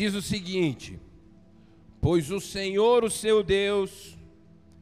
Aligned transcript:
diz 0.00 0.14
o 0.14 0.22
seguinte: 0.22 0.98
Pois 2.00 2.30
o 2.30 2.40
Senhor, 2.40 3.04
o 3.04 3.10
seu 3.10 3.42
Deus, 3.42 4.18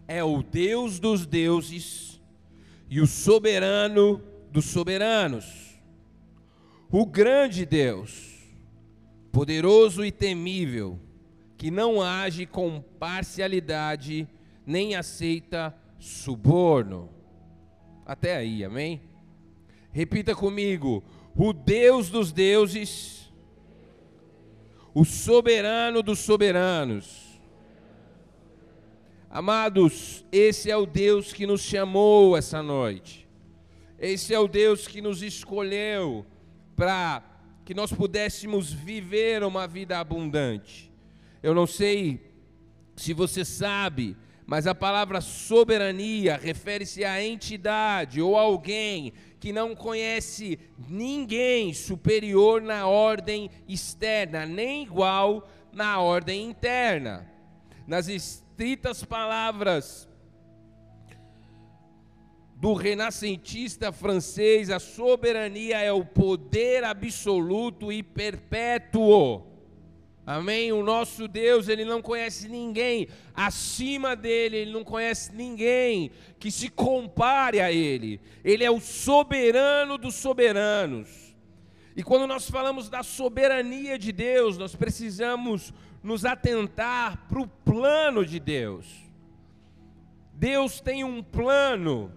é 0.06 0.22
o 0.22 0.44
Deus 0.44 1.00
dos 1.00 1.26
deuses 1.26 2.20
e 2.88 3.00
o 3.00 3.06
soberano 3.06 4.22
dos 4.52 4.66
soberanos, 4.66 5.76
o 6.89 7.04
grande 7.04 7.66
Deus, 7.66 8.46
poderoso 9.32 10.04
e 10.04 10.12
temível, 10.12 11.00
que 11.57 11.68
não 11.68 12.00
age 12.00 12.46
com 12.46 12.80
parcialidade 13.00 14.29
nem 14.64 14.94
aceita 14.94 15.75
suborno. 15.98 17.11
Até 18.07 18.36
aí, 18.36 18.64
amém? 18.64 19.00
Repita 19.90 20.32
comigo: 20.32 21.03
o 21.35 21.53
Deus 21.53 22.08
dos 22.08 22.30
deuses, 22.30 23.28
o 24.98 25.04
soberano 25.04 26.02
dos 26.02 26.18
soberanos. 26.18 27.39
Amados, 29.30 30.25
esse 30.32 30.72
é 30.72 30.76
o 30.76 30.86
Deus 30.86 31.32
que 31.32 31.46
nos 31.46 31.61
chamou 31.61 32.36
essa 32.36 32.61
noite. 32.64 33.28
Esse 33.97 34.34
é 34.34 34.39
o 34.41 34.48
Deus 34.48 34.89
que 34.89 35.00
nos 35.00 35.22
escolheu 35.22 36.27
para 36.75 37.22
que 37.64 37.75
nós 37.75 37.92
pudéssemos 37.92 38.72
viver 38.72 39.44
uma 39.44 39.69
vida 39.69 40.00
abundante. 40.00 40.91
Eu 41.44 41.55
não 41.55 41.64
sei 41.64 42.20
se 42.97 43.14
você 43.14 43.44
sabe, 43.44 44.17
mas 44.44 44.67
a 44.67 44.75
palavra 44.75 45.20
soberania 45.20 46.36
refere-se 46.36 47.05
à 47.05 47.25
entidade 47.25 48.20
ou 48.20 48.36
alguém 48.36 49.12
que 49.41 49.52
não 49.52 49.74
conhece 49.74 50.58
ninguém 50.88 51.72
superior 51.72 52.61
na 52.61 52.86
ordem 52.86 53.50
externa, 53.69 54.45
nem 54.45 54.83
igual 54.83 55.48
na 55.72 56.00
ordem 56.00 56.45
interna. 56.45 57.30
Nas 57.86 58.08
estritas 58.08 59.05
palavras 59.05 60.08
do 62.56 62.72
renascentista 62.72 63.92
francês, 63.92 64.69
a 64.69 64.80
soberania 64.80 65.78
é 65.78 65.92
o 65.92 66.05
poder 66.05 66.83
absoluto 66.83 67.92
e 67.92 68.02
perpétuo 68.02 69.58
Amém? 70.31 70.71
O 70.75 70.83
nosso 70.83 71.27
Deus, 71.27 71.69
ele 71.69 71.87
não 71.87 72.03
conhece 72.03 72.51
ninguém 72.51 73.09
acima 73.34 74.15
dele, 74.15 74.59
ele 74.59 74.73
não 74.73 74.85
conhece 74.85 75.35
ninguém 75.35 76.11
que 76.39 76.51
se 76.51 76.69
compare 76.69 77.62
a 77.62 77.73
ele. 77.73 78.20
Ele 78.45 78.62
é 78.62 78.70
o 78.70 78.79
soberano 78.79 79.97
dos 79.97 80.17
soberanos. 80.17 81.35
E 81.97 82.03
quando 82.03 82.27
nós 82.27 82.51
falamos 82.51 82.91
da 82.91 83.03
soberania 83.03 83.98
de 83.98 84.12
Deus, 84.12 84.59
nós 84.59 84.77
precisamos 84.77 85.73
nos 86.03 86.27
atentar 86.27 87.27
para 87.27 87.41
o 87.41 87.48
plano 87.48 88.23
de 88.23 88.39
Deus. 88.39 88.85
Deus 90.35 90.79
tem 90.79 91.05
um 91.05 91.23
plano 91.23 92.13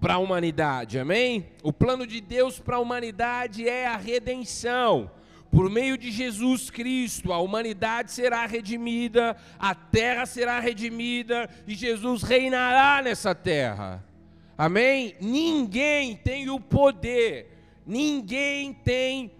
para 0.00 0.14
a 0.14 0.18
humanidade, 0.18 0.98
amém? 0.98 1.50
O 1.62 1.70
plano 1.70 2.06
de 2.06 2.18
Deus 2.18 2.58
para 2.58 2.76
a 2.76 2.80
humanidade 2.80 3.68
é 3.68 3.86
a 3.86 3.98
redenção. 3.98 5.10
Por 5.50 5.68
meio 5.68 5.98
de 5.98 6.12
Jesus 6.12 6.70
Cristo, 6.70 7.32
a 7.32 7.38
humanidade 7.38 8.12
será 8.12 8.46
redimida, 8.46 9.36
a 9.58 9.74
terra 9.74 10.24
será 10.24 10.60
redimida 10.60 11.50
e 11.66 11.74
Jesus 11.74 12.22
reinará 12.22 13.02
nessa 13.02 13.34
terra. 13.34 14.04
Amém? 14.56 15.16
Ninguém 15.20 16.14
tem 16.16 16.48
o 16.48 16.60
poder, 16.60 17.48
ninguém 17.84 18.72
tem 18.72 19.32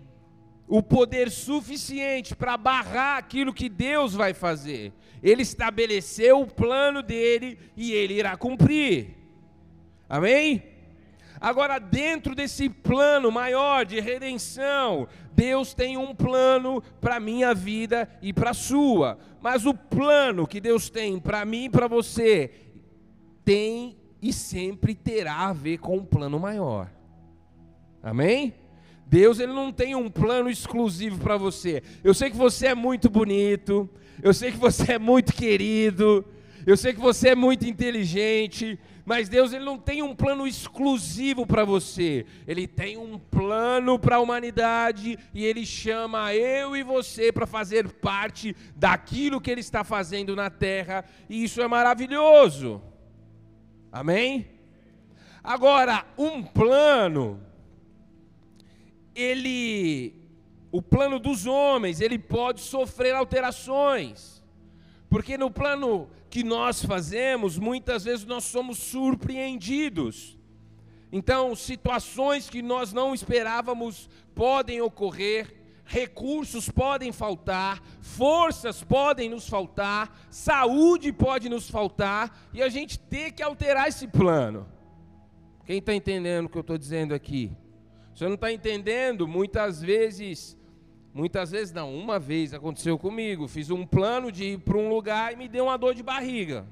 o 0.66 0.82
poder 0.82 1.30
suficiente 1.30 2.34
para 2.34 2.56
barrar 2.56 3.18
aquilo 3.18 3.54
que 3.54 3.68
Deus 3.68 4.12
vai 4.14 4.34
fazer. 4.34 4.92
Ele 5.22 5.42
estabeleceu 5.42 6.40
o 6.40 6.46
plano 6.46 7.02
dele 7.02 7.58
e 7.76 7.92
ele 7.92 8.14
irá 8.14 8.36
cumprir. 8.36 9.16
Amém? 10.08 10.62
Agora, 11.40 11.78
dentro 11.78 12.34
desse 12.34 12.68
plano 12.68 13.30
maior 13.30 13.86
de 13.86 13.98
redenção, 13.98 15.08
Deus 15.32 15.72
tem 15.72 15.96
um 15.96 16.14
plano 16.14 16.82
para 17.00 17.16
a 17.16 17.20
minha 17.20 17.54
vida 17.54 18.06
e 18.20 18.30
para 18.30 18.50
a 18.50 18.54
sua. 18.54 19.18
Mas 19.40 19.64
o 19.64 19.72
plano 19.72 20.46
que 20.46 20.60
Deus 20.60 20.90
tem 20.90 21.18
para 21.18 21.44
mim 21.46 21.64
e 21.64 21.70
para 21.70 21.88
você 21.88 22.50
tem 23.42 23.96
e 24.20 24.34
sempre 24.34 24.94
terá 24.94 25.48
a 25.48 25.52
ver 25.52 25.78
com 25.78 25.96
um 25.96 26.04
plano 26.04 26.38
maior. 26.38 26.90
Amém? 28.02 28.54
Deus 29.06 29.40
ele 29.40 29.52
não 29.52 29.72
tem 29.72 29.94
um 29.94 30.10
plano 30.10 30.50
exclusivo 30.50 31.18
para 31.18 31.38
você. 31.38 31.82
Eu 32.04 32.12
sei 32.12 32.30
que 32.30 32.36
você 32.36 32.68
é 32.68 32.74
muito 32.74 33.08
bonito, 33.08 33.88
eu 34.22 34.34
sei 34.34 34.52
que 34.52 34.58
você 34.58 34.92
é 34.92 34.98
muito 34.98 35.32
querido, 35.32 36.24
eu 36.66 36.76
sei 36.76 36.92
que 36.92 37.00
você 37.00 37.30
é 37.30 37.34
muito 37.34 37.66
inteligente, 37.66 38.78
mas 39.04 39.28
Deus 39.28 39.52
ele 39.52 39.64
não 39.64 39.78
tem 39.78 40.02
um 40.02 40.14
plano 40.14 40.46
exclusivo 40.46 41.46
para 41.46 41.64
você. 41.64 42.26
Ele 42.46 42.66
tem 42.66 42.96
um 42.96 43.18
plano 43.18 43.98
para 43.98 44.16
a 44.16 44.20
humanidade 44.20 45.18
e 45.34 45.44
ele 45.44 45.64
chama 45.64 46.34
eu 46.34 46.76
e 46.76 46.82
você 46.82 47.32
para 47.32 47.46
fazer 47.46 47.88
parte 47.94 48.54
daquilo 48.76 49.40
que 49.40 49.50
ele 49.50 49.60
está 49.60 49.82
fazendo 49.84 50.36
na 50.36 50.50
terra, 50.50 51.04
e 51.28 51.44
isso 51.44 51.60
é 51.60 51.66
maravilhoso. 51.66 52.82
Amém? 53.92 54.48
Agora, 55.42 56.04
um 56.16 56.42
plano 56.42 57.40
ele 59.14 60.20
o 60.72 60.80
plano 60.80 61.18
dos 61.18 61.46
homens, 61.46 62.00
ele 62.00 62.18
pode 62.18 62.60
sofrer 62.60 63.14
alterações. 63.14 64.40
Porque 65.08 65.36
no 65.36 65.50
plano 65.50 66.08
que 66.30 66.44
nós 66.44 66.84
fazemos, 66.84 67.58
muitas 67.58 68.04
vezes 68.04 68.24
nós 68.24 68.44
somos 68.44 68.78
surpreendidos. 68.78 70.38
Então, 71.12 71.56
situações 71.56 72.48
que 72.48 72.62
nós 72.62 72.92
não 72.92 73.12
esperávamos 73.12 74.08
podem 74.32 74.80
ocorrer, 74.80 75.52
recursos 75.84 76.68
podem 76.68 77.10
faltar, 77.10 77.82
forças 78.00 78.80
podem 78.80 79.28
nos 79.28 79.48
faltar, 79.48 80.28
saúde 80.30 81.12
pode 81.12 81.48
nos 81.48 81.68
faltar, 81.68 82.48
e 82.54 82.62
a 82.62 82.68
gente 82.68 82.96
tem 82.96 83.32
que 83.32 83.42
alterar 83.42 83.88
esse 83.88 84.06
plano. 84.06 84.68
Quem 85.66 85.78
está 85.78 85.92
entendendo 85.92 86.46
o 86.46 86.48
que 86.48 86.58
eu 86.58 86.62
estou 86.62 86.78
dizendo 86.78 87.12
aqui? 87.12 87.50
Você 88.14 88.26
não 88.26 88.34
está 88.34 88.52
entendendo? 88.52 89.26
Muitas 89.26 89.82
vezes 89.82 90.56
Muitas 91.12 91.50
vezes 91.50 91.72
não, 91.72 91.92
uma 91.94 92.18
vez 92.18 92.54
aconteceu 92.54 92.96
comigo, 92.96 93.48
fiz 93.48 93.70
um 93.70 93.84
plano 93.84 94.30
de 94.30 94.44
ir 94.44 94.58
para 94.58 94.78
um 94.78 94.88
lugar 94.88 95.32
e 95.32 95.36
me 95.36 95.48
deu 95.48 95.64
uma 95.64 95.76
dor 95.76 95.94
de 95.94 96.02
barriga. 96.02 96.66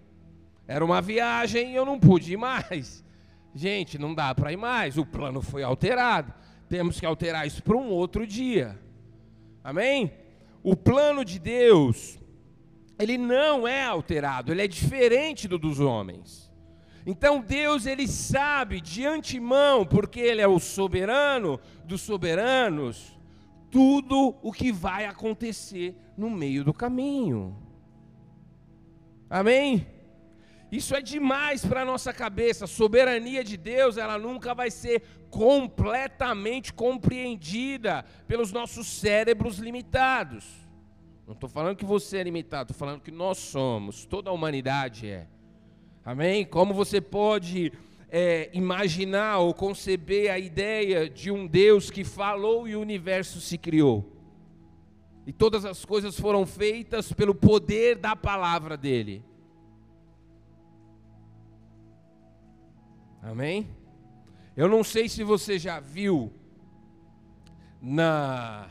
Era 0.66 0.84
uma 0.84 1.02
viagem 1.02 1.72
e 1.72 1.74
eu 1.74 1.84
não 1.84 1.98
pude 1.98 2.32
ir 2.32 2.36
mais. 2.36 3.04
Gente, 3.54 3.98
não 3.98 4.14
dá 4.14 4.34
para 4.34 4.52
ir 4.52 4.56
mais, 4.56 4.96
o 4.96 5.04
plano 5.04 5.42
foi 5.42 5.62
alterado. 5.62 6.32
Temos 6.68 7.00
que 7.00 7.06
alterar 7.06 7.46
isso 7.46 7.62
para 7.62 7.76
um 7.76 7.88
outro 7.88 8.26
dia. 8.26 8.78
Amém? 9.64 10.12
O 10.62 10.76
plano 10.76 11.24
de 11.24 11.38
Deus, 11.38 12.20
ele 12.98 13.18
não 13.18 13.66
é 13.66 13.84
alterado, 13.84 14.52
ele 14.52 14.62
é 14.62 14.68
diferente 14.68 15.48
do 15.48 15.58
dos 15.58 15.80
homens. 15.80 16.48
Então 17.04 17.40
Deus 17.40 17.86
ele 17.86 18.06
sabe 18.06 18.80
de 18.80 19.04
antemão, 19.06 19.84
porque 19.84 20.20
ele 20.20 20.42
é 20.42 20.46
o 20.46 20.60
soberano 20.60 21.58
dos 21.84 22.02
soberanos, 22.02 23.17
tudo 23.70 24.36
o 24.42 24.52
que 24.52 24.72
vai 24.72 25.04
acontecer 25.04 25.96
no 26.16 26.30
meio 26.30 26.64
do 26.64 26.72
caminho. 26.72 27.56
Amém? 29.28 29.86
Isso 30.70 30.94
é 30.94 31.00
demais 31.00 31.64
para 31.64 31.82
a 31.82 31.84
nossa 31.84 32.12
cabeça. 32.12 32.64
A 32.64 32.68
soberania 32.68 33.42
de 33.42 33.56
Deus, 33.56 33.96
ela 33.96 34.18
nunca 34.18 34.54
vai 34.54 34.70
ser 34.70 35.02
completamente 35.30 36.72
compreendida 36.72 38.04
pelos 38.26 38.52
nossos 38.52 38.86
cérebros 38.86 39.58
limitados. 39.58 40.44
Não 41.26 41.34
estou 41.34 41.48
falando 41.48 41.76
que 41.76 41.84
você 41.84 42.18
é 42.18 42.22
limitado, 42.22 42.72
estou 42.72 42.86
falando 42.86 43.02
que 43.02 43.10
nós 43.10 43.38
somos, 43.38 44.06
toda 44.06 44.30
a 44.30 44.32
humanidade 44.32 45.06
é. 45.06 45.26
Amém? 46.04 46.44
Como 46.44 46.72
você 46.72 47.02
pode 47.02 47.70
é, 48.10 48.50
imaginar 48.52 49.38
ou 49.38 49.52
conceber 49.52 50.32
a 50.32 50.38
ideia 50.38 51.08
de 51.08 51.30
um 51.30 51.46
Deus 51.46 51.90
que 51.90 52.04
falou 52.04 52.66
e 52.66 52.74
o 52.74 52.80
universo 52.80 53.40
se 53.40 53.58
criou. 53.58 54.16
E 55.26 55.32
todas 55.32 55.64
as 55.64 55.84
coisas 55.84 56.18
foram 56.18 56.46
feitas 56.46 57.12
pelo 57.12 57.34
poder 57.34 57.96
da 57.96 58.16
palavra 58.16 58.76
dele. 58.76 59.22
Amém? 63.20 63.68
Eu 64.56 64.68
não 64.68 64.82
sei 64.82 65.08
se 65.08 65.22
você 65.22 65.58
já 65.58 65.80
viu 65.80 66.32
na 67.80 68.70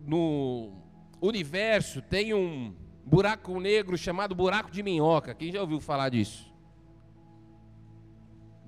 no 0.00 0.72
universo 1.20 2.00
tem 2.00 2.32
um 2.32 2.74
buraco 3.04 3.60
negro 3.60 3.98
chamado 3.98 4.34
buraco 4.34 4.70
de 4.70 4.82
minhoca. 4.82 5.34
Quem 5.34 5.52
já 5.52 5.60
ouviu 5.60 5.80
falar 5.80 6.08
disso? 6.08 6.49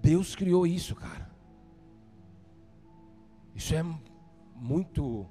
Deus 0.02 0.34
criou 0.34 0.66
isso, 0.66 0.94
cara. 0.96 1.31
Isso 3.54 3.75
é 3.75 3.84
muito 4.56 5.26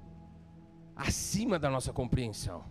acima 0.96 1.58
da 1.58 1.68
nossa 1.68 1.92
compreensão. 1.92 2.64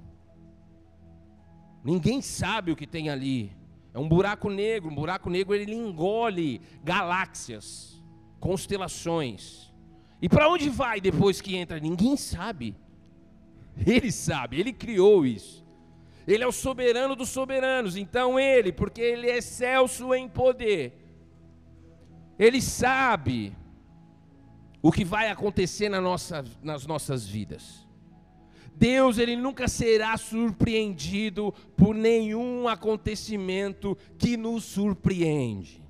Ninguém 1.83 2.21
sabe 2.21 2.71
o 2.71 2.75
que 2.75 2.87
tem 2.87 3.09
ali. 3.09 3.55
É 3.93 3.99
um 3.99 4.09
buraco 4.09 4.49
negro. 4.49 4.89
Um 4.89 4.95
buraco 4.95 5.29
negro 5.29 5.53
ele 5.53 5.73
engole 5.73 6.61
galáxias, 6.83 8.03
constelações. 8.39 9.71
E 10.21 10.27
para 10.27 10.49
onde 10.49 10.69
vai 10.69 10.99
depois 10.99 11.41
que 11.41 11.55
entra? 11.55 11.79
Ninguém 11.79 12.17
sabe. 12.17 12.75
Ele 13.85 14.11
sabe, 14.11 14.59
ele 14.59 14.73
criou 14.73 15.25
isso. 15.25 15.65
Ele 16.27 16.43
é 16.43 16.47
o 16.47 16.51
soberano 16.51 17.15
dos 17.15 17.29
soberanos. 17.29 17.95
Então 17.95 18.39
ele, 18.39 18.71
porque 18.71 19.01
ele 19.01 19.29
é 19.29 19.37
excelso 19.37 20.13
em 20.13 20.29
poder, 20.29 21.00
ele 22.41 22.59
sabe 22.59 23.55
o 24.81 24.91
que 24.91 25.05
vai 25.05 25.29
acontecer 25.29 25.89
na 25.89 26.01
nossa, 26.01 26.43
nas 26.63 26.87
nossas 26.87 27.27
vidas. 27.27 27.87
Deus 28.73 29.19
ele 29.19 29.35
nunca 29.35 29.67
será 29.67 30.17
surpreendido 30.17 31.53
por 31.77 31.93
nenhum 31.93 32.67
acontecimento 32.67 33.95
que 34.17 34.35
nos 34.35 34.63
surpreende. 34.63 35.83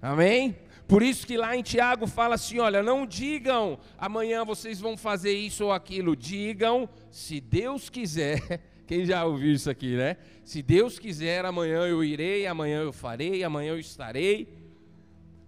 Amém? 0.00 0.56
Por 0.86 1.02
isso 1.02 1.26
que 1.26 1.36
lá 1.36 1.56
em 1.56 1.62
Tiago 1.62 2.06
fala 2.06 2.36
assim: 2.36 2.60
olha, 2.60 2.80
não 2.80 3.04
digam 3.04 3.76
amanhã 3.98 4.44
vocês 4.44 4.78
vão 4.78 4.96
fazer 4.96 5.32
isso 5.32 5.64
ou 5.64 5.72
aquilo, 5.72 6.14
digam, 6.14 6.88
se 7.10 7.40
Deus 7.40 7.90
quiser. 7.90 8.60
Quem 8.86 9.04
já 9.04 9.24
ouviu 9.24 9.52
isso 9.52 9.68
aqui, 9.68 9.96
né? 9.96 10.16
Se 10.44 10.62
Deus 10.62 10.96
quiser, 10.96 11.44
amanhã 11.44 11.86
eu 11.86 12.04
irei, 12.04 12.46
amanhã 12.46 12.82
eu 12.82 12.92
farei, 12.92 13.42
amanhã 13.42 13.70
eu 13.70 13.80
estarei. 13.80 14.63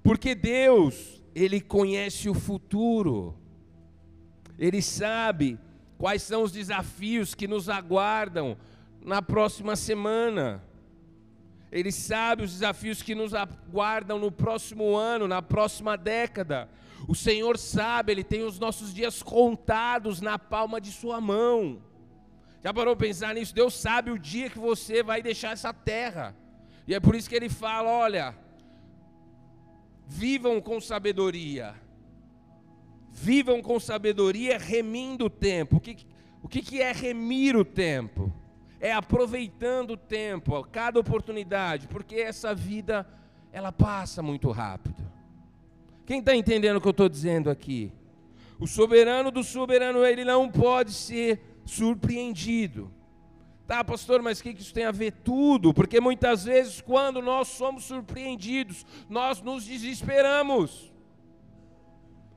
Porque 0.06 0.37
Deus, 0.37 1.20
Ele 1.35 1.61
conhece 1.61 2.29
o 2.29 2.35
futuro, 2.35 3.37
Ele 4.56 4.81
sabe 4.81 5.58
quais 5.99 6.23
são 6.23 6.44
os 6.44 6.53
desafios 6.53 7.35
que 7.35 7.49
nos 7.49 7.69
aguardam 7.69 8.56
na 9.05 9.20
próxima 9.20 9.75
semana. 9.75 10.62
Ele 11.73 11.91
sabe 11.91 12.44
os 12.44 12.53
desafios 12.53 13.03
que 13.03 13.17
nos 13.17 13.35
aguardam 13.35 14.17
no 14.17 14.31
próximo 14.31 14.94
ano, 14.94 15.26
na 15.26 15.43
próxima 15.43 15.97
década. 15.97 16.69
O 17.09 17.14
Senhor 17.17 17.59
sabe, 17.59 18.12
Ele 18.12 18.23
tem 18.23 18.44
os 18.44 18.61
nossos 18.61 18.94
dias 18.94 19.25
contados 19.25 20.20
na 20.20 20.38
palma 20.38 20.81
de 20.81 20.93
Sua 20.93 21.20
mão. 21.20 21.82
Já 22.62 22.73
parou 22.73 22.94
para 22.94 23.09
pensar 23.09 23.35
nisso? 23.35 23.52
Deus 23.52 23.75
sabe 23.75 24.12
o 24.12 24.19
dia 24.20 24.49
que 24.49 24.59
você 24.61 25.02
vai 25.02 25.20
deixar 25.20 25.50
essa 25.50 25.75
terra. 25.75 26.32
E 26.87 26.94
é 26.94 27.00
por 27.00 27.17
isso 27.17 27.29
que 27.29 27.35
Ele 27.35 27.49
fala: 27.49 27.91
olha, 27.91 28.45
vivam 30.06 30.61
com 30.61 30.81
sabedoria. 30.81 31.75
Vivam 33.11 33.62
com 33.62 33.81
sabedoria, 33.81 34.58
remindo 34.58 35.26
o 35.26 35.31
tempo. 35.31 35.76
O 35.76 35.81
que, 35.81 36.06
o 36.43 36.49
que 36.49 36.81
é 36.81 36.93
remir 36.93 37.56
o 37.56 37.64
tempo? 37.64 38.32
é 38.81 38.93
aproveitando 38.93 39.93
o 39.93 39.97
tempo, 39.97 40.62
cada 40.64 41.00
oportunidade, 41.00 41.88
porque 41.88 42.17
essa 42.17 42.55
vida 42.55 43.06
ela 43.53 43.73
passa 43.73 44.23
muito 44.23 44.50
rápido. 44.50 45.03
Quem 46.05 46.20
está 46.20 46.37
entendendo 46.37 46.76
o 46.76 46.81
que 46.81 46.87
eu 46.87 46.93
estou 46.93 47.09
dizendo 47.09 47.50
aqui? 47.50 47.93
O 48.61 48.67
soberano 48.67 49.31
do 49.31 49.43
soberano, 49.43 50.05
ele 50.05 50.25
não 50.25 50.49
pode 50.49 50.93
ser 50.93 51.41
surpreendido. 51.64 52.91
Tá, 53.66 53.82
pastor, 53.82 54.22
mas 54.22 54.38
o 54.38 54.44
que 54.44 54.50
isso 54.50 54.72
tem 54.72 54.84
a 54.84 54.92
ver 54.92 55.10
tudo? 55.10 55.74
Porque 55.74 56.00
muitas 56.00 56.44
vezes, 56.44 56.80
quando 56.80 57.20
nós 57.20 57.48
somos 57.48 57.84
surpreendidos, 57.84 58.86
nós 59.08 59.42
nos 59.42 59.64
desesperamos. 59.64 60.92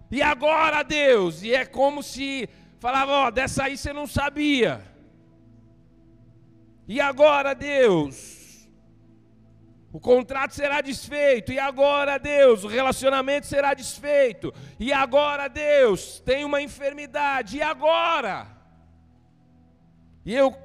E 0.09 0.23
agora, 0.23 0.81
Deus? 0.81 1.43
E 1.43 1.53
é 1.53 1.65
como 1.65 2.01
se 2.01 2.49
falava, 2.79 3.11
ó, 3.11 3.29
dessa 3.29 3.65
aí 3.65 3.77
você 3.77 3.93
não 3.93 4.07
sabia. 4.07 4.81
E 6.87 6.99
agora, 6.99 7.53
Deus? 7.53 8.67
O 9.93 9.99
contrato 9.99 10.55
será 10.55 10.81
desfeito. 10.81 11.51
E 11.51 11.59
agora, 11.59 12.17
Deus? 12.17 12.63
O 12.63 12.67
relacionamento 12.67 13.45
será 13.45 13.75
desfeito. 13.75 14.51
E 14.79 14.91
agora, 14.91 15.47
Deus? 15.47 16.19
Tem 16.21 16.43
uma 16.43 16.59
enfermidade. 16.59 17.57
E 17.57 17.61
agora? 17.61 18.47
E 20.25 20.33
eu 20.33 20.55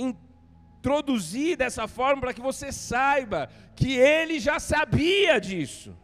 introduzi 0.00 1.56
dessa 1.56 1.86
forma 1.86 2.22
para 2.22 2.34
que 2.34 2.40
você 2.40 2.72
saiba 2.72 3.48
que 3.76 3.92
ele 3.96 4.40
já 4.40 4.58
sabia 4.58 5.40
disso. 5.40 5.96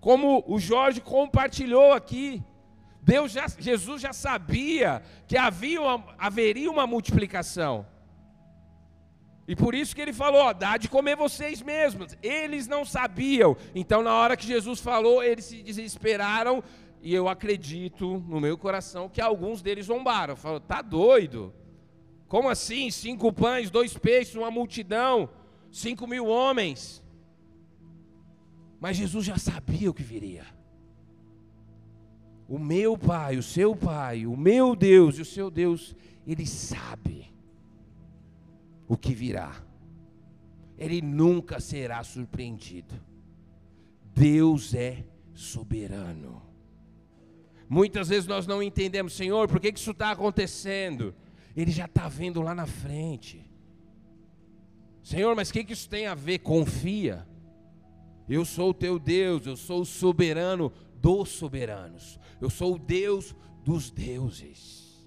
Como 0.00 0.44
o 0.46 0.58
Jorge 0.58 1.00
compartilhou 1.00 1.92
aqui. 1.92 2.42
Deus 3.02 3.32
já, 3.32 3.46
Jesus 3.46 4.02
já 4.02 4.12
sabia 4.12 5.00
que 5.28 5.36
havia 5.36 5.80
uma, 5.80 6.04
haveria 6.18 6.70
uma 6.70 6.86
multiplicação. 6.86 7.86
E 9.48 9.54
por 9.54 9.74
isso 9.74 9.94
que 9.94 10.02
ele 10.02 10.12
falou: 10.12 10.40
ó, 10.42 10.52
dá 10.52 10.76
de 10.76 10.88
comer 10.88 11.16
vocês 11.16 11.62
mesmos. 11.62 12.16
Eles 12.22 12.66
não 12.66 12.84
sabiam. 12.84 13.56
Então, 13.74 14.02
na 14.02 14.12
hora 14.12 14.36
que 14.36 14.46
Jesus 14.46 14.80
falou, 14.80 15.22
eles 15.22 15.44
se 15.44 15.62
desesperaram. 15.62 16.62
E 17.00 17.14
eu 17.14 17.28
acredito 17.28 18.24
no 18.26 18.40
meu 18.40 18.58
coração 18.58 19.08
que 19.08 19.20
alguns 19.20 19.62
deles 19.62 19.86
zombaram. 19.86 20.34
Falaram: 20.34 20.64
tá 20.64 20.82
doido? 20.82 21.54
Como 22.28 22.48
assim? 22.48 22.90
Cinco 22.90 23.32
pães, 23.32 23.70
dois 23.70 23.96
peixes, 23.96 24.34
uma 24.34 24.50
multidão, 24.50 25.28
cinco 25.70 26.06
mil 26.06 26.26
homens. 26.26 27.02
Mas 28.80 28.96
Jesus 28.96 29.24
já 29.24 29.38
sabia 29.38 29.90
o 29.90 29.94
que 29.94 30.02
viria. 30.02 30.44
O 32.48 32.58
meu 32.58 32.96
pai, 32.96 33.36
o 33.36 33.42
seu 33.42 33.74
pai, 33.74 34.26
o 34.26 34.36
meu 34.36 34.76
Deus 34.76 35.18
e 35.18 35.22
o 35.22 35.24
seu 35.24 35.50
Deus, 35.50 35.96
ele 36.26 36.46
sabe 36.46 37.32
o 38.86 38.96
que 38.96 39.14
virá. 39.14 39.64
Ele 40.78 41.00
nunca 41.00 41.58
será 41.58 42.04
surpreendido. 42.04 42.94
Deus 44.14 44.74
é 44.74 45.04
soberano. 45.34 46.42
Muitas 47.68 48.08
vezes 48.08 48.26
nós 48.26 48.46
não 48.46 48.62
entendemos, 48.62 49.14
Senhor, 49.14 49.48
por 49.48 49.58
que 49.58 49.72
isso 49.74 49.90
está 49.90 50.12
acontecendo? 50.12 51.14
Ele 51.56 51.70
já 51.70 51.86
está 51.86 52.06
vendo 52.06 52.42
lá 52.42 52.54
na 52.54 52.66
frente. 52.66 53.48
Senhor, 55.02 55.34
mas 55.34 55.48
o 55.48 55.52
que 55.52 55.72
isso 55.72 55.88
tem 55.88 56.06
a 56.06 56.14
ver? 56.14 56.40
Confia. 56.40 57.26
Eu 58.28 58.44
sou 58.44 58.70
o 58.70 58.74
teu 58.74 58.98
Deus, 58.98 59.46
eu 59.46 59.56
sou 59.56 59.82
o 59.82 59.86
soberano 59.86 60.72
dos 60.96 61.28
soberanos, 61.28 62.18
eu 62.40 62.50
sou 62.50 62.74
o 62.74 62.78
Deus 62.78 63.34
dos 63.64 63.90
deuses. 63.90 65.06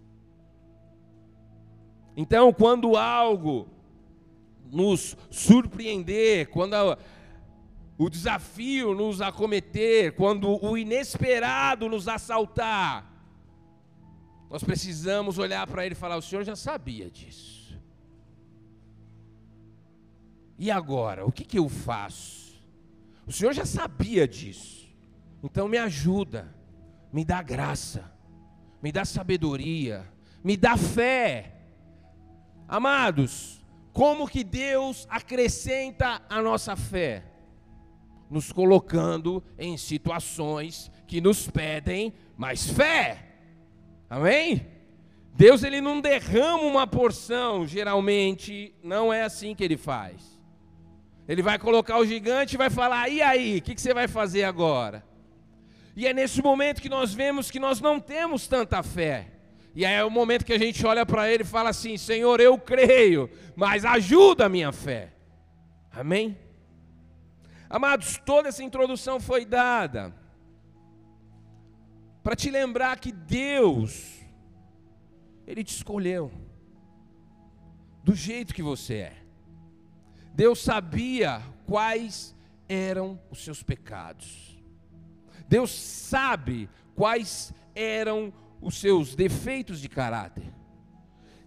Então, 2.16 2.54
quando 2.54 2.96
algo 2.96 3.68
nos 4.72 5.18
surpreender, 5.30 6.50
quando 6.50 6.74
a, 6.74 6.98
o 7.98 8.10
desafio 8.10 8.94
nos 8.94 9.22
acometer, 9.22 10.16
quando 10.16 10.64
o 10.64 10.78
inesperado 10.78 11.90
nos 11.90 12.08
assaltar, 12.08 13.19
nós 14.50 14.64
precisamos 14.64 15.38
olhar 15.38 15.66
para 15.68 15.86
ele 15.86 15.94
e 15.94 15.98
falar: 15.98 16.18
o 16.18 16.22
Senhor 16.22 16.44
já 16.44 16.56
sabia 16.56 17.10
disso. 17.10 17.78
E 20.58 20.70
agora, 20.70 21.26
o 21.26 21.32
que, 21.32 21.46
que 21.46 21.60
eu 21.60 21.70
faço? 21.70 22.60
O 23.26 23.32
Senhor 23.32 23.54
já 23.54 23.66
sabia 23.66 24.28
disso. 24.28 24.90
Então 25.42 25.68
me 25.68 25.78
ajuda, 25.78 26.54
me 27.14 27.24
dá 27.24 27.42
graça, 27.42 28.12
me 28.82 28.92
dá 28.92 29.06
sabedoria, 29.06 30.06
me 30.44 30.58
dá 30.58 30.76
fé 30.76 31.60
Amados, 32.70 33.60
como 33.92 34.28
que 34.28 34.44
Deus 34.44 35.08
acrescenta 35.10 36.22
a 36.30 36.40
nossa 36.40 36.76
fé? 36.76 37.24
Nos 38.30 38.52
colocando 38.52 39.44
em 39.58 39.76
situações 39.76 40.92
que 41.08 41.20
nos 41.20 41.50
pedem 41.50 42.14
mais 42.38 42.70
fé. 42.70 43.29
Amém? 44.10 44.66
Deus 45.36 45.64
ele 45.64 45.80
não 45.80 46.02
derrama 46.02 46.64
uma 46.64 46.88
porção, 46.88 47.66
geralmente 47.66 48.74
não 48.84 49.14
é 49.14 49.22
assim 49.22 49.54
que 49.54 49.64
ele 49.64 49.78
faz. 49.78 50.40
Ele 51.28 51.44
vai 51.44 51.60
colocar 51.60 51.98
o 52.00 52.06
gigante 52.06 52.56
e 52.56 52.58
vai 52.58 52.70
falar: 52.70 53.08
"E 53.10 53.22
aí, 53.22 53.60
o 53.60 53.62
que, 53.62 53.76
que 53.76 53.82
você 53.82 53.94
vai 53.94 54.08
fazer 54.08 54.44
agora?" 54.44 55.06
E 55.96 56.08
é 56.08 56.14
nesse 56.14 56.42
momento 56.42 56.82
que 56.82 56.90
nós 56.90 57.14
vemos 57.14 57.52
que 57.52 57.60
nós 57.60 57.80
não 57.80 58.00
temos 58.00 58.48
tanta 58.48 58.82
fé. 58.82 59.28
E 59.76 59.86
aí 59.86 59.94
é 59.94 60.04
o 60.04 60.10
momento 60.10 60.44
que 60.44 60.54
a 60.54 60.58
gente 60.58 60.86
olha 60.86 61.06
para 61.06 61.32
ele 61.32 61.44
e 61.44 61.46
fala 61.46 61.70
assim: 61.70 61.96
Senhor, 61.98 62.40
eu 62.40 62.58
creio, 62.58 63.30
mas 63.56 63.86
ajuda 63.86 64.48
a 64.48 64.50
minha 64.50 64.72
fé. 64.72 65.14
Amém? 65.92 66.38
Amados, 67.70 68.20
toda 68.26 68.50
essa 68.50 68.64
introdução 68.64 69.20
foi 69.20 69.46
dada 69.46 70.19
para 72.30 72.36
te 72.36 72.52
lembrar 72.52 73.00
que 73.00 73.12
Deus, 73.12 74.20
Ele 75.48 75.64
te 75.64 75.74
escolheu 75.74 76.32
do 78.04 78.14
jeito 78.14 78.54
que 78.54 78.62
você 78.62 78.98
é. 78.98 79.18
Deus 80.36 80.60
sabia 80.60 81.42
quais 81.66 82.36
eram 82.68 83.20
os 83.32 83.44
seus 83.44 83.64
pecados. 83.64 84.62
Deus 85.48 85.72
sabe 85.72 86.70
quais 86.96 87.52
eram 87.74 88.32
os 88.62 88.80
seus 88.80 89.16
defeitos 89.16 89.82
de 89.82 89.90
caráter. 89.90 90.54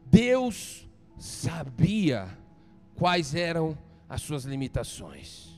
Deus 0.05 0.89
sabia 1.17 2.27
quais 2.97 3.37
eram 3.37 3.79
as 4.09 4.21
suas 4.21 4.43
limitações. 4.43 5.57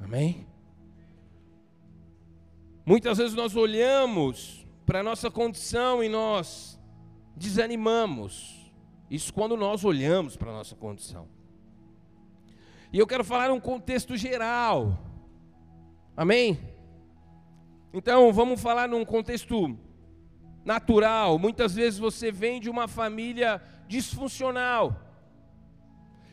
Amém? 0.00 0.47
Muitas 2.88 3.18
vezes 3.18 3.34
nós 3.34 3.54
olhamos 3.54 4.66
para 4.86 5.00
a 5.00 5.02
nossa 5.02 5.30
condição 5.30 6.02
e 6.02 6.08
nós 6.08 6.80
desanimamos. 7.36 8.72
Isso 9.10 9.30
quando 9.30 9.58
nós 9.58 9.84
olhamos 9.84 10.38
para 10.38 10.50
a 10.50 10.54
nossa 10.54 10.74
condição. 10.74 11.28
E 12.90 12.98
eu 12.98 13.06
quero 13.06 13.22
falar 13.22 13.52
um 13.52 13.60
contexto 13.60 14.16
geral. 14.16 14.98
Amém? 16.16 16.58
Então, 17.92 18.32
vamos 18.32 18.58
falar 18.58 18.88
num 18.88 19.04
contexto 19.04 19.78
natural. 20.64 21.38
Muitas 21.38 21.74
vezes 21.74 21.98
você 21.98 22.32
vem 22.32 22.58
de 22.58 22.70
uma 22.70 22.88
família 22.88 23.60
disfuncional. 23.86 25.07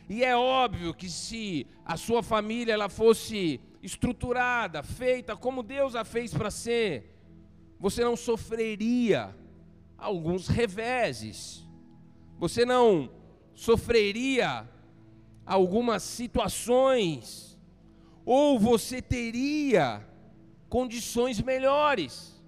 E 0.08 0.22
é 0.22 0.36
óbvio 0.36 0.94
que 0.94 1.10
se 1.10 1.66
a 1.84 1.96
sua 1.96 2.22
família 2.22 2.72
ela 2.72 2.88
fosse 2.88 3.60
estruturada, 3.82 4.82
feita 4.82 5.36
como 5.36 5.62
Deus 5.62 5.94
a 5.94 6.04
fez 6.04 6.32
para 6.32 6.50
ser, 6.50 7.16
você 7.78 8.04
não 8.04 8.16
sofreria 8.16 9.34
alguns 9.98 10.48
reveses. 10.48 11.66
Você 12.38 12.64
não 12.64 13.10
sofreria 13.54 14.68
algumas 15.44 16.02
situações 16.02 17.58
ou 18.24 18.58
você 18.58 19.00
teria 19.00 20.06
condições 20.68 21.40
melhores, 21.40 22.42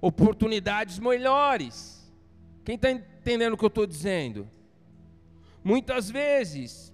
oportunidades 0.00 0.98
melhores. 0.98 2.10
Quem 2.64 2.76
está 2.76 2.90
entendendo 2.90 3.54
o 3.54 3.56
que 3.56 3.64
eu 3.64 3.68
estou 3.68 3.86
dizendo? 3.86 4.48
Muitas 5.62 6.08
vezes 6.08 6.92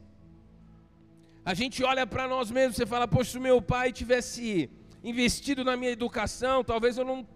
a 1.44 1.54
gente 1.54 1.82
olha 1.82 2.06
para 2.06 2.28
nós 2.28 2.50
mesmos 2.50 2.78
e 2.78 2.86
fala, 2.86 3.08
poxa, 3.08 3.32
se 3.32 3.40
meu 3.40 3.60
pai 3.60 3.92
tivesse 3.92 4.70
investido 5.02 5.64
na 5.64 5.76
minha 5.76 5.90
educação, 5.90 6.62
talvez 6.62 6.96
eu 6.96 7.04
não, 7.04 7.26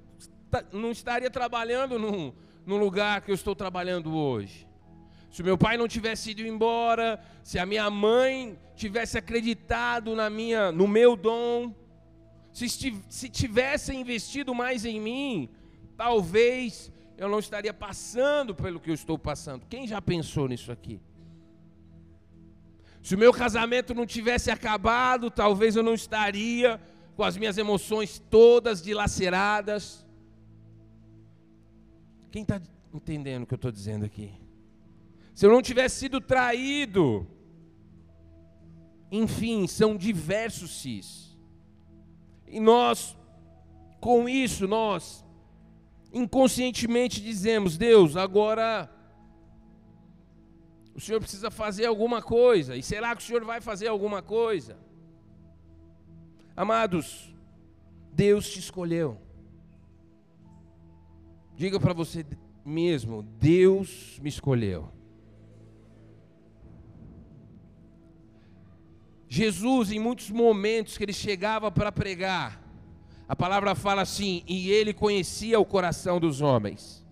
não 0.73 0.93
estaria 0.93 1.31
trabalhando 1.31 1.99
no, 1.99 2.35
no 2.65 2.77
lugar 2.77 3.21
que 3.23 3.31
eu 3.31 3.35
estou 3.35 3.55
trabalhando 3.55 4.15
hoje. 4.15 4.67
Se 5.31 5.43
meu 5.43 5.59
pai 5.59 5.77
não 5.77 5.89
tivesse 5.89 6.31
ido 6.31 6.47
embora, 6.47 7.21
se 7.43 7.59
a 7.59 7.67
minha 7.67 7.91
mãe 7.91 8.57
tivesse 8.77 9.19
acreditado 9.19 10.15
na 10.15 10.31
minha, 10.31 10.71
no 10.71 10.87
meu 10.87 11.17
dom, 11.17 11.75
se, 12.53 12.69
se 13.09 13.29
tivesse 13.29 13.95
investido 13.95 14.55
mais 14.55 14.85
em 14.85 15.01
mim, 15.01 15.51
talvez 15.97 16.93
eu 17.19 17.29
não 17.29 17.41
estaria 17.41 17.75
passando 17.75 18.55
pelo 18.55 18.79
que 18.79 18.91
eu 18.91 18.95
estou 18.95 19.19
passando. 19.19 19.67
Quem 19.69 19.87
já 19.87 20.01
pensou 20.01 20.49
nisso 20.49 20.71
aqui? 20.71 21.01
Se 23.07 23.15
o 23.15 23.19
meu 23.19 23.33
casamento 23.33 23.95
não 23.95 24.05
tivesse 24.05 24.51
acabado, 24.51 25.31
talvez 25.31 25.77
eu 25.77 25.83
não 25.85 25.95
estaria 25.95 26.81
com 27.15 27.23
as 27.23 27.37
minhas 27.37 27.57
emoções 27.57 28.19
todas 28.19 28.83
dilaceradas. 28.83 30.05
Quem 32.33 32.43
está 32.43 32.61
entendendo 32.93 33.45
o 33.45 33.47
que 33.47 33.55
eu 33.55 33.63
estou 33.63 33.71
dizendo 33.71 34.05
aqui? 34.05 34.33
Se 35.33 35.47
eu 35.47 35.53
não 35.53 35.63
tivesse 35.63 36.01
sido 36.01 36.21
traído, 36.21 37.25
enfim, 39.09 39.69
são 39.69 39.97
diversos 39.97 40.83
cis. 40.83 41.39
E 42.49 42.59
nós, 42.59 43.17
com 44.01 44.29
isso, 44.29 44.67
nós 44.67 45.25
inconscientemente 46.13 47.23
dizemos: 47.23 47.79
Deus, 47.79 48.17
agora 48.17 48.91
o 50.97 51.01
Senhor 51.01 51.21
precisa 51.21 51.51
fazer 51.51 51.85
alguma 51.85 52.23
coisa. 52.23 52.75
E 52.75 52.83
será 52.83 53.15
que 53.15 53.23
o 53.23 53.25
Senhor 53.25 53.45
vai 53.45 53.61
fazer 53.61 53.87
alguma 53.87 54.23
coisa? 54.23 54.79
Amados, 56.57 57.35
Deus 58.11 58.49
te 58.49 58.59
escolheu. 58.59 59.21
Diga 61.55 61.79
para 61.79 61.93
você 61.93 62.25
mesmo: 62.65 63.23
Deus 63.23 64.19
me 64.23 64.31
escolheu. 64.31 64.91
Jesus, 69.29 69.93
em 69.93 69.99
muitos 69.99 70.31
momentos 70.31 70.97
que 70.97 71.05
ele 71.05 71.13
chegava 71.13 71.71
para 71.71 71.93
pregar, 71.93 72.59
a 73.29 73.37
palavra 73.37 73.75
fala 73.75 74.01
assim: 74.01 74.43
e 74.49 74.71
ele 74.71 74.95
conhecia 74.95 75.61
o 75.61 75.67
coração 75.67 76.19
dos 76.19 76.41
homens. 76.41 77.06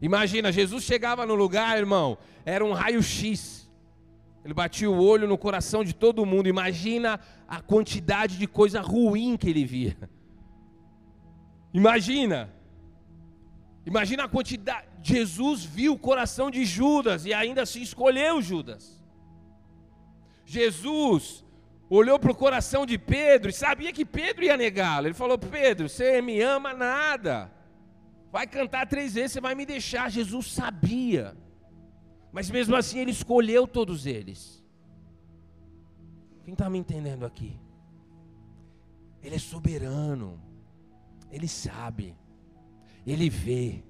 Imagina, 0.00 0.52
Jesus 0.52 0.84
chegava 0.84 1.24
no 1.24 1.34
lugar, 1.34 1.78
irmão, 1.78 2.18
era 2.44 2.64
um 2.64 2.72
raio-x. 2.72 3.70
Ele 4.44 4.54
batia 4.54 4.90
o 4.90 5.02
olho 5.02 5.26
no 5.26 5.36
coração 5.36 5.82
de 5.82 5.92
todo 5.92 6.24
mundo. 6.24 6.48
Imagina 6.48 7.18
a 7.48 7.60
quantidade 7.60 8.38
de 8.38 8.46
coisa 8.46 8.80
ruim 8.80 9.36
que 9.36 9.50
ele 9.50 9.64
via. 9.64 9.96
Imagina. 11.74 12.52
Imagina 13.84 14.24
a 14.24 14.28
quantidade. 14.28 14.86
Jesus 15.02 15.64
viu 15.64 15.94
o 15.94 15.98
coração 15.98 16.50
de 16.50 16.64
Judas 16.64 17.26
e 17.26 17.34
ainda 17.34 17.62
assim 17.62 17.82
escolheu 17.82 18.40
Judas. 18.40 19.02
Jesus 20.44 21.44
olhou 21.88 22.18
para 22.18 22.32
o 22.32 22.34
coração 22.34 22.84
de 22.86 22.98
Pedro 22.98 23.50
e 23.50 23.52
sabia 23.52 23.92
que 23.92 24.04
Pedro 24.04 24.44
ia 24.44 24.56
negá-lo. 24.56 25.06
Ele 25.06 25.14
falou: 25.14 25.38
Pedro, 25.38 25.88
você 25.88 26.22
me 26.22 26.40
ama 26.40 26.72
nada. 26.72 27.50
Vai 28.36 28.46
cantar 28.46 28.86
três 28.86 29.14
vezes, 29.14 29.32
você 29.32 29.40
vai 29.40 29.54
me 29.54 29.64
deixar. 29.64 30.10
Jesus 30.10 30.52
sabia. 30.52 31.34
Mas 32.30 32.50
mesmo 32.50 32.76
assim 32.76 32.98
ele 32.98 33.10
escolheu 33.10 33.66
todos 33.66 34.04
eles. 34.04 34.62
Quem 36.44 36.52
está 36.52 36.68
me 36.68 36.76
entendendo 36.76 37.24
aqui? 37.24 37.58
Ele 39.22 39.36
é 39.36 39.38
soberano. 39.38 40.38
Ele 41.30 41.48
sabe. 41.48 42.14
Ele 43.06 43.30
vê. 43.30 43.82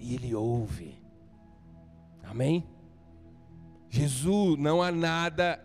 E 0.00 0.16
ele 0.16 0.34
ouve. 0.34 1.00
Amém? 2.24 2.68
Jesus, 3.88 4.58
não 4.58 4.82
há 4.82 4.90
nada 4.90 5.64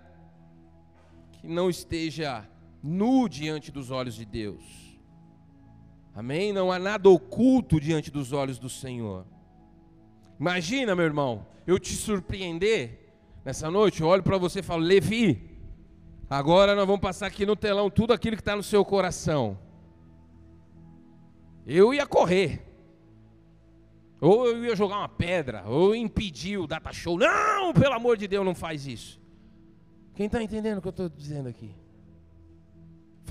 que 1.31 1.47
não 1.47 1.71
esteja 1.71 2.47
nu 2.83 3.27
diante 3.27 3.71
dos 3.71 3.89
olhos 3.89 4.13
de 4.13 4.25
Deus. 4.25 4.80
Amém? 6.13 6.51
Não 6.51 6.71
há 6.71 6.77
nada 6.77 7.09
oculto 7.09 7.79
diante 7.79 8.11
dos 8.11 8.33
olhos 8.33 8.59
do 8.59 8.69
Senhor. 8.69 9.25
Imagina, 10.39 10.95
meu 10.95 11.05
irmão, 11.05 11.45
eu 11.65 11.79
te 11.79 11.93
surpreender 11.93 13.13
nessa 13.45 13.69
noite, 13.69 14.01
eu 14.01 14.07
olho 14.07 14.23
para 14.23 14.37
você 14.37 14.59
e 14.59 14.63
falo, 14.63 14.81
Levi, 14.81 15.57
agora 16.29 16.75
nós 16.75 16.85
vamos 16.85 17.01
passar 17.01 17.27
aqui 17.27 17.45
no 17.45 17.55
telão 17.55 17.89
tudo 17.89 18.11
aquilo 18.11 18.35
que 18.35 18.41
está 18.41 18.55
no 18.55 18.63
seu 18.63 18.83
coração. 18.83 19.57
Eu 21.65 21.93
ia 21.93 22.05
correr. 22.05 22.67
Ou 24.19 24.47
eu 24.47 24.65
ia 24.65 24.75
jogar 24.75 24.97
uma 24.97 25.09
pedra, 25.09 25.63
ou 25.65 25.95
impedir 25.95 26.57
o 26.57 26.67
data 26.67 26.93
show. 26.93 27.17
Não, 27.17 27.73
pelo 27.73 27.93
amor 27.93 28.17
de 28.17 28.27
Deus, 28.27 28.45
não 28.45 28.53
faz 28.53 28.85
isso. 28.85 29.19
Quem 30.13 30.27
está 30.27 30.43
entendendo 30.43 30.77
o 30.77 30.81
que 30.81 30.87
eu 30.87 30.91
estou 30.91 31.09
dizendo 31.09 31.49
aqui? 31.49 31.73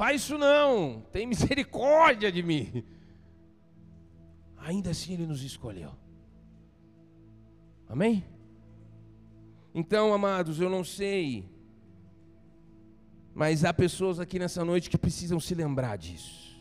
Faz 0.01 0.23
isso 0.23 0.39
não, 0.39 1.03
tem 1.13 1.27
misericórdia 1.27 2.33
de 2.33 2.43
mim. 2.43 2.83
Ainda 4.57 4.93
assim 4.93 5.13
ele 5.13 5.27
nos 5.27 5.43
escolheu. 5.43 5.93
Amém? 7.87 8.25
Então, 9.75 10.15
amados, 10.15 10.59
eu 10.59 10.71
não 10.71 10.83
sei, 10.83 11.47
mas 13.35 13.63
há 13.63 13.75
pessoas 13.75 14.19
aqui 14.19 14.39
nessa 14.39 14.65
noite 14.65 14.89
que 14.89 14.97
precisam 14.97 15.39
se 15.39 15.55
lembrar 15.55 15.99
disso. 15.99 16.59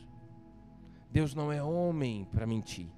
Deus 1.10 1.34
não 1.34 1.50
é 1.50 1.64
homem 1.64 2.26
para 2.34 2.46
mentir, 2.46 2.90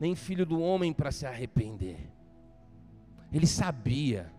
nem 0.00 0.14
filho 0.14 0.46
do 0.46 0.58
homem 0.58 0.90
para 0.90 1.12
se 1.12 1.26
arrepender. 1.26 2.10
Ele 3.30 3.46
sabia, 3.46 4.32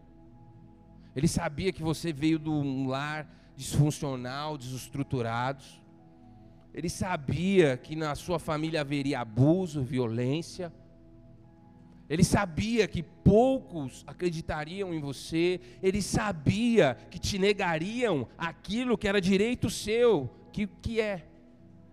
ele 1.16 1.28
sabia 1.28 1.72
que 1.72 1.84
você 1.84 2.12
veio 2.12 2.40
de 2.40 2.50
um 2.50 2.88
lar 2.88 3.39
disfuncional, 3.60 4.58
desestruturado. 4.58 5.66
Ele 6.74 6.90
sabia 6.90 7.76
que 7.76 7.94
na 7.94 8.16
sua 8.16 8.40
família 8.40 8.80
haveria 8.80 9.20
abuso, 9.20 9.84
violência. 9.84 10.72
Ele 12.10 12.24
sabia 12.24 12.88
que 12.88 13.04
poucos 13.04 14.06
acreditariam 14.08 14.94
em 14.94 15.02
você, 15.02 15.60
ele 15.84 16.02
sabia 16.02 16.96
que 17.12 17.20
te 17.20 17.38
negariam 17.38 18.30
aquilo 18.38 18.98
que 18.98 19.10
era 19.10 19.20
direito 19.20 19.70
seu, 19.70 20.30
que, 20.54 20.66
que 20.66 21.02
é 21.02 21.28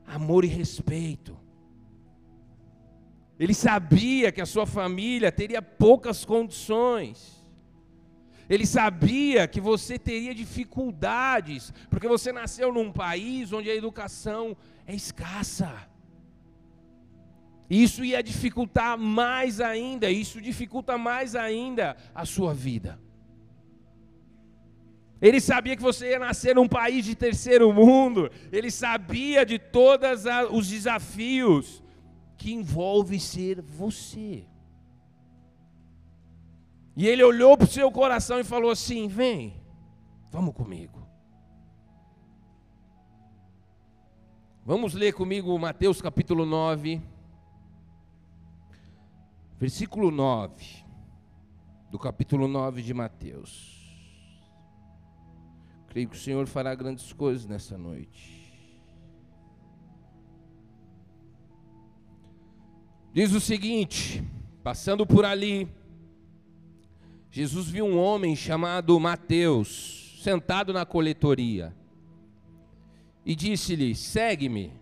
amor 0.06 0.44
e 0.44 0.48
respeito. 0.48 1.36
Ele 3.40 3.52
sabia 3.52 4.30
que 4.30 4.40
a 4.40 4.46
sua 4.46 4.66
família 4.66 5.32
teria 5.32 5.60
poucas 5.60 6.24
condições. 6.24 7.44
Ele 8.48 8.64
sabia 8.64 9.48
que 9.48 9.60
você 9.60 9.98
teria 9.98 10.34
dificuldades, 10.34 11.72
porque 11.90 12.06
você 12.06 12.32
nasceu 12.32 12.72
num 12.72 12.92
país 12.92 13.52
onde 13.52 13.68
a 13.68 13.74
educação 13.74 14.56
é 14.86 14.94
escassa. 14.94 15.88
Isso 17.68 18.04
ia 18.04 18.22
dificultar 18.22 18.96
mais 18.96 19.60
ainda, 19.60 20.08
isso 20.08 20.40
dificulta 20.40 20.96
mais 20.96 21.34
ainda 21.34 21.96
a 22.14 22.24
sua 22.24 22.54
vida. 22.54 22.98
Ele 25.20 25.40
sabia 25.40 25.74
que 25.74 25.82
você 25.82 26.10
ia 26.10 26.18
nascer 26.18 26.54
num 26.54 26.68
país 26.68 27.04
de 27.04 27.16
terceiro 27.16 27.72
mundo, 27.72 28.30
ele 28.52 28.70
sabia 28.70 29.44
de 29.44 29.58
todos 29.58 30.24
os 30.52 30.68
desafios 30.68 31.82
que 32.36 32.52
envolve 32.52 33.18
ser 33.18 33.60
você. 33.60 34.44
E 36.96 37.06
ele 37.06 37.22
olhou 37.22 37.58
para 37.58 37.66
o 37.66 37.70
seu 37.70 37.92
coração 37.92 38.40
e 38.40 38.44
falou 38.44 38.70
assim: 38.70 39.06
Vem, 39.06 39.62
vamos 40.30 40.54
comigo. 40.54 41.06
Vamos 44.64 44.94
ler 44.94 45.12
comigo 45.12 45.56
Mateus 45.58 46.00
capítulo 46.00 46.46
9, 46.46 47.00
versículo 49.60 50.10
9, 50.10 50.84
do 51.90 51.98
capítulo 51.98 52.48
9 52.48 52.82
de 52.82 52.94
Mateus. 52.94 53.76
Creio 55.88 56.08
que 56.08 56.16
o 56.16 56.20
Senhor 56.20 56.46
fará 56.46 56.74
grandes 56.74 57.12
coisas 57.12 57.46
nessa 57.46 57.76
noite. 57.76 58.50
Diz 63.12 63.32
o 63.32 63.40
seguinte: 63.40 64.24
passando 64.64 65.06
por 65.06 65.24
ali, 65.26 65.68
Jesus 67.36 67.68
viu 67.68 67.84
um 67.84 67.98
homem 67.98 68.34
chamado 68.34 68.98
Mateus, 68.98 70.18
sentado 70.22 70.72
na 70.72 70.86
coletoria 70.86 71.76
e 73.26 73.36
disse-lhe: 73.36 73.94
Segue-me. 73.94 74.72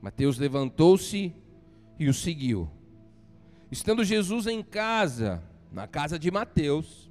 Mateus 0.00 0.38
levantou-se 0.38 1.34
e 1.98 2.08
o 2.08 2.14
seguiu. 2.14 2.70
Estando 3.72 4.04
Jesus 4.04 4.46
em 4.46 4.62
casa, 4.62 5.42
na 5.72 5.88
casa 5.88 6.16
de 6.16 6.30
Mateus, 6.30 7.10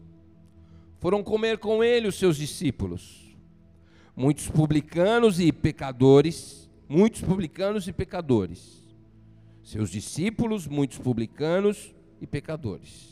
foram 0.99 1.21
comer 1.21 1.57
com 1.57 1.83
ele 1.83 2.07
os 2.07 2.15
seus 2.15 2.37
discípulos. 2.37 3.35
Muitos 4.15 4.47
publicanos 4.47 5.41
e 5.41 5.51
pecadores, 5.51 6.69
muitos 6.87 7.21
publicanos 7.21 7.85
e 7.85 7.91
pecadores. 7.91 8.81
Seus 9.61 9.89
discípulos, 9.89 10.67
muitos 10.67 10.97
publicanos 10.97 11.93
e 12.21 12.25
pecadores. 12.25 13.08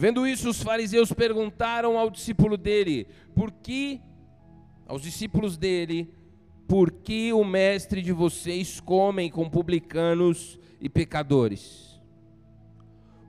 Vendo 0.00 0.24
isso, 0.28 0.48
os 0.48 0.62
fariseus 0.62 1.12
perguntaram 1.12 1.98
ao 1.98 2.08
discípulo 2.08 2.56
dele: 2.56 3.08
Por 3.34 3.50
que 3.50 4.00
aos 4.86 5.02
discípulos 5.02 5.56
dele: 5.56 6.14
Por 6.68 6.92
que 6.92 7.32
o 7.32 7.42
mestre 7.42 8.00
de 8.00 8.12
vocês 8.12 8.78
comem 8.78 9.28
com 9.28 9.50
publicanos 9.50 10.56
e 10.80 10.88
pecadores? 10.88 12.00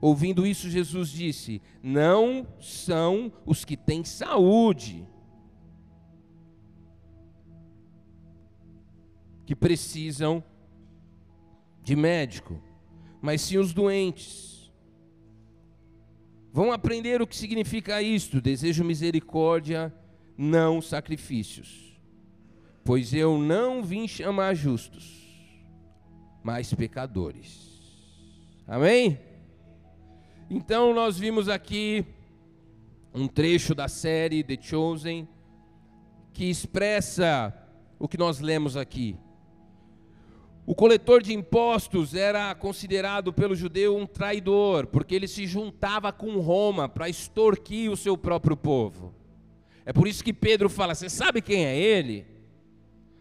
Ouvindo 0.00 0.46
isso, 0.46 0.70
Jesus 0.70 1.10
disse: 1.10 1.60
Não 1.82 2.46
são 2.60 3.32
os 3.44 3.64
que 3.64 3.76
têm 3.76 4.04
saúde 4.04 5.04
que 9.44 9.56
precisam 9.56 10.40
de 11.82 11.96
médico, 11.96 12.62
mas 13.20 13.40
sim 13.40 13.58
os 13.58 13.72
doentes. 13.72 14.59
Vão 16.52 16.72
aprender 16.72 17.22
o 17.22 17.26
que 17.26 17.36
significa 17.36 18.02
isto: 18.02 18.40
desejo 18.40 18.84
misericórdia 18.84 19.94
não 20.36 20.80
sacrifícios. 20.80 21.98
Pois 22.84 23.12
eu 23.12 23.38
não 23.38 23.82
vim 23.82 24.08
chamar 24.08 24.54
justos, 24.54 25.28
mas 26.42 26.72
pecadores. 26.72 27.70
Amém? 28.66 29.18
Então 30.48 30.94
nós 30.94 31.18
vimos 31.18 31.48
aqui 31.48 32.04
um 33.14 33.28
trecho 33.28 33.74
da 33.74 33.86
série 33.86 34.42
The 34.42 34.58
Chosen 34.60 35.28
que 36.32 36.44
expressa 36.44 37.54
o 37.98 38.08
que 38.08 38.16
nós 38.16 38.40
lemos 38.40 38.76
aqui. 38.76 39.16
O 40.70 40.74
coletor 40.76 41.20
de 41.20 41.34
impostos 41.34 42.14
era 42.14 42.54
considerado 42.54 43.32
pelo 43.32 43.56
judeu 43.56 43.96
um 43.96 44.06
traidor, 44.06 44.86
porque 44.86 45.16
ele 45.16 45.26
se 45.26 45.44
juntava 45.44 46.12
com 46.12 46.38
Roma 46.38 46.88
para 46.88 47.08
extorquir 47.08 47.90
o 47.90 47.96
seu 47.96 48.16
próprio 48.16 48.56
povo. 48.56 49.12
É 49.84 49.92
por 49.92 50.06
isso 50.06 50.22
que 50.22 50.32
Pedro 50.32 50.70
fala: 50.70 50.94
Você 50.94 51.08
sabe 51.08 51.42
quem 51.42 51.66
é 51.66 51.76
ele? 51.76 52.24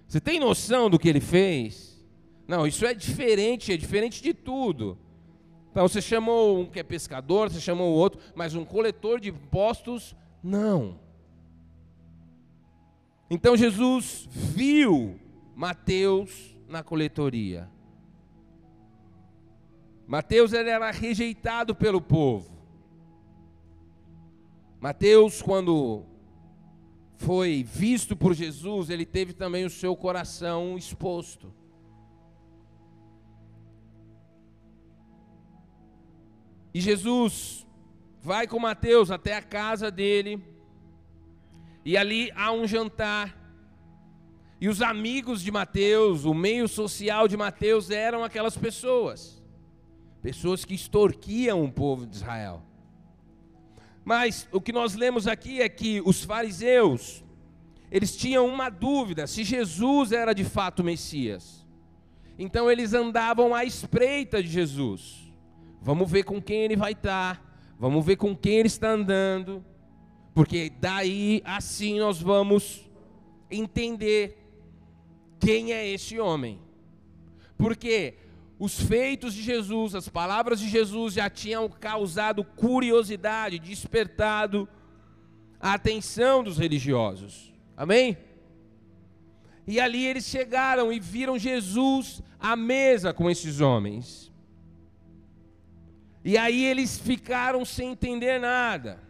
Você 0.07 0.21
tem 0.21 0.39
noção 0.39 0.91
do 0.91 0.99
que 0.99 1.09
ele 1.09 1.19
fez? 1.19 1.99
Não, 2.47 2.67
isso 2.67 2.85
é 2.85 2.93
diferente, 2.93 3.73
é 3.73 3.77
diferente 3.77 4.21
de 4.21 4.31
tudo. 4.31 4.95
Então 5.71 5.87
você 5.87 6.03
chamou 6.03 6.59
um 6.59 6.65
que 6.67 6.79
é 6.79 6.83
pescador, 6.83 7.49
você 7.49 7.59
chamou 7.59 7.91
o 7.91 7.95
outro, 7.95 8.21
mas 8.35 8.53
um 8.53 8.63
coletor 8.63 9.19
de 9.19 9.29
impostos, 9.29 10.15
não. 10.43 10.99
Então 13.27 13.57
Jesus 13.57 14.27
viu 14.29 15.19
Mateus 15.55 16.58
na 16.69 16.83
coletoria. 16.83 17.69
Mateus 20.07 20.53
ele 20.53 20.69
era 20.69 20.91
rejeitado 20.91 21.75
pelo 21.75 21.99
povo. 21.99 22.57
Mateus, 24.79 25.41
quando 25.41 26.05
foi 27.17 27.63
visto 27.63 28.15
por 28.15 28.33
Jesus, 28.33 28.89
ele 28.89 29.05
teve 29.05 29.33
também 29.33 29.65
o 29.65 29.69
seu 29.69 29.95
coração 29.95 30.77
exposto. 30.77 31.53
E 36.73 36.79
Jesus 36.79 37.67
vai 38.21 38.47
com 38.47 38.59
Mateus 38.59 39.11
até 39.11 39.35
a 39.35 39.41
casa 39.41 39.89
dele, 39.89 40.41
e 41.83 41.97
ali 41.97 42.31
há 42.35 42.51
um 42.51 42.67
jantar. 42.67 43.38
E 44.61 44.67
os 44.67 44.81
amigos 44.81 45.41
de 45.41 45.51
Mateus, 45.51 46.25
o 46.25 46.33
meio 46.33 46.67
social 46.67 47.27
de 47.27 47.37
Mateus 47.37 47.89
eram 47.89 48.23
aquelas 48.23 48.57
pessoas, 48.57 49.41
pessoas 50.21 50.65
que 50.65 50.73
extorquiam 50.73 51.63
o 51.63 51.71
povo 51.71 52.05
de 52.05 52.17
Israel. 52.17 52.61
Mas 54.03 54.49
o 54.51 54.59
que 54.59 54.73
nós 54.73 54.95
lemos 54.95 55.27
aqui 55.27 55.61
é 55.61 55.69
que 55.69 56.01
os 56.03 56.25
fariseus, 56.25 57.23
eles 57.89 58.17
tinham 58.17 58.45
uma 58.47 58.69
dúvida 58.69 59.27
se 59.27 59.45
Jesus 59.45 60.11
era 60.11 60.33
de 60.33 60.43
fato 60.43 60.79
o 60.79 60.83
Messias. 60.83 61.65
Então 62.37 62.69
eles 62.69 62.93
andavam 62.93 63.55
à 63.55 63.63
espreita 63.63 64.43
de 64.43 64.49
Jesus. 64.49 65.31
Vamos 65.81 66.11
ver 66.11 66.23
com 66.23 66.41
quem 66.41 66.63
ele 66.63 66.75
vai 66.75 66.91
estar, 66.91 67.41
vamos 67.79 68.05
ver 68.05 68.17
com 68.17 68.35
quem 68.35 68.55
ele 68.55 68.67
está 68.67 68.89
andando, 68.89 69.63
porque 70.33 70.69
daí 70.81 71.41
assim 71.45 71.99
nós 71.99 72.21
vamos 72.21 72.89
entender 73.49 74.48
quem 75.39 75.71
é 75.71 75.87
esse 75.87 76.19
homem. 76.19 76.59
Porque 77.57 78.15
os 78.57 78.79
feitos 78.79 79.33
de 79.33 79.41
Jesus, 79.41 79.95
as 79.95 80.09
palavras 80.09 80.59
de 80.59 80.67
Jesus 80.67 81.13
já 81.13 81.29
tinham 81.29 81.69
causado 81.69 82.43
curiosidade, 82.43 83.57
despertado 83.57 84.67
a 85.59 85.73
atenção 85.73 86.43
dos 86.43 86.57
religiosos. 86.57 87.53
Amém? 87.75 88.17
E 89.65 89.79
ali 89.79 90.05
eles 90.05 90.25
chegaram 90.25 90.91
e 90.91 90.99
viram 90.99 91.37
Jesus 91.37 92.21
à 92.39 92.55
mesa 92.55 93.13
com 93.13 93.29
esses 93.29 93.61
homens. 93.61 94.31
E 96.23 96.37
aí 96.37 96.65
eles 96.65 96.97
ficaram 96.97 97.63
sem 97.63 97.91
entender 97.91 98.39
nada. 98.39 99.01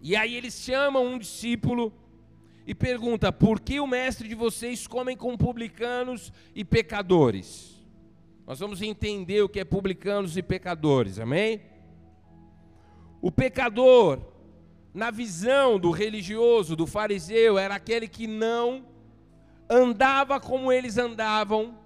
E 0.00 0.14
aí 0.14 0.36
eles 0.36 0.54
chamam 0.54 1.04
um 1.04 1.18
discípulo 1.18 1.92
e 2.68 2.74
pergunta: 2.74 3.32
"Por 3.32 3.58
que 3.58 3.80
o 3.80 3.86
mestre 3.86 4.28
de 4.28 4.34
vocês 4.34 4.86
comem 4.86 5.16
com 5.16 5.38
publicanos 5.38 6.30
e 6.54 6.62
pecadores?" 6.62 7.82
Nós 8.46 8.60
vamos 8.60 8.82
entender 8.82 9.40
o 9.42 9.48
que 9.48 9.58
é 9.58 9.64
publicanos 9.64 10.36
e 10.36 10.42
pecadores, 10.42 11.18
amém? 11.18 11.62
O 13.22 13.32
pecador, 13.32 14.20
na 14.92 15.10
visão 15.10 15.78
do 15.78 15.90
religioso, 15.90 16.76
do 16.76 16.86
fariseu, 16.86 17.58
era 17.58 17.74
aquele 17.74 18.06
que 18.06 18.26
não 18.26 18.84
andava 19.68 20.38
como 20.38 20.70
eles 20.70 20.98
andavam, 20.98 21.78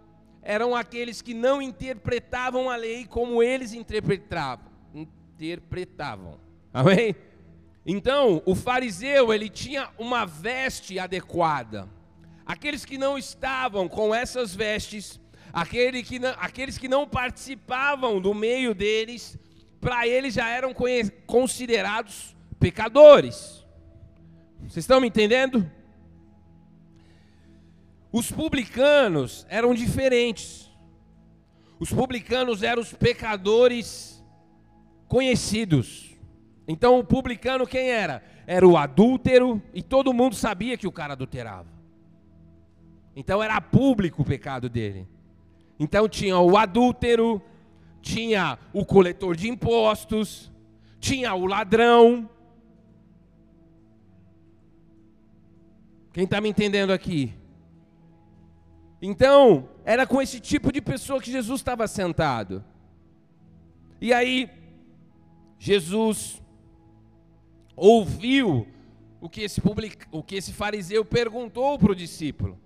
eram 0.42 0.75
aqueles 0.75 1.23
que 1.23 1.33
não 1.33 1.62
interpretavam 1.62 2.68
a 2.68 2.75
lei 2.75 3.07
como 3.07 3.40
eles 3.40 3.73
interpretavam. 3.73 4.66
interpretavam. 4.95 6.40
Amém? 6.75 7.14
Então, 7.85 8.42
o 8.47 8.55
fariseu, 8.55 9.33
ele 9.33 9.49
tinha 9.49 9.90
uma 9.99 10.25
veste 10.25 10.99
adequada. 10.99 11.88
Aqueles 12.47 12.85
que 12.85 12.97
não 12.97 13.18
estavam 13.18 13.88
com 13.88 14.14
essas 14.14 14.55
vestes, 14.55 15.21
Aquele 15.53 16.03
que 16.03 16.18
não, 16.18 16.31
aqueles 16.38 16.79
que 16.79 16.88
não 16.88 17.07
participavam 17.07 18.21
do 18.21 18.33
meio 18.33 18.75
deles, 18.75 19.38
para 19.79 20.09
eles 20.09 20.33
já 20.33 20.49
eram 20.49 20.75
considerados 21.27 22.35
pecadores. 22.59 23.62
Vocês 24.61 24.79
estão 24.79 25.01
me 25.01 25.09
entendendo? 25.09 25.71
Os 28.11 28.31
publicanos 28.31 29.45
eram 29.51 29.75
diferentes. 29.75 30.71
Os 31.79 31.92
publicanos 31.92 32.62
eram 32.62 32.81
os 32.81 32.95
pecadores 32.95 34.25
conhecidos. 35.07 36.12
Então 36.72 36.98
o 36.98 37.04
publicano 37.04 37.66
quem 37.66 37.90
era? 37.90 38.22
Era 38.46 38.66
o 38.66 38.78
adúltero 38.78 39.61
e 39.74 39.82
todo 39.82 40.14
mundo 40.14 40.35
sabia 40.35 40.74
que 40.78 40.87
o 40.87 40.92
cara 40.92 41.12
adulterava. 41.12 41.68
Então 43.14 43.42
era 43.42 43.61
público 43.61 44.22
o 44.22 44.24
pecado 44.24 44.70
dele. 44.70 45.06
Então 45.78 46.08
tinha 46.08 46.38
o 46.38 46.56
adúltero, 46.56 47.42
tinha 48.00 48.58
o 48.72 48.87
coletor 48.87 49.37
de 49.37 49.50
impostos, 49.50 50.50
tinha 50.98 51.35
o 51.35 51.44
ladrão. 51.44 52.26
Quem 56.11 56.24
está 56.24 56.40
me 56.40 56.48
entendendo 56.48 56.90
aqui? 56.90 57.35
Então, 59.00 59.68
era 59.85 60.06
com 60.06 60.22
esse 60.22 60.40
tipo 60.40 60.72
de 60.72 60.80
pessoa 60.80 61.20
que 61.20 61.30
Jesus 61.30 61.61
estava 61.61 61.87
sentado. 61.87 62.64
E 64.00 64.11
aí, 64.12 64.48
Jesus 65.58 66.41
ouviu 67.76 68.66
o 69.20 69.28
que 69.28 69.42
esse, 69.42 69.61
public... 69.61 70.06
o 70.11 70.22
que 70.22 70.37
esse 70.37 70.52
fariseu 70.52 71.04
perguntou 71.04 71.78
para 71.78 71.92
o 71.92 71.94
discípulo. 71.94 72.58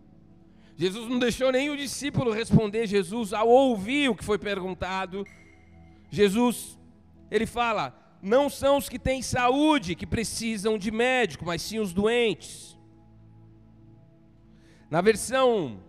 Jesus 0.77 1.09
não 1.09 1.19
deixou 1.19 1.51
nem 1.51 1.71
o 1.71 1.77
discípulo 1.77 2.33
responder. 2.33 2.87
Jesus, 2.87 3.33
ao 3.33 3.49
ouvir 3.49 4.11
o 4.11 4.15
que 4.15 4.25
foi 4.25 4.39
perguntado, 4.39 5.27
Jesus, 6.11 6.79
ele 7.31 7.47
fala: 7.47 7.95
Não 8.23 8.51
são 8.51 8.77
os 8.77 8.89
que 8.89 8.99
têm 8.99 9.23
saúde 9.23 9.95
que 9.95 10.07
precisam 10.07 10.77
de 10.79 10.91
médico, 10.91 11.45
mas 11.47 11.63
sim 11.63 11.79
os 11.79 11.93
doentes. 11.93 12.77
Na 14.91 15.01
versão 15.01 15.81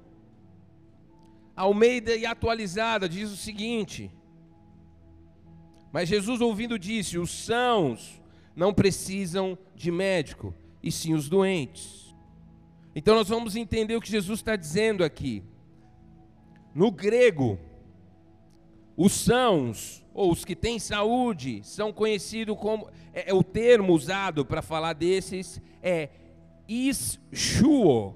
Almeida 1.58 2.16
e 2.16 2.24
atualizada 2.24 3.10
diz 3.10 3.32
o 3.32 3.36
seguinte: 3.36 4.12
Mas 5.92 6.08
Jesus 6.08 6.40
ouvindo 6.40 6.78
disse: 6.78 7.18
Os 7.18 7.32
sãos 7.32 8.22
não 8.58 8.74
precisam 8.74 9.56
de 9.76 9.92
médico, 9.92 10.52
e 10.82 10.92
sim 10.92 11.14
os 11.14 11.30
doentes. 11.30 12.14
Então 12.96 13.14
nós 13.14 13.30
vamos 13.30 13.56
entender 13.56 13.96
o 13.96 14.02
que 14.02 14.10
Jesus 14.10 14.40
está 14.40 14.56
dizendo 14.56 15.04
aqui. 15.04 15.44
No 16.74 16.90
grego, 16.92 17.60
os 18.98 19.14
sãos, 19.14 20.04
ou 20.12 20.32
os 20.32 20.44
que 20.44 20.56
têm 20.56 20.80
saúde, 20.80 21.62
são 21.64 21.94
conhecidos 21.94 22.58
como. 22.58 22.90
É, 23.14 23.30
é 23.30 23.34
o 23.34 23.44
termo 23.44 23.94
usado 23.94 24.44
para 24.44 24.64
falar 24.64 24.94
desses 24.94 25.62
é 25.84 26.10
ishuo, 26.68 28.16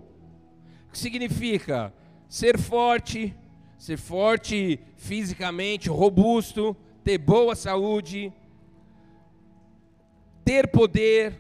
que 0.92 0.98
significa 0.98 1.94
ser 2.28 2.58
forte, 2.58 3.36
ser 3.78 3.98
forte 3.98 4.80
fisicamente, 4.96 5.88
robusto, 5.88 6.76
ter 7.04 7.20
boa 7.20 7.56
saúde, 7.56 8.34
ter 10.44 10.68
poder, 10.68 11.40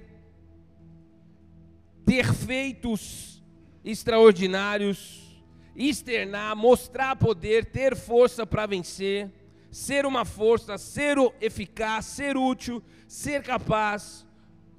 ter 2.06 2.34
feitos 2.34 3.44
extraordinários, 3.84 5.42
externar, 5.76 6.56
mostrar 6.56 7.16
poder, 7.16 7.66
ter 7.66 7.96
força 7.96 8.46
para 8.46 8.66
vencer, 8.66 9.32
ser 9.72 10.06
uma 10.06 10.26
força, 10.26 10.78
ser 10.78 11.18
eficaz, 11.40 12.06
ser 12.06 12.38
útil, 12.38 12.84
ser 13.08 13.42
capaz, 13.42 14.26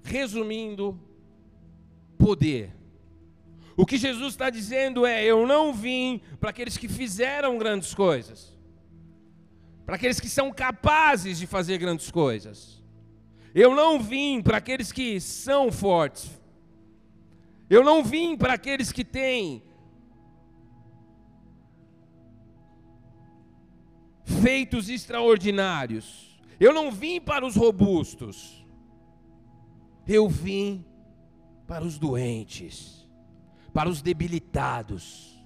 resumindo, 0.02 0.98
poder. 2.18 2.72
O 3.76 3.86
que 3.86 3.96
Jesus 3.96 4.34
está 4.34 4.50
dizendo 4.50 5.06
é: 5.06 5.24
eu 5.24 5.46
não 5.46 5.72
vim 5.72 6.20
para 6.38 6.50
aqueles 6.50 6.76
que 6.76 6.88
fizeram 6.88 7.56
grandes 7.56 7.94
coisas, 7.94 8.56
para 9.86 9.96
aqueles 9.96 10.20
que 10.20 10.28
são 10.28 10.52
capazes 10.52 11.38
de 11.38 11.46
fazer 11.46 11.78
grandes 11.78 12.10
coisas. 12.10 12.81
Eu 13.54 13.74
não 13.74 14.00
vim 14.00 14.42
para 14.42 14.56
aqueles 14.58 14.90
que 14.90 15.20
são 15.20 15.70
fortes. 15.70 16.30
Eu 17.68 17.84
não 17.84 18.02
vim 18.02 18.36
para 18.36 18.54
aqueles 18.54 18.92
que 18.92 19.04
têm 19.04 19.62
feitos 24.24 24.88
extraordinários. 24.88 26.38
Eu 26.58 26.72
não 26.72 26.90
vim 26.90 27.20
para 27.20 27.46
os 27.46 27.56
robustos. 27.56 28.66
Eu 30.06 30.28
vim 30.28 30.84
para 31.66 31.84
os 31.84 31.98
doentes 31.98 33.02
para 33.72 33.88
os 33.88 34.02
debilitados, 34.02 35.38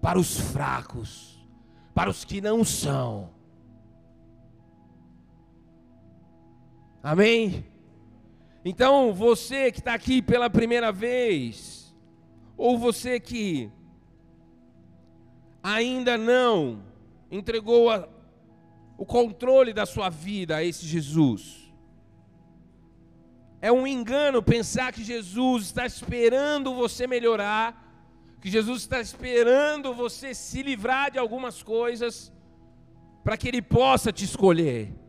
para 0.00 0.18
os 0.18 0.38
fracos, 0.38 1.44
para 1.94 2.08
os 2.08 2.24
que 2.24 2.40
não 2.40 2.64
são. 2.64 3.30
Amém? 7.04 7.66
Então, 8.64 9.12
você 9.12 9.70
que 9.70 9.78
está 9.78 9.92
aqui 9.92 10.22
pela 10.22 10.48
primeira 10.48 10.90
vez, 10.90 11.94
ou 12.56 12.78
você 12.78 13.20
que 13.20 13.70
ainda 15.62 16.16
não 16.16 16.82
entregou 17.30 17.90
a, 17.90 18.08
o 18.96 19.04
controle 19.04 19.74
da 19.74 19.84
sua 19.84 20.08
vida 20.08 20.56
a 20.56 20.64
esse 20.64 20.86
Jesus, 20.86 21.70
é 23.60 23.70
um 23.70 23.86
engano 23.86 24.42
pensar 24.42 24.90
que 24.90 25.04
Jesus 25.04 25.64
está 25.64 25.84
esperando 25.84 26.72
você 26.72 27.06
melhorar, 27.06 27.86
que 28.40 28.48
Jesus 28.48 28.80
está 28.80 28.98
esperando 28.98 29.92
você 29.92 30.34
se 30.34 30.62
livrar 30.62 31.10
de 31.10 31.18
algumas 31.18 31.62
coisas, 31.62 32.32
para 33.22 33.36
que 33.36 33.46
Ele 33.46 33.60
possa 33.60 34.10
te 34.10 34.24
escolher. 34.24 35.03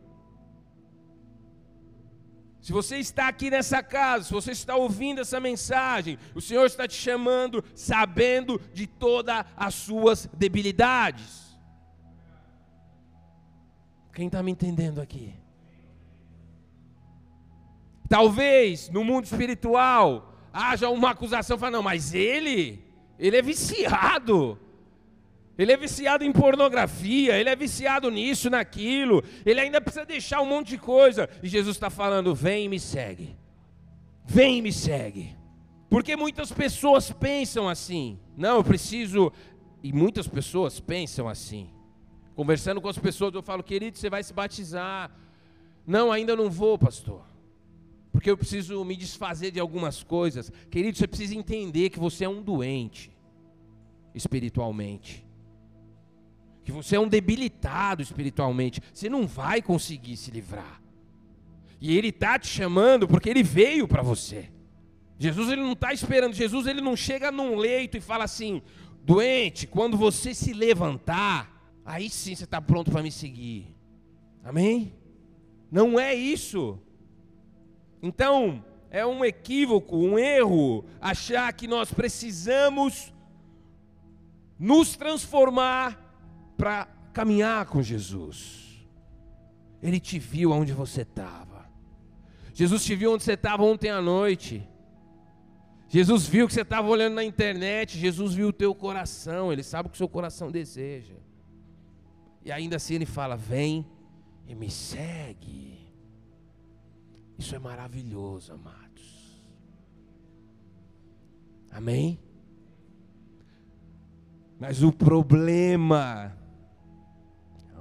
Se 2.66 2.72
você 2.72 2.96
está 2.96 3.28
aqui 3.28 3.48
nessa 3.48 3.80
casa, 3.80 4.24
se 4.24 4.32
você 4.32 4.50
está 4.50 4.74
ouvindo 4.74 5.20
essa 5.20 5.38
mensagem, 5.38 6.18
o 6.34 6.40
Senhor 6.40 6.66
está 6.66 6.88
te 6.88 6.96
chamando, 6.96 7.62
sabendo 7.76 8.60
de 8.74 8.88
todas 8.88 9.44
as 9.56 9.72
suas 9.72 10.28
debilidades. 10.36 11.56
Quem 14.12 14.26
está 14.26 14.42
me 14.42 14.50
entendendo 14.50 15.00
aqui? 15.00 15.32
Talvez 18.08 18.90
no 18.90 19.04
mundo 19.04 19.26
espiritual 19.26 20.34
haja 20.52 20.90
uma 20.90 21.10
acusação, 21.10 21.56
fala, 21.56 21.70
não, 21.70 21.84
mas 21.84 22.14
ele, 22.14 22.84
ele 23.16 23.36
é 23.36 23.42
viciado. 23.42 24.58
Ele 25.58 25.72
é 25.72 25.76
viciado 25.76 26.24
em 26.24 26.32
pornografia, 26.32 27.38
ele 27.38 27.48
é 27.48 27.56
viciado 27.56 28.10
nisso, 28.10 28.50
naquilo, 28.50 29.24
ele 29.44 29.60
ainda 29.60 29.80
precisa 29.80 30.04
deixar 30.04 30.42
um 30.42 30.46
monte 30.46 30.68
de 30.68 30.78
coisa. 30.78 31.28
E 31.42 31.48
Jesus 31.48 31.76
está 31.76 31.88
falando: 31.88 32.34
vem 32.34 32.66
e 32.66 32.68
me 32.68 32.78
segue, 32.78 33.36
vem 34.24 34.58
e 34.58 34.62
me 34.62 34.72
segue. 34.72 35.34
Porque 35.88 36.16
muitas 36.16 36.52
pessoas 36.52 37.10
pensam 37.12 37.68
assim, 37.68 38.18
não, 38.36 38.56
eu 38.56 38.64
preciso, 38.64 39.32
e 39.82 39.92
muitas 39.92 40.26
pessoas 40.28 40.80
pensam 40.80 41.28
assim. 41.28 41.70
Conversando 42.34 42.80
com 42.80 42.88
as 42.88 42.98
pessoas, 42.98 43.32
eu 43.34 43.42
falo, 43.42 43.62
querido, 43.62 43.96
você 43.96 44.10
vai 44.10 44.22
se 44.22 44.34
batizar. 44.34 45.10
Não, 45.86 46.12
ainda 46.12 46.36
não 46.36 46.50
vou, 46.50 46.76
pastor 46.76 47.24
porque 48.16 48.30
eu 48.30 48.36
preciso 48.36 48.82
me 48.82 48.96
desfazer 48.96 49.50
de 49.50 49.60
algumas 49.60 50.02
coisas. 50.02 50.50
Querido, 50.70 50.96
você 50.96 51.06
precisa 51.06 51.34
entender 51.34 51.90
que 51.90 51.98
você 51.98 52.24
é 52.24 52.28
um 52.28 52.40
doente 52.40 53.14
espiritualmente. 54.14 55.25
Que 56.66 56.72
você 56.72 56.96
é 56.96 57.00
um 57.00 57.08
debilitado 57.08 58.02
espiritualmente. 58.02 58.82
Você 58.92 59.08
não 59.08 59.26
vai 59.26 59.62
conseguir 59.62 60.18
se 60.18 60.30
livrar. 60.30 60.82
E 61.80 61.96
Ele 61.96 62.08
está 62.08 62.38
te 62.38 62.48
chamando 62.48 63.08
porque 63.08 63.30
Ele 63.30 63.42
veio 63.42 63.88
para 63.88 64.02
você. 64.02 64.50
Jesus 65.18 65.50
ele 65.50 65.62
não 65.62 65.72
está 65.72 65.92
esperando. 65.92 66.34
Jesus 66.34 66.66
ele 66.66 66.80
não 66.80 66.94
chega 66.94 67.32
num 67.32 67.56
leito 67.56 67.96
e 67.96 68.00
fala 68.00 68.24
assim: 68.24 68.62
doente, 69.02 69.66
quando 69.66 69.96
você 69.96 70.34
se 70.34 70.52
levantar, 70.52 71.50
aí 71.84 72.10
sim 72.10 72.34
você 72.34 72.44
está 72.44 72.60
pronto 72.60 72.90
para 72.90 73.02
me 73.02 73.10
seguir. 73.10 73.74
Amém? 74.44 74.92
Não 75.70 75.98
é 75.98 76.14
isso. 76.14 76.78
Então, 78.02 78.64
é 78.90 79.04
um 79.04 79.24
equívoco, 79.24 79.96
um 79.96 80.18
erro, 80.18 80.84
achar 81.00 81.52
que 81.52 81.66
nós 81.66 81.92
precisamos 81.92 83.12
nos 84.58 84.96
transformar 84.96 86.05
para 86.56 86.86
caminhar 87.12 87.66
com 87.66 87.82
Jesus. 87.82 88.86
Ele 89.82 90.00
te 90.00 90.18
viu 90.18 90.50
onde 90.50 90.72
você 90.72 91.02
estava. 91.02 91.66
Jesus 92.54 92.84
te 92.84 92.96
viu 92.96 93.12
onde 93.12 93.22
você 93.22 93.34
estava 93.34 93.62
ontem 93.62 93.90
à 93.90 94.00
noite. 94.00 94.66
Jesus 95.88 96.26
viu 96.26 96.46
que 96.46 96.54
você 96.54 96.62
estava 96.62 96.88
olhando 96.88 97.14
na 97.14 97.24
internet. 97.24 97.98
Jesus 97.98 98.34
viu 98.34 98.48
o 98.48 98.52
teu 98.52 98.74
coração. 98.74 99.52
Ele 99.52 99.62
sabe 99.62 99.86
o 99.86 99.90
que 99.90 99.96
o 99.96 99.98
seu 99.98 100.08
coração 100.08 100.50
deseja. 100.50 101.14
E 102.44 102.50
ainda 102.50 102.76
assim 102.76 102.94
ele 102.94 103.06
fala: 103.06 103.36
Vem 103.36 103.86
e 104.46 104.54
me 104.54 104.70
segue. 104.70 105.78
Isso 107.38 107.54
é 107.54 107.58
maravilhoso, 107.58 108.52
amados. 108.52 109.42
Amém? 111.70 112.18
Mas 114.58 114.82
o 114.82 114.90
problema, 114.90 116.36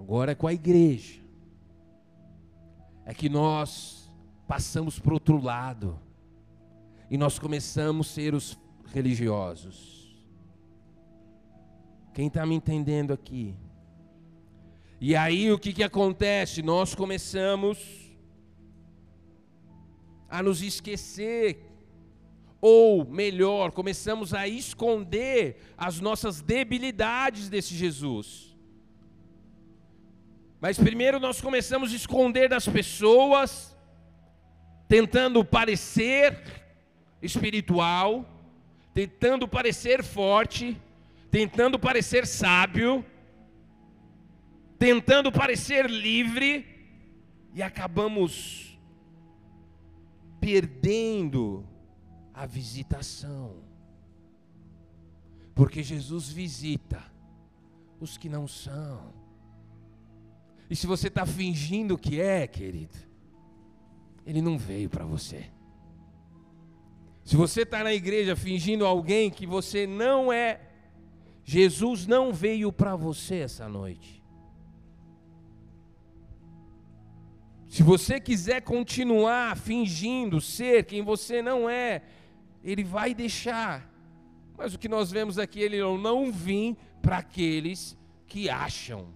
agora 0.06 0.34
é 0.34 0.36
com 0.36 0.46
a 0.46 0.54
igreja, 0.54 1.20
é 3.08 3.12
que 3.12 3.28
nós 3.28 4.08
passamos 4.48 5.00
para 5.00 5.16
outro 5.16 5.42
lado 5.42 6.00
e 7.10 7.18
nós 7.18 7.40
começamos 7.40 8.12
a 8.12 8.14
ser 8.14 8.36
os 8.36 8.56
religiosos. 8.94 10.16
Quem 12.14 12.28
está 12.28 12.46
me 12.46 12.54
entendendo 12.54 13.14
aqui? 13.14 13.56
E 15.02 15.16
aí 15.16 15.52
o 15.52 15.58
que, 15.58 15.74
que 15.74 15.82
acontece? 15.82 16.62
Nós 16.62 16.94
começamos 16.94 17.80
a 20.30 20.44
nos 20.44 20.62
esquecer, 20.62 21.66
ou 22.62 23.04
melhor, 23.06 23.72
começamos 23.72 24.36
a 24.36 24.48
esconder 24.48 25.58
as 25.76 26.00
nossas 26.00 26.44
debilidades 26.44 27.50
desse 27.50 27.74
Jesus. 27.74 28.55
Mas 30.60 30.78
primeiro 30.78 31.20
nós 31.20 31.42
começamos 31.42 31.92
a 31.92 31.96
esconder 31.96 32.50
das 32.50 32.68
pessoas, 32.68 33.76
tentando 34.88 35.44
parecer 35.44 36.38
espiritual, 37.22 38.26
tentando 38.94 39.48
parecer 39.48 40.04
forte, 40.04 40.80
tentando 41.30 41.78
parecer 41.78 42.26
sábio, 42.26 43.06
tentando 44.80 45.32
parecer 45.32 45.90
livre, 45.90 46.66
e 47.54 47.62
acabamos 47.64 48.78
perdendo 50.40 51.66
a 52.34 52.46
visitação. 52.46 53.64
Porque 55.54 55.82
Jesus 55.82 56.30
visita 56.30 57.02
os 58.00 58.18
que 58.18 58.28
não 58.28 58.48
são. 58.48 59.25
E 60.70 60.76
se 60.76 60.88
você 60.88 61.08
está 61.08 61.26
fingindo 61.26 61.98
que 61.98 62.20
é, 62.20 62.48
querido, 62.48 62.96
Ele 64.26 64.42
não 64.42 64.58
veio 64.58 64.90
para 64.90 65.06
você. 65.06 65.46
Se 67.24 67.36
você 67.36 67.62
está 67.62 67.84
na 67.84 67.94
igreja 67.94 68.36
fingindo 68.36 68.86
alguém 68.86 69.30
que 69.30 69.48
você 69.48 69.88
não 69.88 70.32
é, 70.32 70.62
Jesus 71.44 72.06
não 72.06 72.32
veio 72.32 72.72
para 72.72 72.96
você 72.96 73.38
essa 73.38 73.68
noite. 73.68 74.24
Se 77.68 77.84
você 77.84 78.20
quiser 78.20 78.62
continuar 78.62 79.58
fingindo 79.58 80.40
ser 80.40 80.86
quem 80.86 81.02
você 81.04 81.42
não 81.42 81.70
é, 81.70 82.04
ele 82.64 82.84
vai 82.84 83.14
deixar. 83.14 83.92
Mas 84.58 84.74
o 84.74 84.80
que 84.80 84.88
nós 84.88 85.12
vemos 85.12 85.38
aqui, 85.38 85.60
ele 85.60 85.80
não 85.98 86.32
vim 86.32 86.78
para 87.02 87.18
aqueles 87.18 87.98
que 88.26 88.50
acham 88.50 89.08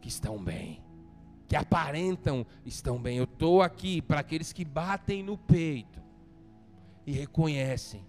que 0.00 0.08
estão 0.08 0.42
bem, 0.42 0.82
que 1.48 1.56
aparentam 1.56 2.46
estão 2.64 3.00
bem. 3.00 3.18
Eu 3.18 3.24
estou 3.24 3.62
aqui 3.62 4.00
para 4.00 4.20
aqueles 4.20 4.52
que 4.52 4.64
batem 4.64 5.22
no 5.22 5.36
peito 5.36 6.00
e 7.06 7.12
reconhecem 7.12 8.04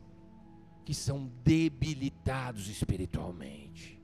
que 0.85 0.93
são 0.93 1.31
debilitados 1.43 2.67
espiritualmente. 2.67 4.01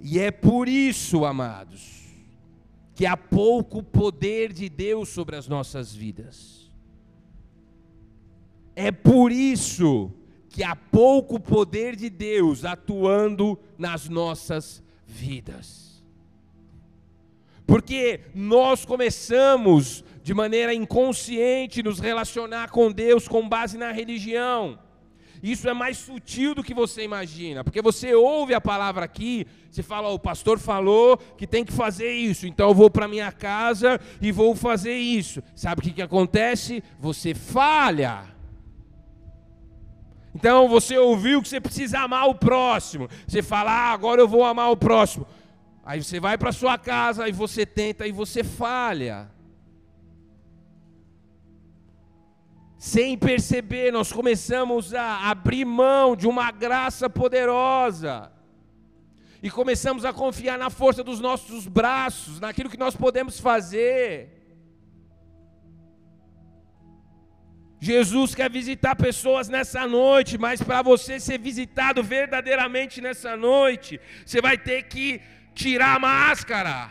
E 0.00 0.18
é 0.18 0.30
por 0.30 0.68
isso, 0.68 1.24
amados, 1.24 2.06
que 2.94 3.04
há 3.04 3.16
pouco 3.16 3.82
poder 3.82 4.52
de 4.52 4.68
Deus 4.68 5.08
sobre 5.08 5.36
as 5.36 5.48
nossas 5.48 5.94
vidas. 5.94 6.70
É 8.76 8.92
por 8.92 9.32
isso 9.32 10.12
que 10.48 10.64
há 10.64 10.74
pouco 10.74 11.38
poder 11.38 11.94
de 11.94 12.08
Deus 12.08 12.64
atuando 12.64 13.58
nas 13.76 14.08
nossas 14.08 14.82
vidas. 15.06 16.02
Porque 17.66 18.20
nós 18.34 18.84
começamos 18.84 20.02
de 20.22 20.32
maneira 20.32 20.72
inconsciente 20.72 21.82
nos 21.82 21.98
relacionar 21.98 22.70
com 22.70 22.90
Deus 22.90 23.28
com 23.28 23.46
base 23.46 23.76
na 23.76 23.92
religião. 23.92 24.78
Isso 25.42 25.68
é 25.68 25.74
mais 25.74 25.98
sutil 25.98 26.54
do 26.54 26.64
que 26.64 26.74
você 26.74 27.04
imagina, 27.04 27.62
porque 27.62 27.80
você 27.80 28.14
ouve 28.14 28.54
a 28.54 28.60
palavra 28.60 29.04
aqui, 29.04 29.46
você 29.70 29.82
fala, 29.82 30.08
oh, 30.08 30.14
o 30.14 30.18
pastor 30.18 30.58
falou 30.58 31.16
que 31.16 31.46
tem 31.46 31.64
que 31.64 31.72
fazer 31.72 32.12
isso, 32.12 32.46
então 32.46 32.68
eu 32.68 32.74
vou 32.74 32.90
para 32.90 33.06
minha 33.06 33.30
casa 33.30 34.00
e 34.20 34.32
vou 34.32 34.54
fazer 34.56 34.96
isso. 34.96 35.42
Sabe 35.54 35.80
o 35.80 35.84
que, 35.84 35.92
que 35.92 36.02
acontece? 36.02 36.82
Você 36.98 37.34
falha. 37.34 38.37
Então 40.38 40.68
você 40.68 40.96
ouviu 40.96 41.42
que 41.42 41.48
você 41.48 41.60
precisa 41.60 41.98
amar 41.98 42.28
o 42.28 42.34
próximo. 42.36 43.08
Você 43.26 43.42
fala, 43.42 43.72
ah, 43.72 43.92
agora 43.92 44.20
eu 44.20 44.28
vou 44.28 44.44
amar 44.44 44.70
o 44.70 44.76
próximo. 44.76 45.26
Aí 45.84 46.00
você 46.00 46.20
vai 46.20 46.38
para 46.38 46.52
sua 46.52 46.78
casa 46.78 47.28
e 47.28 47.32
você 47.32 47.66
tenta 47.66 48.06
e 48.06 48.12
você 48.12 48.44
falha. 48.44 49.28
Sem 52.78 53.18
perceber, 53.18 53.90
nós 53.90 54.12
começamos 54.12 54.94
a 54.94 55.28
abrir 55.28 55.64
mão 55.64 56.14
de 56.14 56.28
uma 56.28 56.52
graça 56.52 57.10
poderosa. 57.10 58.30
E 59.42 59.50
começamos 59.50 60.04
a 60.04 60.12
confiar 60.12 60.56
na 60.56 60.70
força 60.70 61.02
dos 61.02 61.18
nossos 61.18 61.66
braços, 61.66 62.38
naquilo 62.38 62.70
que 62.70 62.78
nós 62.78 62.94
podemos 62.94 63.40
fazer. 63.40 64.37
Jesus 67.80 68.34
quer 68.34 68.50
visitar 68.50 68.96
pessoas 68.96 69.48
nessa 69.48 69.86
noite, 69.86 70.36
mas 70.36 70.60
para 70.60 70.82
você 70.82 71.20
ser 71.20 71.38
visitado 71.38 72.02
verdadeiramente 72.02 73.00
nessa 73.00 73.36
noite, 73.36 74.00
você 74.26 74.40
vai 74.40 74.58
ter 74.58 74.84
que 74.84 75.20
tirar 75.54 75.94
a 75.94 75.98
máscara 75.98 76.90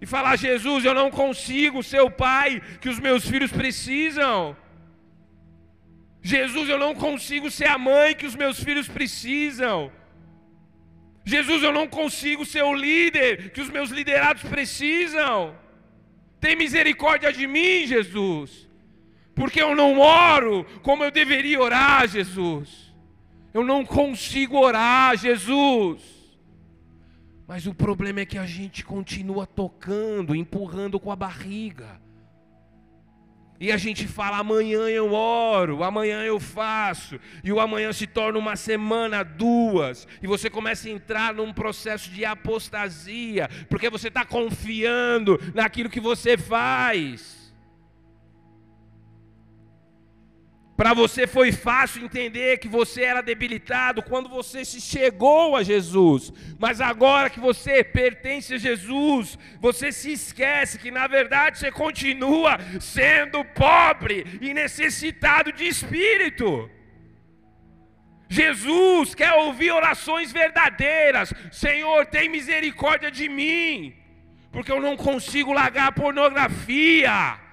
e 0.00 0.06
falar: 0.06 0.36
Jesus, 0.36 0.84
eu 0.84 0.94
não 0.94 1.10
consigo 1.10 1.82
ser 1.82 2.00
o 2.00 2.10
pai 2.10 2.60
que 2.80 2.88
os 2.88 2.98
meus 2.98 3.28
filhos 3.28 3.52
precisam. 3.52 4.56
Jesus, 6.20 6.68
eu 6.68 6.78
não 6.78 6.94
consigo 6.94 7.48
ser 7.50 7.68
a 7.68 7.78
mãe 7.78 8.14
que 8.14 8.26
os 8.26 8.34
meus 8.34 8.62
filhos 8.62 8.88
precisam. 8.88 9.92
Jesus, 11.24 11.62
eu 11.62 11.72
não 11.72 11.86
consigo 11.86 12.44
ser 12.44 12.62
o 12.62 12.74
líder 12.74 13.50
que 13.50 13.60
os 13.60 13.70
meus 13.70 13.90
liderados 13.90 14.42
precisam. 14.42 15.56
Tem 16.40 16.56
misericórdia 16.56 17.32
de 17.32 17.46
mim, 17.46 17.86
Jesus, 17.86 18.67
porque 19.38 19.62
eu 19.62 19.74
não 19.74 20.00
oro 20.00 20.66
como 20.82 21.04
eu 21.04 21.10
deveria 21.10 21.60
orar, 21.60 22.08
Jesus. 22.08 22.92
Eu 23.54 23.64
não 23.64 23.84
consigo 23.84 24.58
orar, 24.58 25.16
Jesus. 25.16 26.02
Mas 27.46 27.66
o 27.66 27.72
problema 27.72 28.20
é 28.20 28.26
que 28.26 28.36
a 28.36 28.44
gente 28.44 28.84
continua 28.84 29.46
tocando, 29.46 30.34
empurrando 30.34 31.00
com 31.00 31.10
a 31.10 31.16
barriga. 31.16 32.00
E 33.60 33.72
a 33.72 33.76
gente 33.76 34.06
fala: 34.06 34.38
amanhã 34.38 34.80
eu 34.88 35.12
oro, 35.12 35.82
amanhã 35.82 36.22
eu 36.22 36.38
faço, 36.38 37.18
e 37.42 37.50
o 37.50 37.58
amanhã 37.58 37.92
se 37.92 38.06
torna 38.06 38.38
uma 38.38 38.54
semana, 38.54 39.22
duas, 39.22 40.06
e 40.22 40.26
você 40.26 40.50
começa 40.50 40.88
a 40.88 40.92
entrar 40.92 41.34
num 41.34 41.52
processo 41.52 42.10
de 42.10 42.24
apostasia, 42.24 43.48
porque 43.68 43.90
você 43.90 44.08
está 44.08 44.24
confiando 44.24 45.40
naquilo 45.54 45.90
que 45.90 46.00
você 46.00 46.36
faz. 46.36 47.37
Para 50.78 50.94
você 50.94 51.26
foi 51.26 51.50
fácil 51.50 52.04
entender 52.04 52.58
que 52.58 52.68
você 52.68 53.02
era 53.02 53.20
debilitado 53.20 54.00
quando 54.00 54.28
você 54.28 54.64
se 54.64 54.80
chegou 54.80 55.56
a 55.56 55.64
Jesus. 55.64 56.32
Mas 56.56 56.80
agora 56.80 57.28
que 57.28 57.40
você 57.40 57.82
pertence 57.82 58.54
a 58.54 58.58
Jesus, 58.58 59.36
você 59.60 59.90
se 59.90 60.12
esquece 60.12 60.78
que 60.78 60.92
na 60.92 61.08
verdade 61.08 61.58
você 61.58 61.72
continua 61.72 62.58
sendo 62.78 63.44
pobre 63.44 64.24
e 64.40 64.54
necessitado 64.54 65.50
de 65.50 65.66
espírito. 65.66 66.70
Jesus 68.28 69.16
quer 69.16 69.32
ouvir 69.32 69.72
orações 69.72 70.30
verdadeiras. 70.30 71.34
Senhor, 71.50 72.06
tem 72.06 72.28
misericórdia 72.28 73.10
de 73.10 73.28
mim, 73.28 73.96
porque 74.52 74.70
eu 74.70 74.80
não 74.80 74.96
consigo 74.96 75.52
largar 75.52 75.88
a 75.88 75.92
pornografia. 75.92 77.47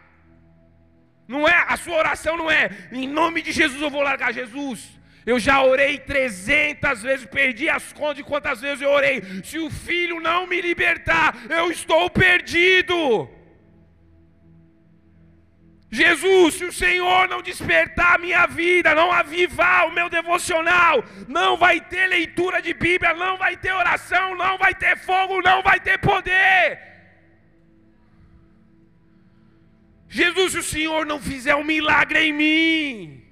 Não 1.28 1.48
é, 1.48 1.66
a 1.68 1.76
sua 1.78 1.98
oração 1.98 2.38
não 2.38 2.50
é, 2.50 2.70
em 2.92 3.08
nome 3.08 3.42
de 3.42 3.52
Jesus 3.52 3.82
eu 3.82 3.90
vou 3.90 4.02
largar 4.02 4.34
Jesus. 4.34 4.96
Eu 5.26 5.40
já 5.40 5.64
orei 5.64 5.98
300 5.98 7.02
vezes, 7.02 7.26
perdi 7.26 7.68
as 7.68 7.92
contas 7.92 8.18
de 8.18 8.24
quantas 8.24 8.62
vezes 8.62 8.82
eu 8.82 8.92
orei. 8.92 9.24
Se 9.44 9.58
o 9.58 9.72
filho 9.72 10.20
não 10.20 10.46
me 10.46 10.62
libertar, 10.62 11.36
eu 11.50 11.72
estou 11.72 12.08
perdido. 12.12 13.28
Jesus, 15.90 16.56
se 16.56 16.66
o 16.66 16.74
Senhor 16.74 17.28
não 17.28 17.42
despertar 17.42 18.16
a 18.16 18.18
minha 18.20 18.46
vida, 18.46 18.94
não 18.94 19.12
avivar 19.12 19.88
o 19.88 19.92
meu 19.92 20.10
devocional, 20.10 21.04
não 21.28 21.58
vai 21.58 21.80
ter 21.80 22.06
leitura 22.08 22.62
de 22.62 22.74
Bíblia, 22.74 23.14
não 23.14 23.38
vai 23.38 23.56
ter 23.58 23.72
oração, 23.72 24.36
não 24.36 24.58
vai 24.58 24.76
ter 24.76 24.98
fogo, 24.98 25.42
não 25.42 25.64
vai 25.64 25.80
ter 25.80 25.98
poder. 25.98 26.95
Jesus, 30.20 30.54
se 30.54 30.60
o 30.60 30.64
Senhor 30.64 31.06
não 31.06 31.20
fizer 31.20 31.56
um 31.56 31.64
milagre 31.64 32.20
em 32.26 32.34
mim, 32.34 33.26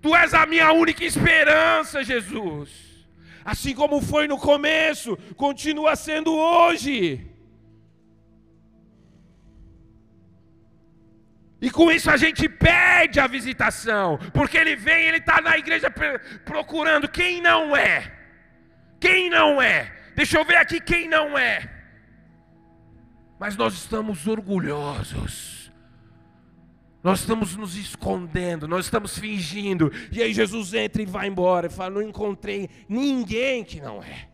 Tu 0.00 0.14
és 0.14 0.32
a 0.32 0.46
minha 0.46 0.72
única 0.72 1.04
esperança, 1.04 2.04
Jesus. 2.04 2.70
Assim 3.44 3.74
como 3.74 4.00
foi 4.00 4.28
no 4.28 4.38
começo, 4.38 5.16
continua 5.36 5.96
sendo 5.96 6.32
hoje. 6.32 7.26
E 11.60 11.68
com 11.70 11.90
isso 11.90 12.08
a 12.08 12.16
gente 12.16 12.48
perde 12.48 13.18
a 13.18 13.26
visitação, 13.26 14.18
porque 14.32 14.56
ele 14.56 14.76
vem, 14.76 15.06
ele 15.06 15.16
está 15.16 15.40
na 15.40 15.58
igreja 15.58 15.92
procurando 16.44 17.08
quem 17.08 17.42
não 17.42 17.76
é. 17.76 18.16
Quem 19.00 19.28
não 19.28 19.60
é? 19.60 19.92
Deixa 20.14 20.38
eu 20.38 20.44
ver 20.44 20.58
aqui 20.58 20.80
quem 20.80 21.08
não 21.08 21.36
é. 21.36 21.68
Mas 23.40 23.56
nós 23.56 23.74
estamos 23.74 24.28
orgulhosos. 24.28 25.57
Nós 27.02 27.20
estamos 27.20 27.54
nos 27.56 27.76
escondendo, 27.76 28.66
nós 28.66 28.86
estamos 28.86 29.16
fingindo. 29.18 29.92
E 30.10 30.22
aí 30.22 30.32
Jesus 30.34 30.74
entra 30.74 31.00
e 31.00 31.06
vai 31.06 31.28
embora 31.28 31.66
e 31.66 31.70
fala: 31.70 31.90
Não 31.90 32.02
encontrei 32.02 32.68
ninguém 32.88 33.64
que 33.64 33.80
não 33.80 34.02
é. 34.02 34.28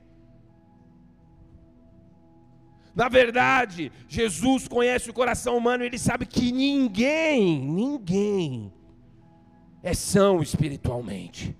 Na 2.94 3.08
verdade, 3.08 3.90
Jesus 4.08 4.68
conhece 4.68 5.10
o 5.10 5.14
coração 5.14 5.56
humano 5.56 5.82
e 5.82 5.86
ele 5.86 5.98
sabe 5.98 6.24
que 6.24 6.52
ninguém, 6.52 7.58
ninguém 7.58 8.72
é 9.82 9.92
são 9.92 10.40
espiritualmente. 10.40 11.56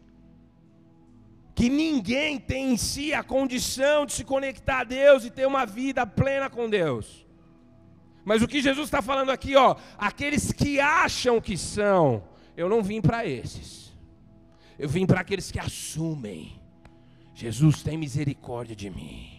Que 1.54 1.68
ninguém 1.68 2.38
tem 2.38 2.72
em 2.72 2.76
si 2.76 3.12
a 3.12 3.22
condição 3.22 4.06
de 4.06 4.12
se 4.12 4.24
conectar 4.24 4.80
a 4.80 4.84
Deus 4.84 5.24
e 5.24 5.30
ter 5.30 5.46
uma 5.46 5.66
vida 5.66 6.06
plena 6.06 6.48
com 6.48 6.70
Deus. 6.70 7.23
Mas 8.24 8.42
o 8.42 8.48
que 8.48 8.62
Jesus 8.62 8.86
está 8.86 9.02
falando 9.02 9.30
aqui, 9.30 9.54
ó, 9.54 9.76
aqueles 9.98 10.50
que 10.52 10.80
acham 10.80 11.40
que 11.40 11.58
são, 11.58 12.24
eu 12.56 12.68
não 12.68 12.82
vim 12.82 13.00
para 13.00 13.26
esses. 13.26 13.92
Eu 14.78 14.88
vim 14.88 15.06
para 15.06 15.20
aqueles 15.20 15.50
que 15.50 15.58
assumem. 15.58 16.60
Jesus 17.34 17.82
tem 17.82 17.98
misericórdia 17.98 18.74
de 18.74 18.88
mim. 18.88 19.34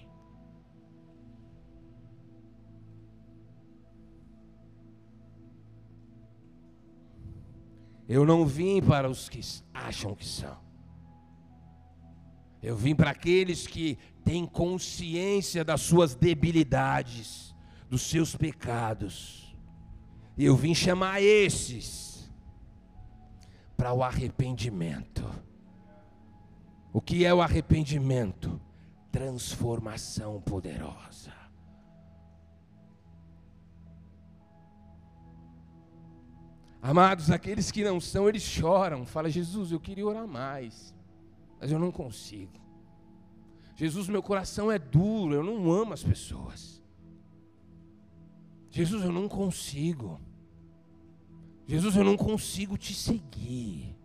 Eu 8.07 8.23
não 8.23 8.45
vim 8.45 8.81
para 8.81 9.09
os 9.09 9.27
que 9.27 9.41
acham 9.73 10.13
que 10.13 10.25
são. 10.25 10.63
Eu 12.61 12.75
vim 12.75 12.95
para 12.95 13.11
aqueles 13.11 13.65
que 13.65 13.97
têm 14.23 14.45
consciência 14.45 15.63
das 15.63 15.81
suas 15.81 16.15
debilidades, 16.15 17.44
dos 17.95 18.01
seus 18.01 18.35
pecados. 18.35 19.55
E 20.37 20.43
eu 20.43 20.53
vim 20.53 20.75
chamar 20.75 21.21
esses 21.21 22.29
para 23.77 23.93
o 23.93 24.03
arrependimento. 24.03 25.23
O 26.91 26.99
que 26.99 27.23
é 27.23 27.33
o 27.33 27.41
arrependimento? 27.41 28.59
Transformação 29.13 30.41
poderosa. 30.41 31.31
Amados, 36.81 37.31
aqueles 37.31 37.71
que 37.71 37.81
não 37.81 38.01
são, 38.01 38.27
eles 38.27 38.43
choram. 38.43 39.05
Fala, 39.05 39.29
Jesus, 39.29 39.71
eu 39.71 39.79
queria 39.79 40.05
orar 40.05 40.27
mais, 40.27 40.93
mas 41.61 41.71
eu 41.71 41.79
não 41.79 41.93
consigo. 41.93 42.59
Jesus, 43.73 44.09
meu 44.09 44.21
coração 44.21 44.69
é 44.69 44.77
duro, 44.77 45.33
eu 45.33 45.43
não 45.45 45.71
amo 45.71 45.93
as 45.93 46.03
pessoas. 46.03 46.83
Jesus, 48.75 49.05
eu 49.05 49.11
não 49.19 49.29
consigo. 49.29 50.19
Jesus, 51.65 51.95
eu 51.95 52.03
não 52.03 52.17
consigo 52.17 52.77
te 52.77 52.93
seguir. 52.93 53.95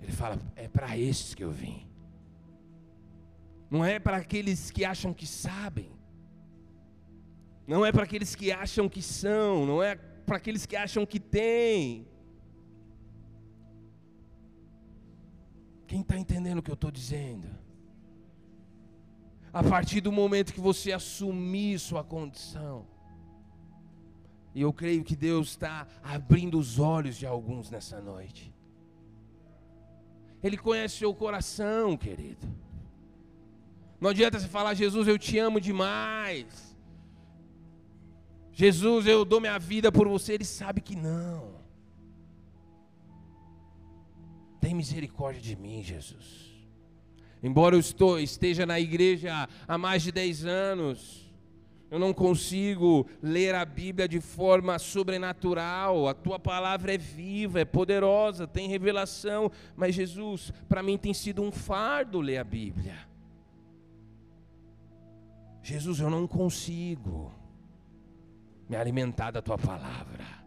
Ele 0.00 0.12
fala: 0.12 0.38
é 0.54 0.68
para 0.68 0.96
esses 0.96 1.34
que 1.34 1.42
eu 1.42 1.50
vim. 1.50 1.88
Não 3.68 3.84
é 3.84 3.98
para 3.98 4.18
aqueles 4.18 4.70
que 4.70 4.84
acham 4.84 5.12
que 5.12 5.26
sabem. 5.26 5.90
Não 7.66 7.84
é 7.84 7.90
para 7.90 8.04
aqueles 8.04 8.36
que 8.36 8.52
acham 8.52 8.88
que 8.88 9.02
são, 9.02 9.66
não 9.66 9.82
é 9.82 9.96
para 9.96 10.36
aqueles 10.36 10.64
que 10.66 10.76
acham 10.76 11.04
que 11.04 11.18
têm. 11.18 12.06
Quem 15.88 16.02
está 16.02 16.16
entendendo 16.16 16.60
o 16.60 16.62
que 16.62 16.70
eu 16.70 16.74
estou 16.74 16.92
dizendo? 16.92 17.65
A 19.56 19.62
partir 19.62 20.02
do 20.02 20.12
momento 20.12 20.52
que 20.52 20.60
você 20.60 20.92
assumir 20.92 21.78
sua 21.78 22.04
condição, 22.04 22.86
e 24.54 24.60
eu 24.60 24.70
creio 24.70 25.02
que 25.02 25.16
Deus 25.16 25.48
está 25.48 25.86
abrindo 26.02 26.58
os 26.58 26.78
olhos 26.78 27.16
de 27.16 27.24
alguns 27.24 27.70
nessa 27.70 27.98
noite. 27.98 28.52
Ele 30.42 30.58
conhece 30.58 30.98
seu 30.98 31.14
coração, 31.14 31.96
querido. 31.96 32.46
Não 33.98 34.10
adianta 34.10 34.38
você 34.38 34.46
falar, 34.46 34.74
Jesus, 34.74 35.08
eu 35.08 35.18
te 35.18 35.38
amo 35.38 35.58
demais. 35.58 36.76
Jesus, 38.52 39.06
eu 39.06 39.24
dou 39.24 39.40
minha 39.40 39.58
vida 39.58 39.90
por 39.90 40.06
você. 40.06 40.34
Ele 40.34 40.44
sabe 40.44 40.82
que 40.82 40.94
não. 40.94 41.54
Tem 44.60 44.74
misericórdia 44.74 45.40
de 45.40 45.56
mim, 45.56 45.82
Jesus. 45.82 46.45
Embora 47.42 47.76
eu 47.76 47.80
estou, 47.80 48.18
esteja 48.18 48.64
na 48.64 48.80
igreja 48.80 49.48
há 49.68 49.78
mais 49.78 50.02
de 50.02 50.10
10 50.10 50.46
anos, 50.46 51.26
eu 51.88 51.98
não 51.98 52.12
consigo 52.12 53.06
ler 53.22 53.54
a 53.54 53.64
Bíblia 53.64 54.08
de 54.08 54.20
forma 54.20 54.78
sobrenatural. 54.78 56.08
A 56.08 56.14
tua 56.14 56.38
palavra 56.38 56.94
é 56.94 56.98
viva, 56.98 57.60
é 57.60 57.64
poderosa, 57.64 58.46
tem 58.46 58.68
revelação. 58.68 59.50
Mas, 59.76 59.94
Jesus, 59.94 60.52
para 60.68 60.82
mim 60.82 60.98
tem 60.98 61.14
sido 61.14 61.42
um 61.42 61.52
fardo 61.52 62.20
ler 62.20 62.38
a 62.38 62.44
Bíblia. 62.44 62.96
Jesus, 65.62 66.00
eu 66.00 66.10
não 66.10 66.26
consigo 66.26 67.32
me 68.68 68.76
alimentar 68.76 69.30
da 69.30 69.40
tua 69.40 69.56
palavra. 69.56 70.45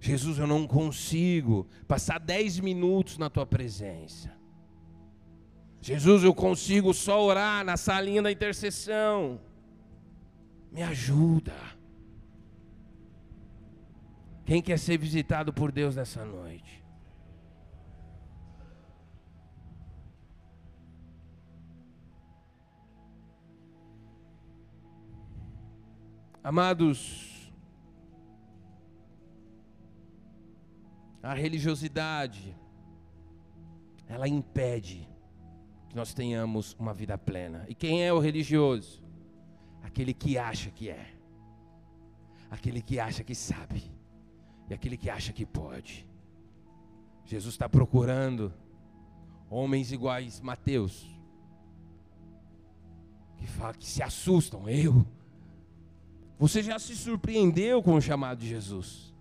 Jesus, 0.00 0.38
eu 0.38 0.46
não 0.46 0.66
consigo 0.66 1.66
passar 1.86 2.18
dez 2.18 2.60
minutos 2.60 3.18
na 3.18 3.28
tua 3.28 3.44
presença. 3.44 4.32
Jesus, 5.80 6.22
eu 6.22 6.34
consigo 6.34 6.92
só 6.94 7.22
orar 7.22 7.64
na 7.64 7.76
salinha 7.76 8.22
da 8.22 8.30
intercessão. 8.30 9.40
Me 10.70 10.82
ajuda. 10.82 11.54
Quem 14.44 14.62
quer 14.62 14.78
ser 14.78 14.98
visitado 14.98 15.52
por 15.52 15.70
Deus 15.70 15.96
nessa 15.96 16.24
noite? 16.24 16.82
Amados, 26.42 27.37
a 31.28 31.34
religiosidade, 31.34 32.56
ela 34.08 34.26
impede 34.26 35.06
que 35.90 35.94
nós 35.94 36.14
tenhamos 36.14 36.74
uma 36.78 36.94
vida 36.94 37.18
plena. 37.18 37.66
E 37.68 37.74
quem 37.74 38.02
é 38.02 38.10
o 38.10 38.18
religioso? 38.18 39.02
Aquele 39.82 40.14
que 40.14 40.38
acha 40.38 40.70
que 40.70 40.88
é, 40.88 41.12
aquele 42.50 42.80
que 42.80 42.98
acha 42.98 43.22
que 43.22 43.34
sabe, 43.34 43.82
e 44.70 44.74
aquele 44.74 44.96
que 44.96 45.10
acha 45.10 45.30
que 45.30 45.44
pode. 45.44 46.08
Jesus 47.26 47.54
está 47.54 47.68
procurando 47.68 48.50
homens 49.50 49.92
iguais 49.92 50.40
Mateus, 50.40 51.06
que, 53.36 53.46
fala, 53.46 53.74
que 53.74 53.86
se 53.86 54.02
assustam. 54.02 54.66
Eu, 54.66 55.06
você 56.38 56.62
já 56.62 56.78
se 56.78 56.96
surpreendeu 56.96 57.82
com 57.82 57.92
o 57.96 58.00
chamado 58.00 58.38
de 58.40 58.48
Jesus. 58.48 59.12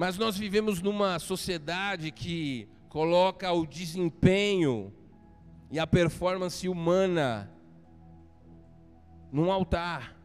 Mas 0.00 0.16
nós 0.16 0.34
vivemos 0.38 0.80
numa 0.80 1.18
sociedade 1.18 2.10
que 2.10 2.66
coloca 2.88 3.52
o 3.52 3.66
desempenho 3.66 4.90
e 5.70 5.78
a 5.78 5.86
performance 5.86 6.66
humana 6.66 7.52
num 9.30 9.52
altar. 9.52 10.16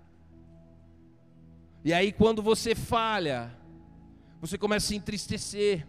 E 1.84 1.92
aí, 1.92 2.14
quando 2.14 2.42
você 2.42 2.74
falha, 2.74 3.54
você 4.40 4.58
começa 4.58 4.86
a 4.86 4.88
se 4.88 4.96
entristecer. 4.96 5.86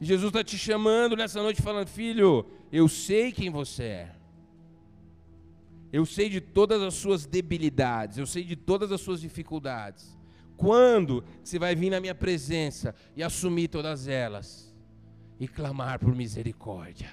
E 0.00 0.06
Jesus 0.06 0.30
está 0.30 0.42
te 0.42 0.56
chamando 0.56 1.14
nessa 1.14 1.42
noite, 1.42 1.60
falando: 1.60 1.88
Filho, 1.88 2.46
eu 2.72 2.88
sei 2.88 3.32
quem 3.32 3.50
você 3.50 3.82
é. 3.82 4.16
Eu 5.92 6.06
sei 6.06 6.30
de 6.30 6.40
todas 6.40 6.80
as 6.80 6.94
suas 6.94 7.26
debilidades, 7.26 8.16
eu 8.16 8.24
sei 8.24 8.44
de 8.44 8.56
todas 8.56 8.90
as 8.90 9.02
suas 9.02 9.20
dificuldades. 9.20 10.16
Quando 10.56 11.22
você 11.42 11.58
vai 11.58 11.74
vir 11.74 11.90
na 11.90 12.00
minha 12.00 12.14
presença 12.14 12.94
e 13.14 13.22
assumir 13.22 13.68
todas 13.68 14.08
elas 14.08 14.74
e 15.38 15.46
clamar 15.46 15.98
por 15.98 16.14
misericórdia? 16.14 17.10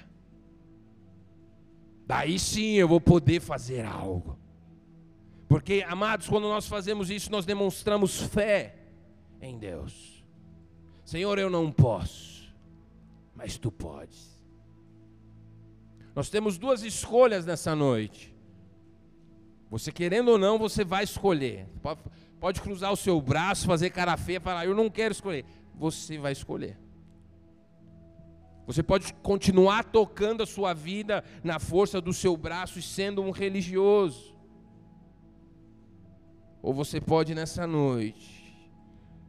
Daí 2.06 2.38
sim 2.38 2.74
eu 2.74 2.88
vou 2.88 3.00
poder 3.00 3.40
fazer 3.40 3.84
algo. 3.84 4.38
Porque, 5.48 5.84
amados, 5.86 6.28
quando 6.28 6.44
nós 6.44 6.66
fazemos 6.66 7.10
isso, 7.10 7.30
nós 7.30 7.44
demonstramos 7.44 8.20
fé 8.20 8.76
em 9.40 9.58
Deus. 9.58 10.24
Senhor, 11.04 11.38
eu 11.38 11.50
não 11.50 11.70
posso, 11.70 12.52
mas 13.34 13.58
tu 13.58 13.70
podes. 13.70 14.34
Nós 16.14 16.30
temos 16.30 16.56
duas 16.56 16.82
escolhas 16.82 17.44
nessa 17.44 17.74
noite. 17.74 18.34
Você 19.70 19.90
querendo 19.90 20.28
ou 20.28 20.38
não, 20.38 20.58
você 20.58 20.84
vai 20.84 21.04
escolher. 21.04 21.66
Pode, 22.44 22.60
cruzar 22.60 22.92
o 22.92 22.96
seu 22.96 23.22
braço, 23.22 23.64
fazer 23.64 23.88
cara 23.88 24.18
feia, 24.18 24.38
falar, 24.38 24.66
eu 24.66 24.74
não 24.74 24.90
quero 24.90 25.12
escolher. 25.12 25.46
Você 25.76 26.18
vai 26.18 26.32
escolher. 26.32 26.78
Você 28.66 28.82
pode 28.82 29.14
continuar 29.14 29.82
tocando 29.84 30.42
a 30.42 30.46
sua 30.46 30.74
vida 30.74 31.24
na 31.42 31.58
força 31.58 32.02
do 32.02 32.12
seu 32.12 32.36
braço 32.36 32.78
e 32.78 32.82
sendo 32.82 33.22
um 33.22 33.30
religioso. 33.30 34.36
Ou 36.60 36.74
você 36.74 37.00
pode 37.00 37.34
nessa 37.34 37.66
noite 37.66 38.62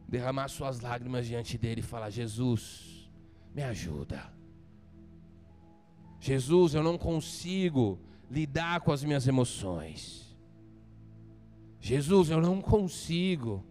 derramar 0.06 0.48
suas 0.48 0.80
lágrimas 0.80 1.26
diante 1.26 1.56
dele 1.56 1.80
e 1.80 1.82
falar: 1.82 2.10
Jesus, 2.10 3.10
me 3.54 3.62
ajuda. 3.62 4.30
Jesus, 6.20 6.74
eu 6.74 6.82
não 6.82 6.98
consigo 6.98 7.98
lidar 8.30 8.82
com 8.82 8.92
as 8.92 9.02
minhas 9.02 9.26
emoções. 9.26 10.25
Jesus, 11.80 12.30
eu 12.30 12.40
não 12.40 12.60
consigo. 12.60 13.64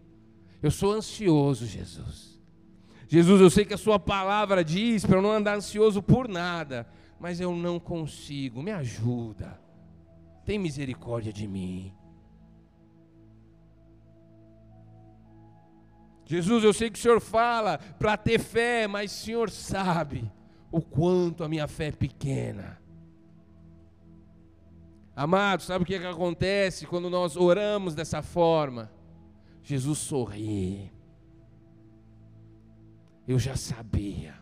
Eu 0.62 0.70
sou 0.70 0.92
ansioso, 0.92 1.66
Jesus. 1.66 2.40
Jesus, 3.08 3.40
eu 3.40 3.50
sei 3.50 3.64
que 3.64 3.74
a 3.74 3.78
Sua 3.78 3.98
palavra 3.98 4.64
diz 4.64 5.04
para 5.04 5.18
eu 5.18 5.22
não 5.22 5.32
andar 5.32 5.56
ansioso 5.56 6.02
por 6.02 6.28
nada, 6.28 6.86
mas 7.20 7.40
eu 7.40 7.54
não 7.54 7.78
consigo. 7.78 8.62
Me 8.62 8.72
ajuda. 8.72 9.60
Tem 10.44 10.58
misericórdia 10.58 11.32
de 11.32 11.46
mim. 11.46 11.92
Jesus, 16.24 16.64
eu 16.64 16.72
sei 16.72 16.90
que 16.90 16.98
o 16.98 17.02
Senhor 17.02 17.20
fala 17.20 17.78
para 17.78 18.16
ter 18.16 18.40
fé, 18.40 18.88
mas 18.88 19.12
o 19.12 19.24
Senhor 19.24 19.50
sabe 19.50 20.30
o 20.72 20.80
quanto 20.80 21.44
a 21.44 21.48
minha 21.48 21.68
fé 21.68 21.86
é 21.86 21.92
pequena. 21.92 22.78
Amado, 25.16 25.62
sabe 25.62 25.82
o 25.82 25.86
que, 25.86 25.94
é 25.94 25.98
que 25.98 26.06
acontece 26.06 26.86
quando 26.86 27.08
nós 27.08 27.38
oramos 27.38 27.94
dessa 27.94 28.20
forma? 28.20 28.92
Jesus 29.62 29.98
sorri. 29.98 30.92
Eu 33.26 33.38
já 33.38 33.56
sabia. 33.56 34.34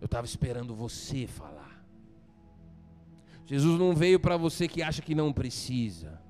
Eu 0.00 0.06
estava 0.06 0.24
esperando 0.24 0.74
você 0.74 1.26
falar. 1.26 1.84
Jesus 3.44 3.78
não 3.78 3.94
veio 3.94 4.18
para 4.18 4.38
você 4.38 4.66
que 4.66 4.82
acha 4.82 5.02
que 5.02 5.14
não 5.14 5.30
precisa. 5.30 6.20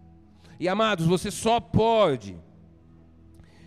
E 0.59 0.69
amados, 0.69 1.07
você 1.07 1.31
só 1.31 1.61
pode 1.61 2.37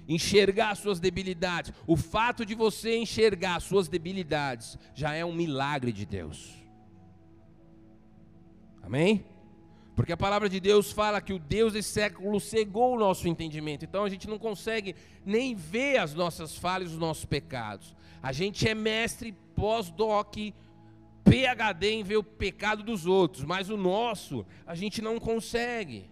enxergar 0.10 0.76
suas 0.76 1.00
debilidades. 1.00 1.72
O 1.88 1.96
fato 1.96 2.46
de 2.46 2.54
você 2.54 2.98
enxergar 2.98 3.62
suas 3.62 3.88
debilidades 3.88 4.78
já 4.94 5.14
é 5.14 5.24
um 5.24 5.34
milagre 5.34 5.94
de 5.94 6.06
Deus. 6.06 6.61
Amém? 8.92 9.24
Porque 9.96 10.12
a 10.12 10.18
palavra 10.18 10.50
de 10.50 10.60
Deus 10.60 10.92
fala 10.92 11.22
que 11.22 11.32
o 11.32 11.40
Deus 11.40 11.72
desse 11.72 11.94
século 11.94 12.42
cegou 12.42 12.94
o 12.94 13.00
nosso 13.00 13.26
entendimento. 13.26 13.86
Então 13.86 14.04
a 14.04 14.10
gente 14.10 14.28
não 14.28 14.38
consegue 14.38 14.98
nem 15.26 15.56
ver 15.56 15.98
as 15.98 16.14
nossas 16.14 16.58
falhas, 16.58 16.92
os 16.92 16.98
nossos 16.98 17.24
pecados. 17.24 17.96
A 18.22 18.34
gente 18.34 18.68
é 18.68 18.76
mestre 18.76 19.34
pós-doc, 19.56 20.36
PhD 21.24 21.90
em 21.90 22.04
ver 22.04 22.18
o 22.18 22.24
pecado 22.24 22.84
dos 22.84 23.06
outros, 23.06 23.46
mas 23.46 23.70
o 23.70 23.78
nosso 23.78 24.46
a 24.68 24.76
gente 24.76 25.02
não 25.02 25.22
consegue. 25.22 26.10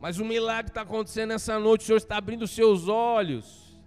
Mas 0.00 0.18
um 0.18 0.24
milagre 0.24 0.72
está 0.72 0.80
acontecendo 0.80 1.28
nessa 1.28 1.56
noite, 1.60 1.82
o 1.82 1.84
Senhor 1.84 1.98
está 1.98 2.16
abrindo 2.16 2.48
seus 2.48 2.88
olhos. 2.88 3.78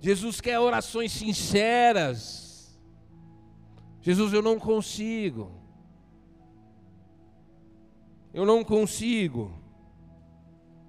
Jesus 0.00 0.40
quer 0.40 0.60
orações 0.60 1.10
sinceras. 1.10 2.49
Jesus, 4.00 4.32
eu 4.32 4.42
não 4.42 4.58
consigo. 4.58 5.52
Eu 8.32 8.46
não 8.46 8.64
consigo. 8.64 9.60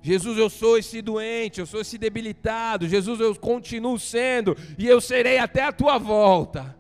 Jesus, 0.02 0.38
eu 0.38 0.50
sou 0.50 0.78
esse 0.78 1.02
doente, 1.02 1.60
eu 1.60 1.66
sou 1.66 1.82
esse 1.82 1.98
debilitado. 1.98 2.88
Jesus, 2.88 3.20
eu 3.20 3.36
continuo 3.36 4.00
sendo 4.00 4.56
e 4.78 4.88
eu 4.88 5.00
serei 5.00 5.38
até 5.38 5.64
a 5.64 5.72
tua 5.72 5.98
volta. 5.98 6.76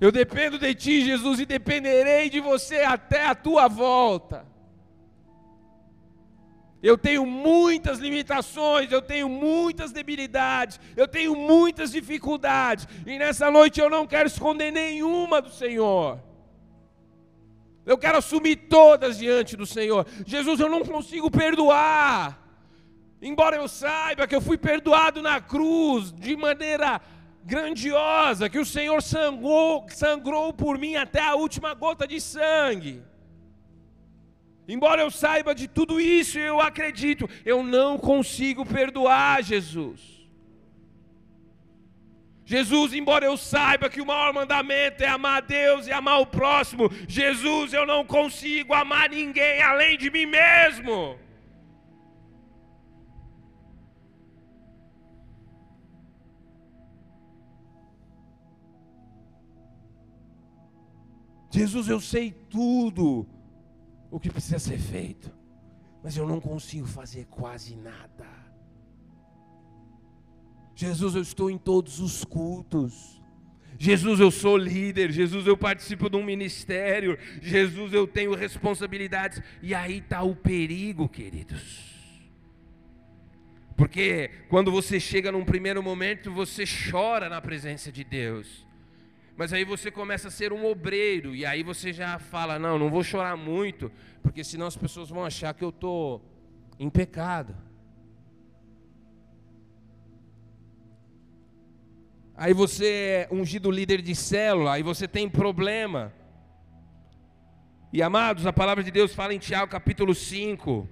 Eu 0.00 0.12
dependo 0.12 0.58
de 0.58 0.74
ti, 0.74 1.04
Jesus, 1.04 1.40
e 1.40 1.46
dependerei 1.46 2.28
de 2.28 2.40
você 2.40 2.80
até 2.80 3.26
a 3.26 3.34
tua 3.34 3.68
volta. 3.68 4.53
Eu 6.84 6.98
tenho 6.98 7.24
muitas 7.24 7.98
limitações, 7.98 8.92
eu 8.92 9.00
tenho 9.00 9.26
muitas 9.26 9.90
debilidades, 9.90 10.78
eu 10.94 11.08
tenho 11.08 11.34
muitas 11.34 11.90
dificuldades, 11.90 12.86
e 13.06 13.18
nessa 13.18 13.50
noite 13.50 13.80
eu 13.80 13.88
não 13.88 14.06
quero 14.06 14.26
esconder 14.28 14.70
nenhuma 14.70 15.40
do 15.40 15.50
Senhor. 15.50 16.20
Eu 17.86 17.96
quero 17.96 18.18
assumir 18.18 18.56
todas 18.68 19.16
diante 19.16 19.56
do 19.56 19.64
Senhor. 19.64 20.06
Jesus, 20.26 20.60
eu 20.60 20.68
não 20.68 20.84
consigo 20.84 21.30
perdoar. 21.30 22.38
Embora 23.22 23.56
eu 23.56 23.66
saiba 23.66 24.26
que 24.26 24.36
eu 24.36 24.42
fui 24.42 24.58
perdoado 24.58 25.22
na 25.22 25.40
cruz 25.40 26.12
de 26.12 26.36
maneira 26.36 27.00
grandiosa, 27.42 28.50
que 28.50 28.58
o 28.58 28.66
Senhor 28.66 29.02
sangrou, 29.02 29.86
sangrou 29.88 30.52
por 30.52 30.76
mim 30.76 30.96
até 30.96 31.22
a 31.22 31.34
última 31.34 31.72
gota 31.72 32.06
de 32.06 32.20
sangue. 32.20 33.02
Embora 34.66 35.02
eu 35.02 35.10
saiba 35.10 35.54
de 35.54 35.68
tudo 35.68 36.00
isso, 36.00 36.38
eu 36.38 36.60
acredito, 36.60 37.28
eu 37.44 37.62
não 37.62 37.98
consigo 37.98 38.64
perdoar 38.64 39.42
Jesus. 39.42 40.00
Jesus, 42.46 42.92
embora 42.92 43.24
eu 43.24 43.36
saiba 43.36 43.88
que 43.88 44.00
o 44.00 44.06
maior 44.06 44.32
mandamento 44.32 45.02
é 45.02 45.08
amar 45.08 45.38
a 45.38 45.40
Deus 45.40 45.86
e 45.86 45.92
amar 45.92 46.20
o 46.20 46.26
próximo, 46.26 46.90
Jesus, 47.08 47.72
eu 47.72 47.86
não 47.86 48.04
consigo 48.04 48.74
amar 48.74 49.08
ninguém 49.08 49.62
além 49.62 49.96
de 49.96 50.10
mim 50.10 50.26
mesmo. 50.26 51.18
Jesus, 61.50 61.88
eu 61.88 62.00
sei 62.00 62.32
tudo 62.50 63.26
o 64.14 64.20
que 64.20 64.30
precisa 64.30 64.60
ser 64.60 64.78
feito, 64.78 65.28
mas 66.00 66.16
eu 66.16 66.24
não 66.24 66.40
consigo 66.40 66.86
fazer 66.86 67.24
quase 67.24 67.74
nada. 67.74 68.28
Jesus, 70.72 71.16
eu 71.16 71.22
estou 71.22 71.50
em 71.50 71.58
todos 71.58 71.98
os 71.98 72.24
cultos. 72.24 73.20
Jesus, 73.76 74.20
eu 74.20 74.30
sou 74.30 74.56
líder. 74.56 75.10
Jesus, 75.10 75.48
eu 75.48 75.56
participo 75.56 76.08
de 76.08 76.16
um 76.16 76.22
ministério. 76.22 77.18
Jesus, 77.42 77.92
eu 77.92 78.06
tenho 78.06 78.36
responsabilidades. 78.36 79.42
E 79.60 79.74
aí 79.74 79.98
está 79.98 80.22
o 80.22 80.36
perigo, 80.36 81.08
queridos. 81.08 81.92
Porque 83.76 84.30
quando 84.48 84.70
você 84.70 85.00
chega 85.00 85.32
num 85.32 85.44
primeiro 85.44 85.82
momento, 85.82 86.30
você 86.30 86.62
chora 86.64 87.28
na 87.28 87.40
presença 87.40 87.90
de 87.90 88.04
Deus. 88.04 88.63
Mas 89.36 89.52
aí 89.52 89.64
você 89.64 89.90
começa 89.90 90.28
a 90.28 90.30
ser 90.30 90.52
um 90.52 90.64
obreiro, 90.64 91.34
e 91.34 91.44
aí 91.44 91.62
você 91.62 91.92
já 91.92 92.18
fala: 92.18 92.58
não, 92.58 92.78
não 92.78 92.88
vou 92.88 93.02
chorar 93.02 93.36
muito, 93.36 93.90
porque 94.22 94.44
senão 94.44 94.66
as 94.66 94.76
pessoas 94.76 95.08
vão 95.08 95.24
achar 95.24 95.52
que 95.54 95.64
eu 95.64 95.70
estou 95.70 96.24
em 96.78 96.88
pecado. 96.88 97.54
Aí 102.36 102.52
você 102.52 103.28
é 103.30 103.34
ungido 103.34 103.70
líder 103.70 104.02
de 104.02 104.14
célula, 104.14 104.74
aí 104.74 104.82
você 104.82 105.06
tem 105.06 105.28
problema. 105.28 106.12
E 107.92 108.02
amados, 108.02 108.46
a 108.46 108.52
palavra 108.52 108.82
de 108.82 108.90
Deus 108.90 109.14
fala 109.14 109.34
em 109.34 109.38
Tiago 109.38 109.70
capítulo 109.70 110.14
5: 110.14 110.88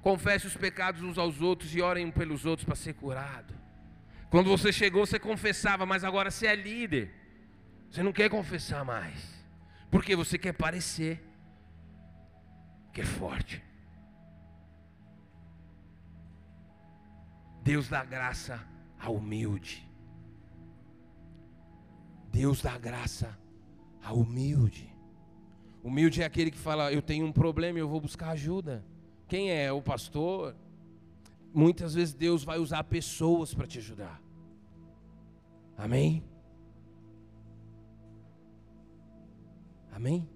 confesse 0.00 0.46
os 0.46 0.56
pecados 0.56 1.02
uns 1.02 1.18
aos 1.18 1.40
outros 1.40 1.74
e 1.74 1.80
orem 1.80 2.10
pelos 2.10 2.44
outros 2.44 2.64
para 2.64 2.76
ser 2.76 2.94
curado. 2.94 3.63
Quando 4.30 4.48
você 4.48 4.72
chegou, 4.72 5.06
você 5.06 5.18
confessava, 5.18 5.86
mas 5.86 6.04
agora 6.04 6.30
você 6.30 6.46
é 6.46 6.56
líder. 6.56 7.12
Você 7.90 8.02
não 8.02 8.12
quer 8.12 8.28
confessar 8.28 8.84
mais. 8.84 9.32
Porque 9.90 10.16
você 10.16 10.36
quer 10.36 10.52
parecer 10.52 11.22
que 12.92 13.00
é 13.00 13.04
forte. 13.04 13.62
Deus 17.62 17.88
dá 17.88 18.04
graça 18.04 18.60
ao 18.98 19.14
humilde. 19.16 19.88
Deus 22.30 22.60
dá 22.60 22.76
graça 22.76 23.38
ao 24.02 24.18
humilde. 24.18 24.92
Humilde 25.82 26.22
é 26.22 26.24
aquele 26.24 26.50
que 26.50 26.58
fala: 26.58 26.92
Eu 26.92 27.00
tenho 27.00 27.24
um 27.24 27.32
problema 27.32 27.78
e 27.78 27.80
eu 27.80 27.88
vou 27.88 28.00
buscar 28.00 28.30
ajuda. 28.30 28.84
Quem 29.28 29.50
é? 29.50 29.72
O 29.72 29.80
pastor? 29.80 30.54
Muitas 31.54 31.94
vezes 31.94 32.12
Deus 32.12 32.42
vai 32.42 32.58
usar 32.58 32.82
pessoas 32.82 33.54
para 33.54 33.64
te 33.64 33.78
ajudar. 33.78 34.20
Amém? 35.78 36.24
Amém? 39.92 40.28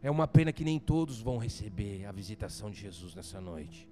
É 0.00 0.08
uma 0.08 0.28
pena 0.28 0.52
que 0.52 0.62
nem 0.62 0.78
todos 0.78 1.20
vão 1.20 1.36
receber 1.36 2.06
a 2.06 2.12
visitação 2.12 2.70
de 2.70 2.80
Jesus 2.80 3.12
nessa 3.16 3.40
noite. 3.40 3.88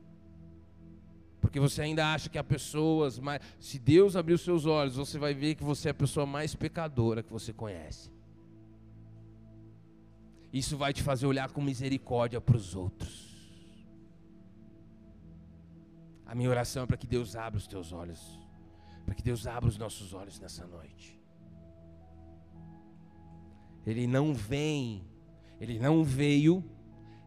Porque 1.41 1.59
você 1.59 1.83
ainda 1.83 2.13
acha 2.13 2.29
que 2.29 2.39
há 2.39 2.45
pessoas 2.45 3.19
mais. 3.19 3.43
Se 3.59 3.81
Deus 3.81 4.15
abrir 4.15 4.35
os 4.35 4.43
seus 4.43 4.65
olhos, 4.65 4.95
você 4.95 5.19
vai 5.19 5.35
ver 5.35 5.57
que 5.57 5.65
você 5.65 5.89
é 5.89 5.91
a 5.91 5.95
pessoa 5.95 6.25
mais 6.25 6.55
pecadora 6.55 7.23
que 7.23 7.33
você 7.33 7.53
conhece. 7.53 8.11
Isso 10.53 10.77
vai 10.77 10.93
te 10.93 11.03
fazer 11.03 11.27
olhar 11.27 11.51
com 11.51 11.61
misericórdia 11.61 12.41
para 12.41 12.57
os 12.57 12.77
outros. 12.77 13.28
A 16.29 16.35
minha 16.35 16.51
oração 16.51 16.83
é 16.83 16.87
para 16.87 16.99
que 16.99 17.07
Deus 17.07 17.35
abra 17.35 17.57
os 17.57 17.67
teus 17.67 17.91
olhos. 17.91 18.39
Para 19.07 19.15
que 19.15 19.23
Deus 19.23 19.47
abra 19.47 19.67
os 19.67 19.79
nossos 19.79 20.13
olhos 20.13 20.39
nessa 20.39 20.67
noite. 20.67 21.19
Ele 23.87 24.07
não 24.07 24.35
vem, 24.35 25.03
ele 25.59 25.79
não 25.79 26.05
veio 26.05 26.63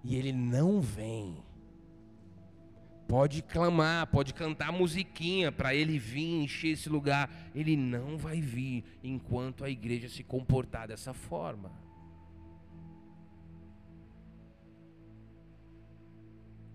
e 0.03 0.15
ele 0.15 0.31
não 0.31 0.79
vem. 0.79 1.43
Pode 3.07 3.41
clamar, 3.41 4.05
pode 4.07 4.35
cantar 4.35 4.71
musiquinha 4.71 5.51
para 5.51 5.73
ele 5.73 5.97
vir 5.97 6.43
encher 6.43 6.73
esse 6.73 6.87
lugar. 6.87 7.29
Ele 7.55 7.75
não 7.75 8.19
vai 8.19 8.39
vir 8.39 8.85
enquanto 9.03 9.65
a 9.65 9.69
igreja 9.69 10.07
se 10.07 10.23
comportar 10.23 10.87
dessa 10.87 11.11
forma. 11.11 11.71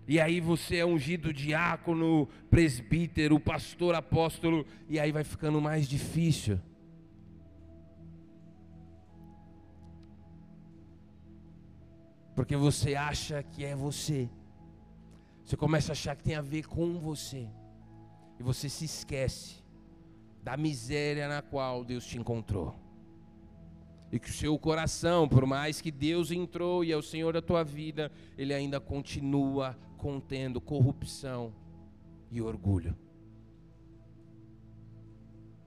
E 0.07 0.21
aí 0.21 0.39
você 0.39 0.77
é 0.77 0.85
ungido 0.85 1.33
diácono, 1.33 2.29
presbítero, 2.49 3.37
pastor, 3.39 3.93
apóstolo, 3.93 4.65
e 4.87 4.97
aí 4.97 5.11
vai 5.11 5.25
ficando 5.25 5.59
mais 5.59 5.85
difícil. 5.85 6.57
Porque 12.33 12.55
você 12.55 12.95
acha 12.95 13.43
que 13.43 13.65
é 13.65 13.75
você. 13.75 14.29
Você 15.43 15.57
começa 15.57 15.91
a 15.91 15.93
achar 15.93 16.15
que 16.15 16.23
tem 16.23 16.35
a 16.35 16.41
ver 16.41 16.67
com 16.67 16.99
você. 16.99 17.49
E 18.39 18.43
você 18.43 18.69
se 18.69 18.85
esquece 18.85 19.55
da 20.41 20.55
miséria 20.55 21.27
na 21.27 21.41
qual 21.41 21.83
Deus 21.83 22.05
te 22.05 22.17
encontrou. 22.17 22.73
E 24.09 24.19
que 24.19 24.29
o 24.29 24.33
seu 24.33 24.57
coração, 24.57 25.27
por 25.27 25.45
mais 25.45 25.81
que 25.81 25.91
Deus 25.91 26.31
entrou 26.31 26.81
e 26.85 26.93
é 26.93 26.95
o 26.95 27.01
Senhor 27.01 27.33
da 27.33 27.41
tua 27.41 27.63
vida, 27.63 28.09
ele 28.37 28.53
ainda 28.53 28.79
continua 28.79 29.75
contendo 29.97 30.61
corrupção 30.61 31.53
e 32.31 32.41
orgulho. 32.41 32.95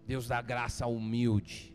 Deus 0.07 0.27
dá 0.27 0.41
graça 0.41 0.85
ao 0.85 0.95
humilde. 0.95 1.75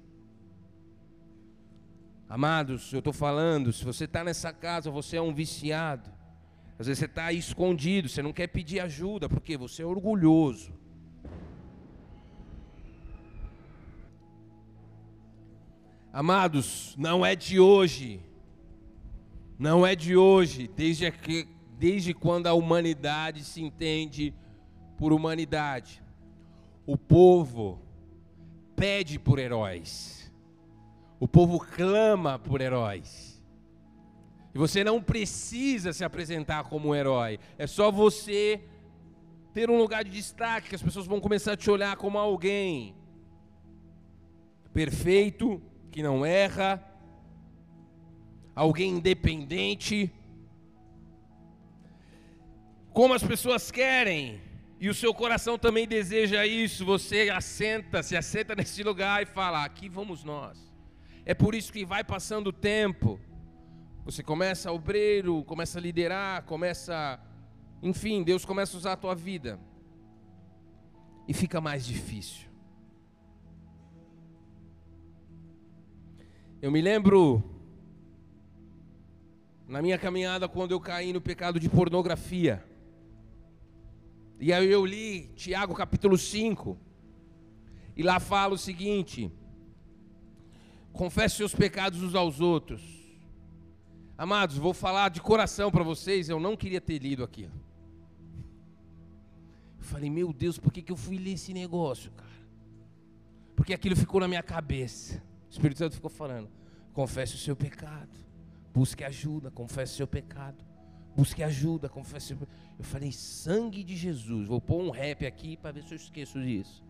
Amados, 2.28 2.92
eu 2.92 3.00
estou 3.00 3.14
falando, 3.14 3.72
se 3.72 3.86
você 3.86 4.06
está 4.06 4.24
nessa 4.24 4.52
casa, 4.52 4.90
você 4.90 5.18
é 5.18 5.22
um 5.22 5.34
viciado. 5.34 6.10
Às 6.78 6.88
vezes 6.88 7.00
você 7.00 7.06
está 7.06 7.32
escondido, 7.32 8.10
você 8.10 8.22
não 8.22 8.34
quer 8.34 8.48
pedir 8.48 8.80
ajuda, 8.80 9.30
porque 9.30 9.56
você 9.56 9.84
é 9.84 9.86
orgulhoso. 9.86 10.74
Amados, 16.12 16.96
não 16.98 17.26
é 17.26 17.36
de 17.36 17.60
hoje, 17.60 18.22
não 19.60 19.86
é 19.86 19.96
de 19.96 20.16
hoje, 20.16 20.70
desde 20.76 21.12
que 21.12 21.55
desde 21.78 22.14
quando 22.14 22.48
a 22.48 22.54
humanidade 22.54 23.44
se 23.44 23.62
entende 23.62 24.34
por 24.98 25.12
humanidade. 25.12 26.02
O 26.86 26.98
povo 26.98 27.80
pede 28.76 29.20
por 29.20 29.40
heróis. 29.40 30.32
O 31.20 31.28
povo 31.28 31.60
clama 31.60 32.38
por 32.40 32.62
heróis. 32.62 33.44
E 34.54 34.58
você 34.58 34.84
não 34.84 35.02
precisa 35.02 35.92
se 35.92 36.04
apresentar 36.04 36.64
como 36.64 36.90
um 36.90 36.96
herói. 36.96 37.40
É 37.58 37.68
só 37.68 37.92
você 37.92 38.62
ter 39.54 39.70
um 39.70 39.78
lugar 39.78 40.04
de 40.04 40.12
destaque 40.12 40.70
que 40.70 40.76
as 40.76 40.84
pessoas 40.84 41.06
vão 41.06 41.20
começar 41.20 41.54
a 41.54 41.58
te 41.58 41.70
olhar 41.70 41.96
como 41.98 42.18
alguém 42.18 42.96
perfeito, 44.74 45.62
que 45.92 46.04
não 46.04 46.26
erra, 46.26 46.84
alguém 48.54 48.92
independente 48.92 50.14
como 52.96 53.14
as 53.14 53.22
pessoas 53.22 53.70
querem, 53.70 54.42
e 54.80 54.88
o 54.88 54.94
seu 54.94 55.14
coração 55.14 55.60
também 55.60 55.86
deseja 55.86 56.48
isso, 56.48 56.86
você 56.86 57.30
assenta, 57.30 58.02
se 58.02 58.16
assenta 58.16 58.56
nesse 58.56 58.82
lugar 58.84 59.22
e 59.22 59.26
fala: 59.26 59.66
aqui 59.66 59.90
vamos 59.90 60.24
nós. 60.24 60.58
É 61.26 61.34
por 61.34 61.54
isso 61.54 61.74
que 61.74 61.84
vai 61.84 62.06
passando 62.06 62.48
o 62.48 62.54
tempo, 62.54 63.20
você 64.06 64.24
começa 64.24 64.72
obreiro, 64.72 65.44
começa 65.44 65.78
a 65.78 65.82
liderar, 65.82 66.44
começa, 66.44 67.20
enfim, 67.84 68.24
Deus 68.24 68.46
começa 68.46 68.78
a 68.78 68.80
usar 68.80 68.94
a 68.94 68.98
tua 68.98 69.14
vida, 69.14 69.60
e 71.28 71.34
fica 71.34 71.60
mais 71.60 71.86
difícil. 71.86 72.48
Eu 76.62 76.72
me 76.72 76.82
lembro 76.82 77.44
na 79.68 79.82
minha 79.82 79.98
caminhada 79.98 80.48
quando 80.48 80.72
eu 80.72 80.80
caí 80.80 81.12
no 81.12 81.20
pecado 81.20 81.60
de 81.60 81.68
pornografia. 81.68 82.64
E 84.40 84.52
aí 84.52 84.70
eu 84.70 84.86
li 84.86 85.28
Tiago 85.36 85.74
capítulo 85.74 86.18
5. 86.18 86.78
E 87.96 88.04
lá 88.04 88.20
fala 88.20 88.54
o 88.56 88.58
seguinte: 88.58 89.32
Confesse 90.92 91.36
seus 91.36 91.54
pecados 91.54 92.02
uns 92.02 92.16
aos 92.16 92.40
outros. 92.40 92.82
Amados, 94.18 94.58
vou 94.58 94.74
falar 94.74 95.10
de 95.10 95.22
coração 95.22 95.70
para 95.70 95.84
vocês, 95.84 96.30
eu 96.30 96.40
não 96.40 96.56
queria 96.56 96.80
ter 96.80 97.00
lido 97.00 97.22
aquilo. 97.22 97.52
Eu 99.78 99.84
falei, 99.84 100.10
meu 100.10 100.32
Deus, 100.32 100.58
por 100.58 100.72
que, 100.72 100.82
que 100.82 100.92
eu 100.92 100.96
fui 100.96 101.18
ler 101.18 101.34
esse 101.34 101.54
negócio, 101.54 102.12
cara? 102.12 102.30
Porque 103.58 103.74
aquilo 103.74 103.96
ficou 103.96 104.22
na 104.22 104.28
minha 104.28 104.42
cabeça. 104.42 105.22
O 105.50 105.52
Espírito 105.52 105.78
Santo 105.78 105.96
ficou 105.96 106.10
falando: 106.10 106.50
confesse 106.94 107.36
o 107.36 107.38
seu 107.38 107.56
pecado, 107.56 108.18
busque 108.74 109.04
ajuda, 109.04 109.52
confesse 109.52 109.94
o 109.94 109.98
seu 109.98 110.08
pecado. 110.08 110.65
Busque 111.16 111.42
ajuda, 111.42 111.88
confesse. 111.88 112.34
Eu 112.34 112.84
falei, 112.84 113.12
sangue 113.12 113.84
de 113.84 113.96
Jesus. 113.96 114.48
Vou 114.48 114.60
pôr 114.60 114.82
um 114.82 114.90
rap 114.90 115.26
aqui 115.26 115.56
para 115.56 115.72
ver 115.72 115.84
se 115.84 115.94
eu 115.94 115.96
esqueço 115.96 116.42
disso. 116.42 116.84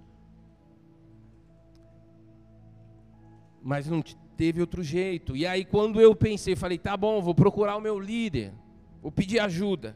Mas 3.61 3.87
não 3.87 4.01
teve 4.35 4.61
outro 4.61 4.83
jeito. 4.83 5.35
E 5.35 5.45
aí, 5.45 5.63
quando 5.63 6.01
eu 6.01 6.15
pensei, 6.15 6.55
falei, 6.55 6.77
tá 6.77 6.97
bom, 6.97 7.21
vou 7.21 7.35
procurar 7.35 7.77
o 7.77 7.81
meu 7.81 7.99
líder. 7.99 8.53
Vou 9.01 9.11
pedir 9.11 9.39
ajuda. 9.39 9.95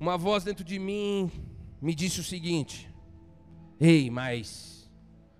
Uma 0.00 0.16
voz 0.16 0.42
dentro 0.42 0.64
de 0.64 0.78
mim 0.78 1.30
me 1.80 1.94
disse 1.94 2.18
o 2.20 2.24
seguinte: 2.24 2.90
Ei, 3.78 4.10
mas 4.10 4.90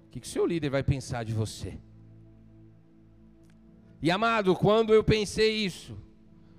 o 0.07 0.11
que, 0.11 0.21
que 0.21 0.29
seu 0.29 0.47
líder 0.47 0.71
vai 0.71 0.83
pensar 0.83 1.25
de 1.25 1.33
você? 1.33 1.79
E 4.03 4.11
amado, 4.11 4.57
quando 4.57 4.93
eu 4.93 5.05
pensei 5.05 5.65
isso, 5.65 5.97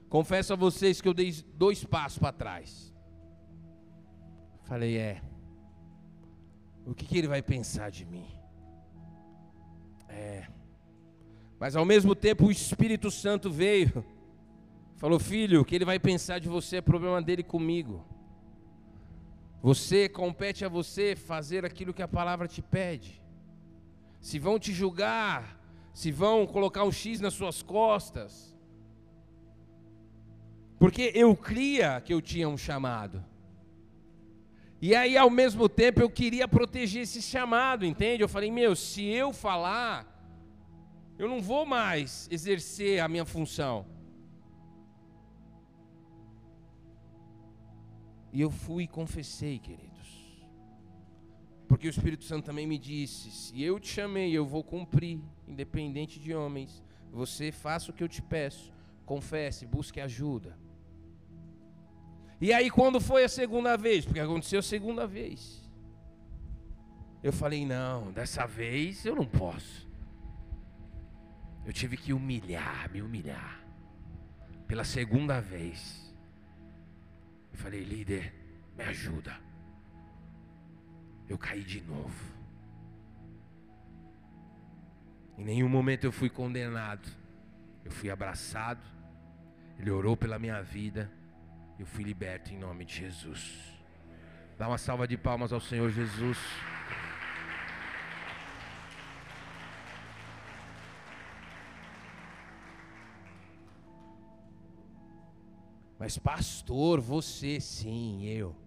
confesso 0.08 0.54
a 0.54 0.56
vocês 0.56 1.02
que 1.02 1.08
eu 1.10 1.14
dei 1.14 1.30
dois 1.56 1.84
passos 1.84 2.18
para 2.18 2.32
trás. 2.32 2.94
Falei, 4.64 4.98
é. 4.98 5.22
O 6.86 6.96
que, 6.96 7.06
que 7.06 7.18
ele 7.18 7.28
vai 7.28 7.42
pensar 7.42 7.92
de 7.92 8.06
mim? 8.06 8.26
É. 10.08 10.48
Mas 11.60 11.76
ao 11.76 11.84
mesmo 11.84 12.16
tempo 12.16 12.46
o 12.46 12.52
Espírito 12.52 13.12
Santo 13.12 13.52
veio. 13.52 14.06
Falou, 14.96 15.20
filho, 15.20 15.60
o 15.60 15.66
que 15.66 15.76
ele 15.76 15.84
vai 15.84 16.00
pensar 16.00 16.40
de 16.40 16.48
você 16.48 16.78
é 16.78 16.82
problema 16.82 17.22
dele 17.22 17.44
comigo. 17.44 18.06
Você 19.62 20.08
compete 20.08 20.64
a 20.64 20.70
você 20.70 21.14
fazer 21.14 21.66
aquilo 21.66 21.94
que 21.94 22.02
a 22.02 22.08
palavra 22.08 22.48
te 22.48 22.62
pede. 22.62 23.22
Se 24.22 24.40
vão 24.40 24.58
te 24.58 24.72
julgar, 24.72 25.60
se 25.94 26.12
vão 26.12 26.48
colocar 26.48 26.84
um 26.84 26.92
X 26.92 27.20
nas 27.20 27.34
suas 27.34 27.62
costas. 27.62 28.54
Porque 30.80 31.12
eu 31.14 31.36
cria 31.36 32.02
que 32.02 32.14
eu 32.14 32.22
tinha 32.22 32.50
um 32.50 32.58
chamado. 32.58 33.24
E 34.82 34.94
aí, 34.94 35.16
ao 35.16 35.30
mesmo 35.30 35.70
tempo, 35.70 36.02
eu 36.02 36.10
queria 36.10 36.46
proteger 36.46 37.04
esse 37.04 37.22
chamado, 37.22 37.86
entende? 37.86 38.22
Eu 38.22 38.28
falei, 38.28 38.52
meu, 38.52 38.76
se 38.76 39.06
eu 39.06 39.32
falar, 39.32 40.06
eu 41.18 41.30
não 41.30 41.42
vou 41.42 41.66
mais 41.66 42.28
exercer 42.30 43.00
a 43.00 43.08
minha 43.08 43.24
função. 43.24 43.86
E 48.34 48.42
eu 48.42 48.52
fui 48.52 48.84
e 48.84 48.88
confessei, 48.88 49.60
querido. 49.60 49.93
Porque 51.74 51.88
o 51.88 51.90
Espírito 51.90 52.24
Santo 52.24 52.46
também 52.46 52.68
me 52.68 52.78
disse: 52.78 53.32
se 53.32 53.60
eu 53.60 53.80
te 53.80 53.88
chamei, 53.88 54.32
eu 54.32 54.46
vou 54.46 54.64
cumprir, 54.64 55.20
independente 55.48 56.20
de 56.20 56.32
homens. 56.32 56.84
Você 57.12 57.52
faça 57.52 57.90
o 57.90 57.94
que 57.96 58.04
eu 58.04 58.08
te 58.08 58.22
peço, 58.22 58.72
confesse, 59.08 59.66
busque 59.66 60.00
ajuda. 60.00 60.56
E 62.40 62.54
aí, 62.54 62.70
quando 62.70 63.02
foi 63.02 63.24
a 63.24 63.28
segunda 63.28 63.76
vez? 63.76 64.06
Porque 64.06 64.20
aconteceu 64.20 64.60
a 64.60 64.62
segunda 64.62 65.08
vez. 65.08 65.68
Eu 67.24 67.34
falei: 67.34 67.66
não, 67.66 68.12
dessa 68.12 68.46
vez 68.46 69.04
eu 69.04 69.16
não 69.16 69.26
posso. 69.26 69.90
Eu 71.66 71.74
tive 71.74 71.98
que 71.98 72.14
humilhar, 72.14 72.88
me 72.92 73.02
humilhar. 73.02 73.66
Pela 74.68 74.84
segunda 74.84 75.42
vez. 75.42 76.14
Eu 77.52 77.58
falei, 77.58 77.84
líder, 77.84 78.32
me 78.78 78.84
ajuda. 78.84 79.36
Eu 81.28 81.38
caí 81.38 81.64
de 81.64 81.82
novo. 81.82 82.34
Em 85.38 85.44
nenhum 85.44 85.70
momento 85.70 86.04
eu 86.04 86.12
fui 86.12 86.30
condenado. 86.30 87.10
Eu 87.84 87.92
fui 87.92 88.10
abraçado. 88.10 88.86
Ele 89.78 89.90
orou 89.90 90.16
pela 90.16 90.38
minha 90.38 90.62
vida. 90.62 91.12
Eu 91.80 91.86
fui 91.86 92.04
liberto 92.04 92.54
em 92.54 92.58
nome 92.58 92.86
de 92.86 92.96
Jesus. 92.96 93.74
Dá 94.58 94.68
uma 94.68 94.78
salva 94.78 95.08
de 95.08 95.18
palmas 95.18 95.52
ao 95.52 95.60
Senhor 95.60 95.90
Jesus. 95.90 96.38
Mas, 105.98 106.18
pastor, 106.18 107.00
você 107.00 107.60
sim, 107.62 108.26
eu. 108.26 108.63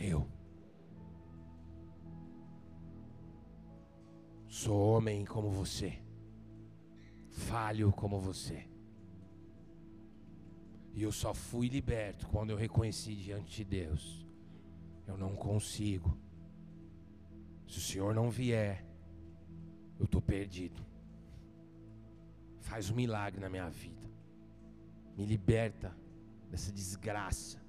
Eu. 0.00 0.26
Sou 4.48 4.96
homem 4.96 5.26
como 5.26 5.50
você. 5.50 6.02
Falho 7.28 7.92
como 7.92 8.18
você. 8.18 8.66
E 10.94 11.02
eu 11.02 11.12
só 11.12 11.34
fui 11.34 11.68
liberto 11.68 12.26
quando 12.28 12.50
eu 12.50 12.56
reconheci 12.56 13.14
diante 13.14 13.56
de 13.56 13.64
Deus. 13.64 14.26
Eu 15.06 15.18
não 15.18 15.36
consigo. 15.36 16.16
Se 17.68 17.76
o 17.78 17.80
Senhor 17.80 18.14
não 18.14 18.30
vier, 18.30 18.84
eu 19.98 20.06
estou 20.06 20.22
perdido. 20.22 20.82
Faz 22.60 22.88
um 22.88 22.94
milagre 22.94 23.38
na 23.38 23.50
minha 23.50 23.68
vida. 23.68 24.10
Me 25.14 25.26
liberta 25.26 25.94
dessa 26.50 26.72
desgraça 26.72 27.59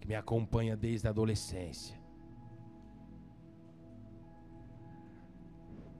que 0.00 0.06
me 0.06 0.14
acompanha 0.14 0.76
desde 0.76 1.06
a 1.06 1.10
adolescência. 1.10 1.98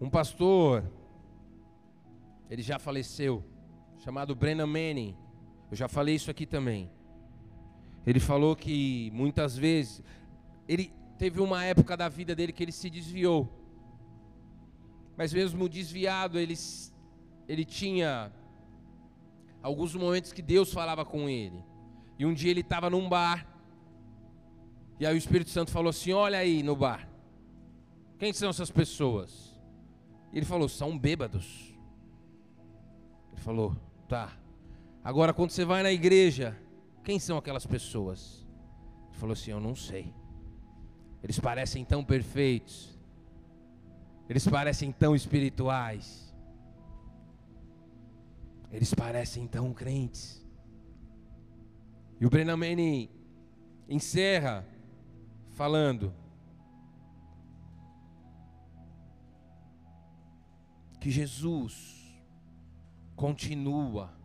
Um 0.01 0.09
pastor, 0.09 0.85
ele 2.49 2.63
já 2.63 2.79
faleceu, 2.79 3.45
chamado 3.99 4.35
Brennan 4.35 4.67
Manning. 4.67 5.17
Eu 5.71 5.77
já 5.77 5.89
falei 5.89 6.15
isso 6.15 6.31
aqui 6.31 6.47
também. 6.47 6.91
Ele 8.07 8.21
falou 8.21 8.57
que 8.57 9.11
muitas 9.13 9.57
vezes 9.57 10.03
ele 10.67 10.93
teve 11.19 11.41
uma 11.41 11.65
época 11.65 11.97
da 11.97 12.09
vida 12.09 12.35
dele 12.35 12.53
que 12.53 12.63
ele 12.63 12.73
se 12.73 12.89
desviou. 12.89 13.53
Mas 15.17 15.33
mesmo 15.33 15.69
desviado, 15.69 16.39
ele, 16.39 16.55
ele 17.49 17.65
tinha 17.65 18.33
alguns 19.61 19.95
momentos 19.95 20.33
que 20.33 20.41
Deus 20.41 20.73
falava 20.73 21.05
com 21.05 21.29
ele. 21.29 21.63
E 22.19 22.25
um 22.25 22.33
dia 22.33 22.51
ele 22.51 22.61
estava 22.61 22.89
num 22.89 23.09
bar. 23.09 23.47
E 25.01 25.07
aí 25.07 25.15
o 25.15 25.19
Espírito 25.19 25.51
Santo 25.51 25.71
falou 25.71 25.91
assim: 25.91 26.13
Olha 26.13 26.39
aí 26.39 26.63
no 26.63 26.75
bar. 26.75 27.09
Quem 28.19 28.33
são 28.33 28.51
essas 28.51 28.71
pessoas? 28.71 29.57
E 30.33 30.39
ele 30.39 30.47
falou: 30.47 30.69
São 30.69 30.99
bêbados. 30.99 31.75
Ele 33.33 33.41
falou: 33.41 33.77
Tá. 34.09 34.37
Agora, 35.05 35.33
quando 35.33 35.51
você 35.51 35.65
vai 35.65 35.83
na 35.83 35.93
igreja, 35.93 36.57
quem 37.05 37.19
são 37.19 37.39
aquelas 37.39 37.67
pessoas? 37.67 38.47
Ele 39.11 39.19
falou 39.19 39.33
assim: 39.33 39.53
Eu 39.53 39.61
não 39.61 39.75
sei. 39.75 40.13
Eles 41.23 41.39
parecem 41.39 41.85
tão 41.85 42.05
perfeitos. 42.05 42.99
Eles 44.29 44.47
parecem 44.47 44.93
tão 44.93 45.15
espirituais. 45.15 46.35
Eles 48.71 48.93
parecem 48.93 49.47
tão 49.47 49.73
crentes. 49.73 50.45
E 52.21 52.27
o 52.27 52.31
Brennan 52.31 52.57
Manning 52.57 53.09
encerra 53.89 54.67
falando 55.59 56.15
que 61.01 61.11
Jesus 61.11 62.17
continua 63.17 64.17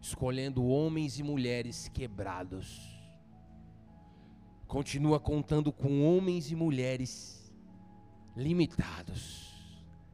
escolhendo 0.00 0.64
homens 0.64 1.18
e 1.18 1.24
mulheres 1.24 1.88
quebrados. 1.88 2.80
Continua 4.68 5.18
contando 5.18 5.72
com 5.72 6.06
homens 6.06 6.52
e 6.52 6.54
mulheres 6.54 7.52
limitados, 8.36 9.52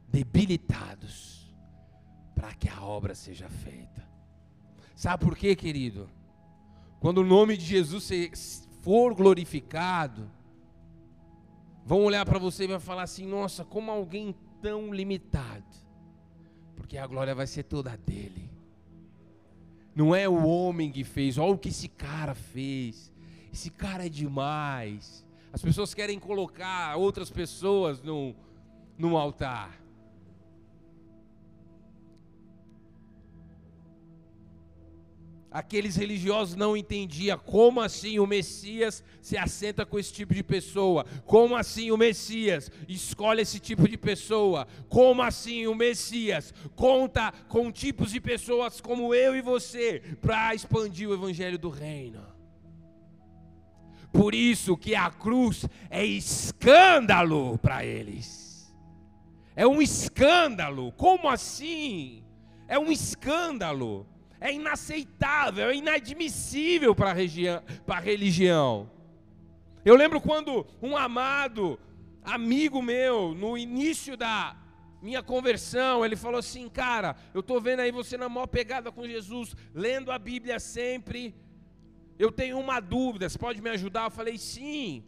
debilitados 0.07 1.53
para 2.33 2.51
que 2.55 2.67
a 2.67 2.81
obra 2.81 3.13
seja 3.13 3.47
feita. 3.47 4.03
Sabe 4.95 5.23
por 5.23 5.37
quê, 5.37 5.55
querido? 5.55 6.09
Quando 6.99 7.19
o 7.19 7.23
nome 7.23 7.57
de 7.57 7.63
Jesus 7.63 8.67
for 8.81 9.13
glorificado, 9.13 10.31
vão 11.85 12.03
olhar 12.03 12.25
para 12.25 12.39
você 12.39 12.63
e 12.63 12.67
vai 12.67 12.79
falar 12.79 13.03
assim: 13.03 13.27
nossa, 13.27 13.63
como 13.63 13.91
alguém 13.91 14.35
tão 14.61 14.93
limitado, 14.93 15.65
porque 16.75 16.97
a 16.97 17.05
glória 17.05 17.35
vai 17.35 17.47
ser 17.47 17.63
toda 17.63 17.97
dele. 17.97 18.49
Não 19.95 20.15
é 20.15 20.27
o 20.27 20.45
homem 20.45 20.91
que 20.91 21.03
fez, 21.03 21.37
olha 21.37 21.53
o 21.53 21.57
que 21.57 21.69
esse 21.69 21.87
cara 21.87 22.33
fez. 22.33 23.11
Esse 23.51 23.69
cara 23.69 24.07
é 24.07 24.09
demais. 24.09 25.23
As 25.51 25.61
pessoas 25.61 25.93
querem 25.93 26.17
colocar 26.17 26.95
outras 26.95 27.29
pessoas 27.29 28.01
no, 28.01 28.35
no 28.97 29.15
altar. 29.15 29.82
Aqueles 35.53 35.95
religiosos 35.95 36.55
não 36.55 36.75
entendiam 36.75 37.37
como 37.37 37.79
assim 37.79 38.17
o 38.17 38.25
Messias 38.25 39.03
se 39.21 39.37
assenta 39.37 39.85
com 39.85 39.99
esse 39.99 40.11
tipo 40.11 40.33
de 40.33 40.43
pessoa, 40.43 41.05
como 41.25 41.55
assim 41.55 41.91
o 41.91 41.97
Messias 41.97 42.71
escolhe 42.89 43.43
esse 43.43 43.59
tipo 43.59 43.87
de 43.87 43.95
pessoa, 43.95 44.67
como 44.89 45.21
assim 45.21 45.67
o 45.67 45.75
Messias 45.75 46.51
conta 46.75 47.31
com 47.47 47.71
tipos 47.71 48.11
de 48.11 48.19
pessoas 48.19 48.81
como 48.81 49.13
eu 49.13 49.35
e 49.35 49.41
você 49.41 50.01
para 50.19 50.55
expandir 50.55 51.07
o 51.07 51.13
evangelho 51.13 51.59
do 51.59 51.69
reino. 51.69 52.25
Por 54.11 54.33
isso 54.33 54.75
que 54.75 54.95
a 54.95 55.09
cruz 55.09 55.65
é 55.89 56.05
escândalo 56.05 57.57
para 57.59 57.85
eles. 57.85 58.71
É 59.55 59.65
um 59.65 59.81
escândalo. 59.81 60.91
Como 60.91 61.27
assim? 61.27 62.23
É 62.67 62.77
um 62.77 62.91
escândalo 62.91 64.07
é 64.43 64.51
inaceitável, 64.51 65.69
é 65.69 65.75
inadmissível 65.75 66.93
para 66.93 67.11
a 67.11 67.99
religião. 68.01 68.91
Eu 69.85 69.95
lembro 69.95 70.19
quando 70.19 70.67
um 70.81 70.97
amado 70.97 71.79
amigo 72.21 72.81
meu, 72.81 73.33
no 73.33 73.57
início 73.57 74.17
da 74.17 74.53
minha 75.01 75.23
conversão, 75.23 76.03
ele 76.03 76.17
falou 76.17 76.39
assim: 76.39 76.67
Cara, 76.67 77.15
eu 77.33 77.39
estou 77.39 77.61
vendo 77.61 77.79
aí 77.79 77.91
você 77.91 78.17
na 78.17 78.27
maior 78.27 78.47
pegada 78.47 78.91
com 78.91 79.07
Jesus, 79.07 79.55
lendo 79.73 80.11
a 80.11 80.19
Bíblia 80.19 80.59
sempre. 80.59 81.33
Eu 82.19 82.29
tenho 82.29 82.59
uma 82.59 82.81
dúvida, 82.81 83.29
você 83.29 83.39
pode 83.39 83.61
me 83.61 83.69
ajudar? 83.69 84.07
Eu 84.07 84.11
falei: 84.11 84.37
Sim. 84.37 85.05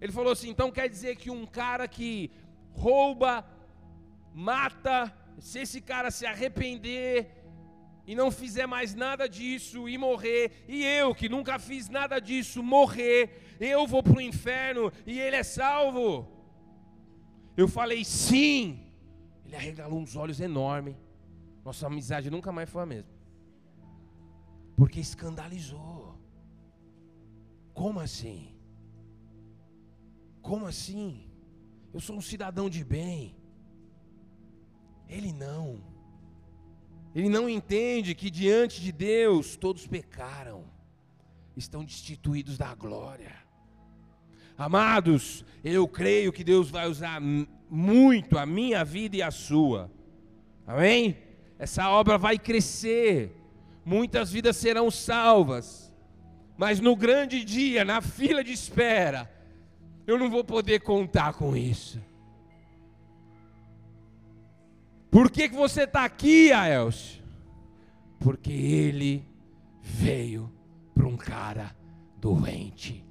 Ele 0.00 0.12
falou 0.12 0.32
assim: 0.32 0.48
Então 0.48 0.70
quer 0.70 0.88
dizer 0.88 1.16
que 1.16 1.30
um 1.30 1.44
cara 1.44 1.86
que 1.86 2.30
rouba, 2.72 3.44
mata, 4.32 5.14
se 5.38 5.58
esse 5.60 5.80
cara 5.82 6.10
se 6.10 6.24
arrepender, 6.24 7.37
e 8.08 8.14
não 8.14 8.30
fizer 8.30 8.66
mais 8.66 8.94
nada 8.94 9.28
disso 9.28 9.86
e 9.86 9.98
morrer, 9.98 10.64
e 10.66 10.82
eu 10.82 11.14
que 11.14 11.28
nunca 11.28 11.58
fiz 11.58 11.90
nada 11.90 12.18
disso 12.18 12.62
morrer, 12.62 13.20
eu 13.60 13.86
vou 13.86 14.02
para 14.02 14.16
o 14.16 14.20
inferno 14.20 14.90
e 15.06 15.20
ele 15.20 15.36
é 15.36 15.42
salvo. 15.42 16.26
Eu 17.54 17.68
falei 17.68 18.02
sim. 18.06 18.82
Ele 19.44 19.56
arregalou 19.56 20.00
uns 20.00 20.16
olhos 20.16 20.40
enormes. 20.40 20.96
Nossa 21.62 21.86
amizade 21.86 22.30
nunca 22.30 22.50
mais 22.50 22.70
foi 22.70 22.82
a 22.82 22.86
mesma. 22.86 23.12
Porque 24.74 25.00
escandalizou. 25.00 26.18
Como 27.74 28.00
assim? 28.00 28.56
Como 30.40 30.64
assim? 30.64 31.30
Eu 31.92 32.00
sou 32.00 32.16
um 32.16 32.22
cidadão 32.22 32.70
de 32.70 32.82
bem. 32.82 33.36
Ele 35.06 35.30
não. 35.30 35.97
Ele 37.18 37.28
não 37.28 37.50
entende 37.50 38.14
que 38.14 38.30
diante 38.30 38.80
de 38.80 38.92
Deus 38.92 39.56
todos 39.56 39.88
pecaram, 39.88 40.62
estão 41.56 41.84
destituídos 41.84 42.56
da 42.56 42.72
glória. 42.76 43.34
Amados, 44.56 45.44
eu 45.64 45.88
creio 45.88 46.32
que 46.32 46.44
Deus 46.44 46.70
vai 46.70 46.86
usar 46.86 47.20
muito 47.68 48.38
a 48.38 48.46
minha 48.46 48.84
vida 48.84 49.16
e 49.16 49.22
a 49.22 49.32
sua. 49.32 49.90
Amém? 50.64 51.18
Essa 51.58 51.90
obra 51.90 52.16
vai 52.16 52.38
crescer. 52.38 53.34
Muitas 53.84 54.30
vidas 54.30 54.56
serão 54.56 54.88
salvas. 54.88 55.92
Mas 56.56 56.78
no 56.78 56.94
grande 56.94 57.42
dia, 57.42 57.84
na 57.84 58.00
fila 58.00 58.44
de 58.44 58.52
espera, 58.52 59.28
eu 60.06 60.20
não 60.20 60.30
vou 60.30 60.44
poder 60.44 60.82
contar 60.82 61.32
com 61.32 61.56
isso. 61.56 62.00
Por 65.10 65.30
que, 65.30 65.48
que 65.48 65.56
você 65.56 65.82
está 65.82 66.04
aqui, 66.04 66.52
Aelcio? 66.52 67.22
Porque 68.18 68.52
ele 68.52 69.24
veio 69.80 70.52
para 70.94 71.06
um 71.06 71.16
cara 71.16 71.74
doente. 72.20 73.04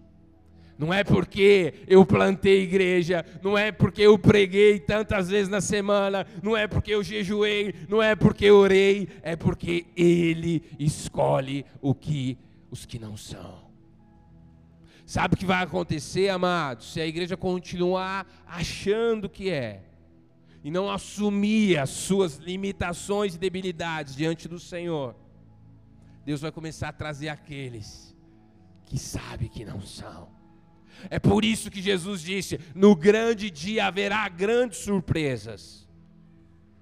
Não 0.77 0.93
é 0.93 1.03
porque 1.03 1.73
eu 1.87 2.05
plantei 2.05 2.61
igreja, 2.61 3.25
não 3.41 3.57
é 3.57 3.71
porque 3.71 4.03
eu 4.03 4.17
preguei 4.19 4.79
tantas 4.79 5.27
vezes 5.27 5.49
na 5.49 5.59
semana, 5.59 6.27
não 6.43 6.55
é 6.55 6.67
porque 6.67 6.93
eu 6.93 7.03
jejuei, 7.03 7.73
não 7.89 8.01
é 8.01 8.15
porque 8.15 8.45
eu 8.45 8.57
orei, 8.57 9.09
é 9.23 9.35
porque 9.35 9.87
Ele 9.95 10.63
escolhe 10.77 11.65
o 11.81 11.95
que 11.95 12.37
os 12.69 12.85
que 12.85 12.99
não 12.99 13.17
são. 13.17 13.65
Sabe 15.03 15.33
o 15.33 15.37
que 15.37 15.45
vai 15.45 15.63
acontecer, 15.63 16.29
amados, 16.29 16.93
se 16.93 17.01
a 17.01 17.07
igreja 17.07 17.35
continuar 17.35 18.27
achando 18.45 19.27
que 19.27 19.49
é 19.49 19.81
e 20.67 20.71
não 20.71 20.89
assumir 20.89 21.77
as 21.77 21.89
suas 21.89 22.35
limitações 22.35 23.35
e 23.35 23.39
debilidades 23.39 24.15
diante 24.15 24.47
do 24.47 24.59
Senhor? 24.59 25.15
Deus 26.25 26.41
vai 26.41 26.51
começar 26.51 26.89
a 26.89 26.93
trazer 26.93 27.29
aqueles 27.29 28.15
que 28.85 28.99
sabem 28.99 29.47
que 29.47 29.63
não 29.63 29.81
são 29.81 30.37
é 31.09 31.19
por 31.19 31.45
isso 31.45 31.69
que 31.69 31.81
Jesus 31.81 32.21
disse: 32.21 32.59
no 32.73 32.95
grande 32.95 33.49
dia 33.49 33.85
haverá 33.85 34.27
grandes 34.29 34.79
surpresas. 34.79 35.87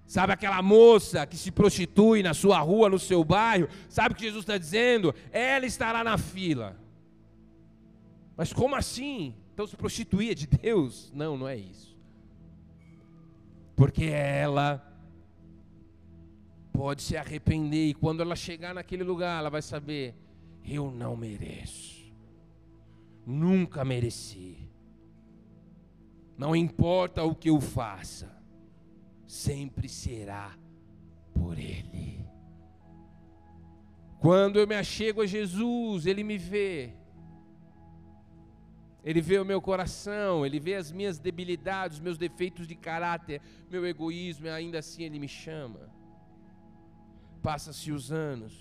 Sabe 0.07 0.33
aquela 0.33 0.61
moça 0.61 1.25
que 1.25 1.35
se 1.35 1.51
prostitui 1.51 2.21
na 2.21 2.33
sua 2.33 2.59
rua, 2.59 2.89
no 2.89 2.99
seu 2.99 3.23
bairro? 3.23 3.67
Sabe 3.89 4.13
o 4.13 4.15
que 4.15 4.23
Jesus 4.23 4.43
está 4.43 4.57
dizendo? 4.57 5.13
Ela 5.31 5.65
estará 5.65 6.03
na 6.03 6.17
fila. 6.17 6.79
Mas 8.37 8.53
como 8.53 8.75
assim? 8.75 9.33
Então 9.53 9.65
se 9.65 9.75
prostituía 9.75 10.35
de 10.35 10.45
Deus? 10.45 11.11
Não, 11.13 11.35
não 11.37 11.47
é 11.47 11.57
isso. 11.57 11.94
Porque 13.75 14.05
ela 14.05 14.81
pode 16.71 17.01
se 17.01 17.17
arrepender 17.17 17.89
e 17.89 17.93
quando 17.93 18.21
ela 18.21 18.35
chegar 18.35 18.73
naquele 18.73 19.03
lugar, 19.03 19.39
ela 19.39 19.49
vai 19.49 19.61
saber: 19.61 20.15
eu 20.63 20.91
não 20.91 21.15
mereço. 21.15 22.11
Nunca 23.25 23.83
mereci. 23.83 24.69
Não 26.37 26.55
importa 26.55 27.23
o 27.23 27.33
que 27.33 27.49
eu 27.49 27.61
faça, 27.61 28.29
sempre 29.25 29.87
será 29.87 30.55
por 31.33 31.57
Ele. 31.57 32.25
Quando 34.19 34.59
eu 34.59 34.67
me 34.67 34.75
achego 34.75 35.21
a 35.21 35.25
Jesus, 35.25 36.05
Ele 36.05 36.23
me 36.23 36.37
vê. 36.37 36.93
Ele 39.05 39.21
vê 39.21 39.39
o 39.39 39.45
meu 39.45 39.61
coração, 39.61 40.45
Ele 40.45 40.59
vê 40.59 40.75
as 40.75 40.91
minhas 40.91 41.17
debilidades, 41.17 41.97
os 41.97 42.03
meus 42.03 42.17
defeitos 42.17 42.67
de 42.67 42.75
caráter, 42.75 43.41
meu 43.69 43.85
egoísmo, 43.85 44.47
e 44.47 44.49
ainda 44.49 44.79
assim 44.79 45.03
Ele 45.03 45.19
me 45.19 45.27
chama. 45.27 45.89
Passa-se 47.41 47.91
os 47.91 48.11
anos, 48.11 48.53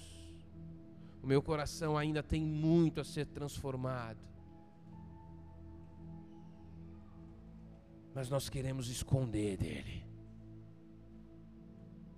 o 1.22 1.26
meu 1.26 1.42
coração 1.42 1.96
ainda 1.96 2.22
tem 2.22 2.42
muito 2.42 3.00
a 3.00 3.04
ser 3.04 3.26
transformado. 3.26 4.34
mas 8.14 8.30
nós 8.30 8.48
queremos 8.48 8.88
esconder 8.88 9.56
dele. 9.56 10.04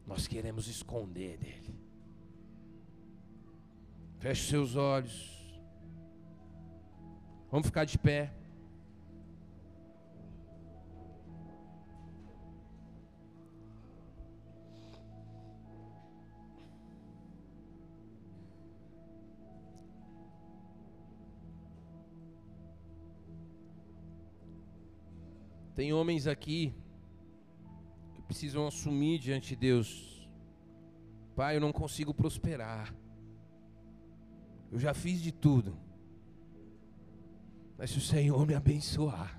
Nós 0.07 0.27
queremos 0.27 0.69
esconder 0.69 1.39
dele. 1.39 1.75
Feche 4.19 4.51
seus 4.51 4.77
olhos. 4.77 5.36
Vamos 7.51 7.67
ficar 7.67 7.85
de 7.85 7.97
pé. 7.99 8.33
Tem 25.77 25.93
homens 25.93 26.27
aqui 26.27 26.75
que 28.15 28.23
precisam 28.23 28.67
assumir 28.67 29.19
diante 29.19 29.51
de 29.51 29.57
Deus: 29.57 30.27
Pai, 31.37 31.57
eu 31.57 31.61
não 31.61 31.71
consigo 31.71 32.15
prosperar. 32.15 32.95
Eu 34.73 34.79
já 34.79 34.95
fiz 34.95 35.21
de 35.21 35.31
tudo. 35.31 35.86
Mas 37.79 37.91
se 37.91 37.99
o 37.99 38.01
Senhor 38.01 38.47
me 38.47 38.55
abençoar, 38.55 39.39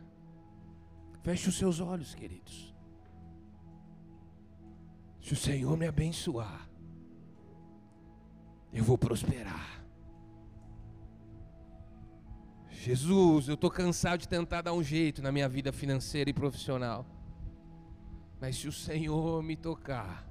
feche 1.24 1.50
os 1.50 1.58
seus 1.58 1.80
olhos, 1.80 2.14
queridos. 2.14 2.76
Se 5.22 5.34
o 5.34 5.36
Senhor 5.36 5.76
me 5.76 5.88
abençoar, 5.88 6.70
eu 8.72 8.84
vou 8.84 8.98
prosperar. 8.98 9.84
Jesus, 12.70 13.50
eu 13.50 13.56
estou 13.56 13.70
cansado 13.70 14.22
de 14.22 14.30
tentar 14.30 14.62
dar 14.62 14.72
um 14.72 14.84
jeito 14.84 15.22
na 15.22 15.32
minha 15.32 15.50
vida 15.50 15.74
financeira 15.74 16.30
e 16.30 16.34
profissional. 16.34 17.06
Mas 18.40 18.56
se 18.56 18.68
o 18.68 18.72
Senhor 18.72 19.42
me 19.44 19.58
tocar, 19.58 20.26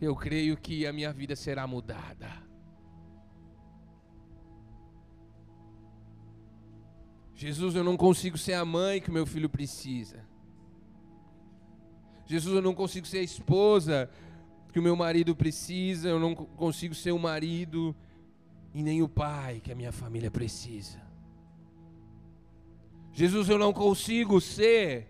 eu 0.00 0.16
creio 0.16 0.56
que 0.56 0.86
a 0.86 0.92
minha 0.92 1.12
vida 1.12 1.36
será 1.36 1.66
mudada. 1.66 2.28
Jesus, 7.44 7.74
eu 7.74 7.82
não 7.82 7.96
consigo 7.96 8.38
ser 8.38 8.52
a 8.52 8.64
mãe 8.64 9.00
que 9.00 9.10
meu 9.10 9.26
filho 9.26 9.48
precisa. 9.48 10.24
Jesus, 12.24 12.54
eu 12.54 12.62
não 12.62 12.72
consigo 12.72 13.04
ser 13.04 13.18
a 13.18 13.22
esposa 13.22 14.08
que 14.72 14.78
o 14.78 14.82
meu 14.82 14.94
marido 14.94 15.34
precisa. 15.34 16.08
Eu 16.08 16.20
não 16.20 16.36
consigo 16.36 16.94
ser 16.94 17.10
o 17.10 17.18
marido 17.18 17.96
e 18.72 18.80
nem 18.80 19.02
o 19.02 19.08
pai 19.08 19.58
que 19.58 19.72
a 19.72 19.74
minha 19.74 19.90
família 19.90 20.30
precisa. 20.30 21.02
Jesus, 23.12 23.48
eu 23.48 23.58
não 23.58 23.72
consigo 23.72 24.40
ser 24.40 25.08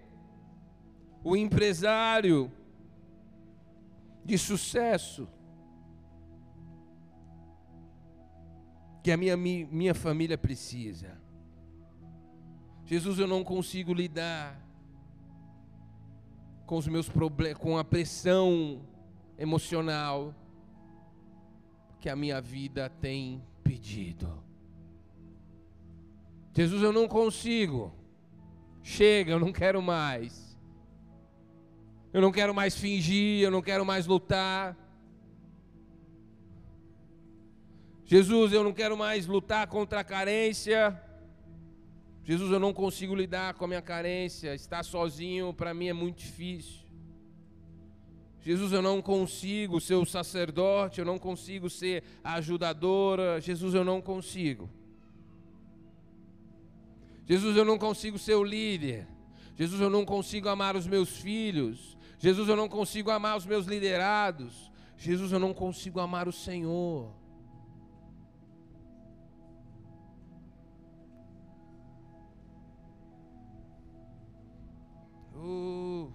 o 1.23 1.37
empresário 1.37 2.51
de 4.25 4.39
sucesso 4.39 5.29
que 9.03 9.13
a 9.13 9.19
minha, 9.19 9.37
minha 9.37 9.95
família 9.95 10.39
precisa. 10.39 11.22
Jesus, 12.85 13.19
eu 13.19 13.27
não 13.27 13.45
consigo 13.45 13.95
lidar 13.95 14.61
com 16.67 16.77
os 16.77 16.87
meus 16.87 17.09
problemas, 17.09 17.59
com 17.59 17.79
a 17.79 17.85
pressão 17.85 18.83
emocional 19.39 20.35
que 22.01 22.09
a 22.09 22.17
minha 22.17 22.41
vida 22.41 22.91
tem 23.01 23.43
pedido. 23.63 24.43
Jesus, 26.55 26.83
eu 26.83 26.93
não 26.93 27.09
consigo. 27.09 27.93
Chega, 28.83 29.33
eu 29.33 29.39
não 29.39 29.53
quero 29.53 29.81
mais. 29.81 30.59
Eu 32.13 32.21
não 32.21 32.33
quero 32.33 32.55
mais 32.55 32.77
fingir, 32.77 33.43
eu 33.43 33.51
não 33.51 33.63
quero 33.63 33.87
mais 33.87 34.07
lutar. 34.07 34.77
Jesus, 38.05 38.53
eu 38.53 38.63
não 38.63 38.73
quero 38.73 38.97
mais 38.97 39.27
lutar 39.27 39.67
contra 39.67 40.01
a 40.01 40.05
carência. 40.05 41.01
Jesus, 42.25 42.53
eu 42.53 42.61
não 42.61 42.73
consigo 42.73 43.15
lidar 43.15 43.55
com 43.55 43.65
a 43.65 43.69
minha 43.69 43.83
carência. 43.83 44.55
Estar 44.55 44.85
sozinho 44.85 45.53
para 45.53 45.75
mim 45.75 45.89
é 45.89 45.93
muito 45.93 46.19
difícil. 46.19 46.83
Jesus, 48.41 48.73
eu 48.73 48.83
não 48.83 49.01
consigo 49.01 49.81
ser 49.81 49.95
o 49.95 50.05
sacerdote, 50.05 50.99
eu 50.99 51.05
não 51.05 51.19
consigo 51.19 51.71
ser 51.71 52.03
a 52.23 52.35
ajudadora. 52.35 53.41
Jesus, 53.41 53.75
eu 53.75 53.85
não 53.85 54.01
consigo. 54.01 54.69
Jesus, 57.25 57.57
eu 57.57 57.65
não 57.65 57.79
consigo 57.79 58.19
ser 58.19 58.35
o 58.35 58.43
líder. 58.43 59.07
Jesus, 59.57 59.81
eu 59.81 59.91
não 59.91 60.05
consigo 60.05 60.49
amar 60.49 60.77
os 60.77 60.87
meus 60.87 61.17
filhos. 61.17 61.97
Jesus, 62.19 62.49
eu 62.49 62.57
não 62.57 62.69
consigo 62.69 63.11
amar 63.11 63.37
os 63.37 63.47
meus 63.47 63.67
liderados. 63.67 64.73
Jesus, 64.97 65.33
eu 65.33 65.39
não 65.39 65.53
consigo 65.53 66.01
amar 66.01 66.27
o 66.29 66.33
Senhor. 66.33 67.13
Uh. 75.43 76.13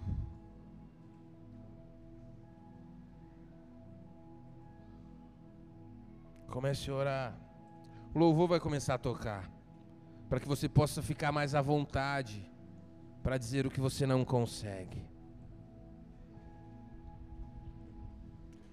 Comece 6.48 6.90
a 6.90 6.94
orar. 6.94 7.38
O 8.14 8.18
louvor 8.18 8.48
vai 8.48 8.58
começar 8.58 8.94
a 8.94 8.98
tocar. 8.98 9.50
Para 10.28 10.40
que 10.40 10.48
você 10.48 10.68
possa 10.68 11.02
ficar 11.02 11.30
mais 11.30 11.54
à 11.54 11.60
vontade 11.60 12.50
para 13.22 13.36
dizer 13.36 13.66
o 13.66 13.70
que 13.70 13.80
você 13.80 14.06
não 14.06 14.24
consegue. 14.24 15.06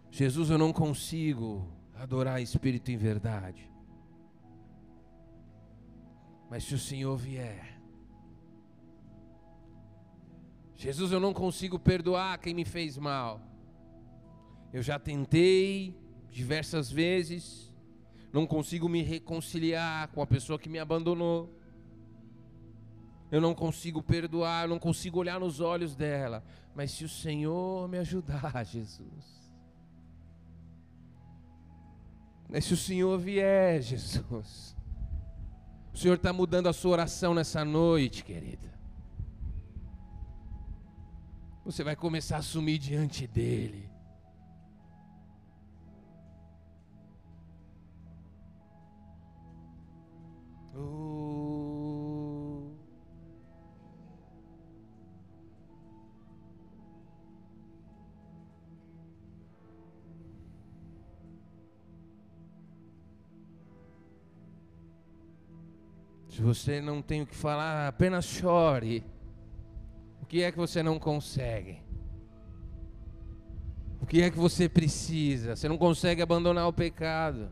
Jesus, 0.09 0.49
eu 0.49 0.57
não 0.57 0.71
consigo 0.71 1.67
adorar 1.93 2.41
Espírito 2.41 2.89
em 2.91 2.95
verdade. 2.97 3.69
Mas 6.49 6.63
se 6.63 6.73
o 6.73 6.79
Senhor 6.79 7.17
vier, 7.17 7.74
Jesus, 10.75 11.11
eu 11.11 11.19
não 11.19 11.33
consigo 11.33 11.79
perdoar 11.79 12.37
quem 12.37 12.53
me 12.53 12.65
fez 12.65 12.97
mal. 12.97 13.41
Eu 14.73 14.81
já 14.81 14.99
tentei 14.99 15.97
diversas 16.29 16.91
vezes, 16.91 17.73
não 18.33 18.45
consigo 18.45 18.89
me 18.89 19.01
reconciliar 19.01 20.09
com 20.09 20.21
a 20.21 20.27
pessoa 20.27 20.59
que 20.59 20.67
me 20.67 20.77
abandonou. 20.77 21.57
Eu 23.31 23.39
não 23.39 23.55
consigo 23.55 24.03
perdoar, 24.03 24.65
eu 24.65 24.69
não 24.69 24.79
consigo 24.79 25.19
olhar 25.19 25.39
nos 25.39 25.61
olhos 25.61 25.95
dela. 25.95 26.43
Mas 26.75 26.91
se 26.91 27.05
o 27.05 27.09
Senhor 27.09 27.87
me 27.87 27.97
ajudar, 27.97 28.63
Jesus. 28.67 29.35
Mas 32.49 32.65
se 32.65 32.73
o 32.73 32.77
Senhor 32.77 33.17
vier, 33.17 33.79
Jesus. 33.81 34.75
O 35.93 35.97
Senhor 35.97 36.15
está 36.15 36.33
mudando 36.33 36.67
a 36.67 36.73
sua 36.73 36.91
oração 36.91 37.33
nessa 37.33 37.63
noite, 37.63 38.25
querida. 38.25 38.74
Você 41.65 41.83
vai 41.83 41.95
começar 41.95 42.35
a 42.35 42.39
assumir 42.39 42.77
diante 42.77 43.25
dEle. 43.25 43.89
Oh. 50.75 51.25
Se 66.29 66.41
você 66.43 66.79
não 66.79 67.01
tem 67.01 67.23
o 67.23 67.25
que 67.25 67.35
falar, 67.35 67.87
apenas 67.87 68.25
chore. 68.25 69.03
O 70.25 70.27
que 70.27 70.41
é 70.41 70.51
que 70.51 70.57
você 70.57 70.81
não 70.81 70.97
consegue? 70.97 71.77
O 74.01 74.07
que 74.07 74.23
é 74.23 74.31
que 74.31 74.39
você 74.39 74.67
precisa? 74.67 75.55
Você 75.55 75.69
não 75.69 75.77
consegue 75.77 76.19
abandonar 76.19 76.67
o 76.67 76.73
pecado. 76.73 77.51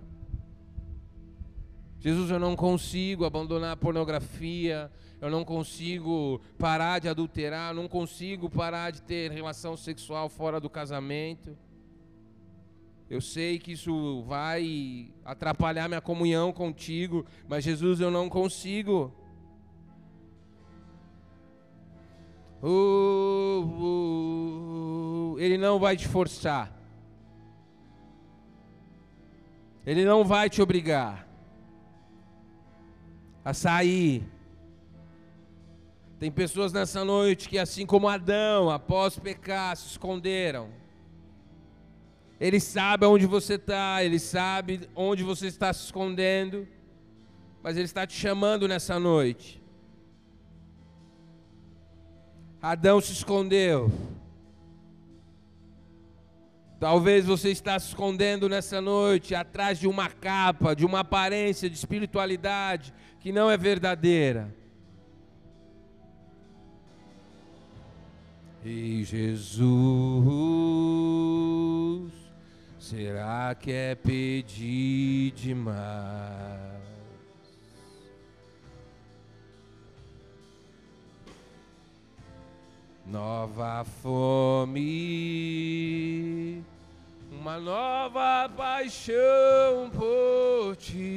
Jesus, 2.00 2.32
eu 2.32 2.40
não 2.40 2.56
consigo 2.56 3.26
abandonar 3.26 3.74
a 3.74 3.78
pornografia, 3.78 4.92
eu 5.22 5.30
não 5.30 5.46
consigo 5.46 6.42
parar 6.58 6.98
de 6.98 7.08
adulterar, 7.08 7.70
eu 7.70 7.76
não 7.76 7.88
consigo 7.88 8.50
parar 8.50 8.92
de 8.92 9.04
ter 9.04 9.32
relação 9.32 9.78
sexual 9.78 10.28
fora 10.28 10.60
do 10.60 10.68
casamento. 10.68 11.56
Eu 13.08 13.22
sei 13.22 13.60
que 13.60 13.74
isso 13.74 14.24
vai 14.24 15.14
atrapalhar 15.24 15.88
minha 15.88 16.02
comunhão 16.02 16.52
contigo, 16.52 17.24
mas 17.48 17.64
Jesus, 17.64 18.00
eu 18.00 18.10
não 18.10 18.28
consigo. 18.28 19.14
Uh, 22.66 23.60
uh, 25.34 25.40
ele 25.40 25.58
não 25.58 25.78
vai 25.78 25.98
te 25.98 26.08
forçar. 26.08 26.72
Ele 29.86 30.06
não 30.06 30.24
vai 30.24 30.50
te 30.50 30.62
obrigar 30.62 31.28
a 33.44 33.54
sair. 33.54 34.24
Tem 36.18 36.32
pessoas 36.32 36.72
nessa 36.72 37.04
noite 37.04 37.50
que, 37.50 37.60
assim 37.60 37.86
como 37.86 38.08
Adão, 38.08 38.70
após 38.70 39.20
pecar, 39.20 39.76
se 39.76 39.88
esconderam. 39.88 40.70
Ele 42.40 42.62
sabe 42.62 43.06
onde 43.06 43.26
você 43.26 43.56
está, 43.56 44.02
ele 44.04 44.20
sabe 44.20 44.88
onde 44.96 45.22
você 45.24 45.48
está 45.48 45.74
se 45.74 45.84
escondendo, 45.84 46.66
mas 47.62 47.76
ele 47.76 47.86
está 47.86 48.08
te 48.08 48.14
chamando 48.14 48.70
nessa 48.70 48.98
noite. 49.00 49.63
Adão 52.64 53.02
se 53.02 53.12
escondeu. 53.12 53.92
Talvez 56.80 57.26
você 57.26 57.50
está 57.50 57.78
se 57.78 57.90
escondendo 57.90 58.48
nessa 58.48 58.80
noite 58.80 59.36
atrás 59.36 59.78
de 59.78 59.86
uma 59.86 60.08
capa, 60.10 60.74
de 60.74 60.86
uma 60.86 61.02
aparência 61.02 61.70
de 61.70 61.76
espiritualidade 61.76 62.94
que 63.20 63.34
não 63.34 63.52
é 63.52 63.58
verdadeira. 63.58 64.56
E 68.64 69.04
Jesus, 69.04 69.60
será 72.80 73.54
que 73.56 73.74
é 73.74 73.94
pedir 73.94 75.32
demais? 75.32 76.73
Nova 83.14 83.86
fome, 84.02 84.90
uma 87.32 87.60
nova 87.60 88.50
paixão 88.58 89.92
por 89.92 90.76
ti. 90.78 91.14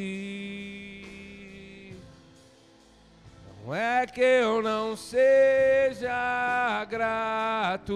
Não 3.64 3.74
é 3.74 4.06
que 4.06 4.20
eu 4.20 4.60
não 4.60 4.94
seja 4.94 6.84
grato 6.84 7.94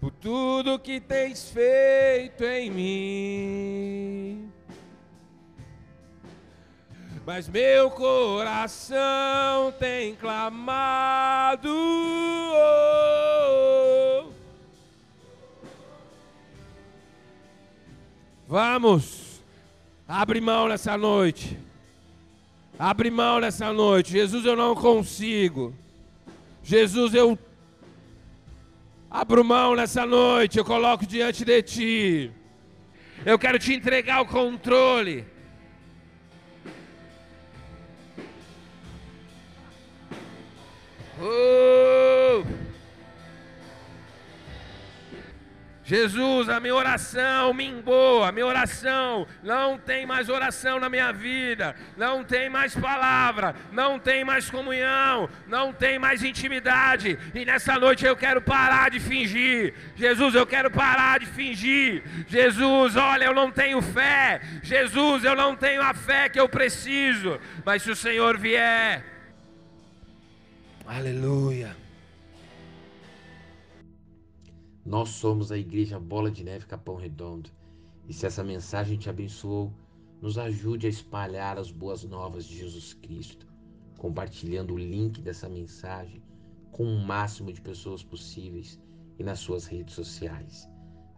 por 0.00 0.10
tudo 0.12 0.78
que 0.78 0.98
tens 0.98 1.50
feito 1.50 2.44
em 2.44 2.70
mim. 2.70 4.49
Mas 7.26 7.48
meu 7.48 7.90
coração 7.90 8.98
tem 9.78 10.14
clamado. 10.14 11.68
Vamos, 18.48 19.42
abre 20.08 20.40
mão 20.40 20.66
nessa 20.66 20.96
noite. 20.96 21.56
Abre 22.78 23.10
mão 23.10 23.38
nessa 23.38 23.72
noite. 23.72 24.12
Jesus, 24.12 24.44
eu 24.44 24.56
não 24.56 24.74
consigo. 24.74 25.74
Jesus, 26.64 27.14
eu 27.14 27.38
abro 29.10 29.44
mão 29.44 29.76
nessa 29.76 30.06
noite. 30.06 30.58
Eu 30.58 30.64
coloco 30.64 31.06
diante 31.06 31.44
de 31.44 31.62
ti. 31.62 32.32
Eu 33.24 33.38
quero 33.38 33.58
te 33.58 33.74
entregar 33.74 34.22
o 34.22 34.26
controle. 34.26 35.26
Oh! 41.20 42.44
Jesus, 45.90 46.48
a 46.48 46.60
minha 46.60 46.72
oração 46.72 47.52
minguou, 47.52 48.22
a 48.22 48.30
minha 48.30 48.46
oração 48.46 49.26
não 49.42 49.76
tem 49.76 50.06
mais 50.06 50.28
oração 50.28 50.78
na 50.78 50.88
minha 50.88 51.10
vida, 51.12 51.74
não 51.96 52.22
tem 52.22 52.48
mais 52.48 52.76
palavra, 52.76 53.56
não 53.72 53.98
tem 53.98 54.24
mais 54.24 54.48
comunhão, 54.48 55.28
não 55.48 55.72
tem 55.72 55.98
mais 55.98 56.22
intimidade, 56.22 57.18
e 57.34 57.44
nessa 57.44 57.76
noite 57.76 58.06
eu 58.06 58.16
quero 58.16 58.40
parar 58.40 58.88
de 58.88 59.00
fingir. 59.00 59.74
Jesus, 59.96 60.36
eu 60.36 60.46
quero 60.46 60.70
parar 60.70 61.18
de 61.18 61.26
fingir. 61.26 62.04
Jesus, 62.28 62.94
olha, 62.94 63.24
eu 63.24 63.34
não 63.34 63.50
tenho 63.50 63.82
fé. 63.82 64.40
Jesus, 64.62 65.24
eu 65.24 65.34
não 65.34 65.56
tenho 65.56 65.82
a 65.82 65.92
fé 65.92 66.28
que 66.28 66.38
eu 66.38 66.48
preciso, 66.48 67.40
mas 67.64 67.82
se 67.82 67.90
o 67.90 67.96
Senhor 67.96 68.38
vier, 68.38 69.02
aleluia. 70.90 71.76
Nós 74.84 75.10
somos 75.10 75.52
a 75.52 75.56
Igreja 75.56 76.00
Bola 76.00 76.32
de 76.32 76.42
Neve 76.42 76.66
Capão 76.66 76.96
Redondo. 76.96 77.48
E 78.08 78.12
se 78.12 78.26
essa 78.26 78.42
mensagem 78.42 78.98
te 78.98 79.08
abençoou, 79.08 79.72
nos 80.20 80.36
ajude 80.36 80.88
a 80.88 80.90
espalhar 80.90 81.58
as 81.58 81.70
boas 81.70 82.02
novas 82.02 82.44
de 82.44 82.58
Jesus 82.58 82.92
Cristo, 82.92 83.46
compartilhando 83.98 84.74
o 84.74 84.78
link 84.78 85.22
dessa 85.22 85.48
mensagem 85.48 86.20
com 86.72 86.82
o 86.82 87.06
máximo 87.06 87.52
de 87.52 87.60
pessoas 87.60 88.02
possíveis 88.02 88.80
e 89.16 89.22
nas 89.22 89.38
suas 89.38 89.66
redes 89.66 89.94
sociais. 89.94 90.68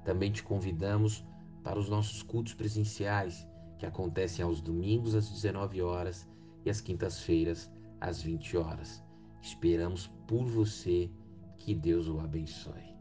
Também 0.05 0.31
te 0.31 0.43
convidamos 0.43 1.25
para 1.64 1.79
os 1.79 1.89
nossos 1.89 2.23
cultos 2.23 2.53
presenciais, 2.53 3.49
que 3.79 3.87
acontecem 3.87 4.45
aos 4.45 4.61
domingos 4.61 5.14
às 5.14 5.31
19 5.31 5.81
horas 5.81 6.29
e 6.62 6.68
às 6.68 6.83
quintas-feiras 6.83 7.70
às 8.01 8.20
20 8.20 8.59
horas. 8.59 9.02
Esperamos 9.43 10.07
por 10.26 10.45
você. 10.45 11.11
Que 11.59 11.74
Deus 11.74 12.09
o 12.09 12.20
abençoe. 12.20 12.91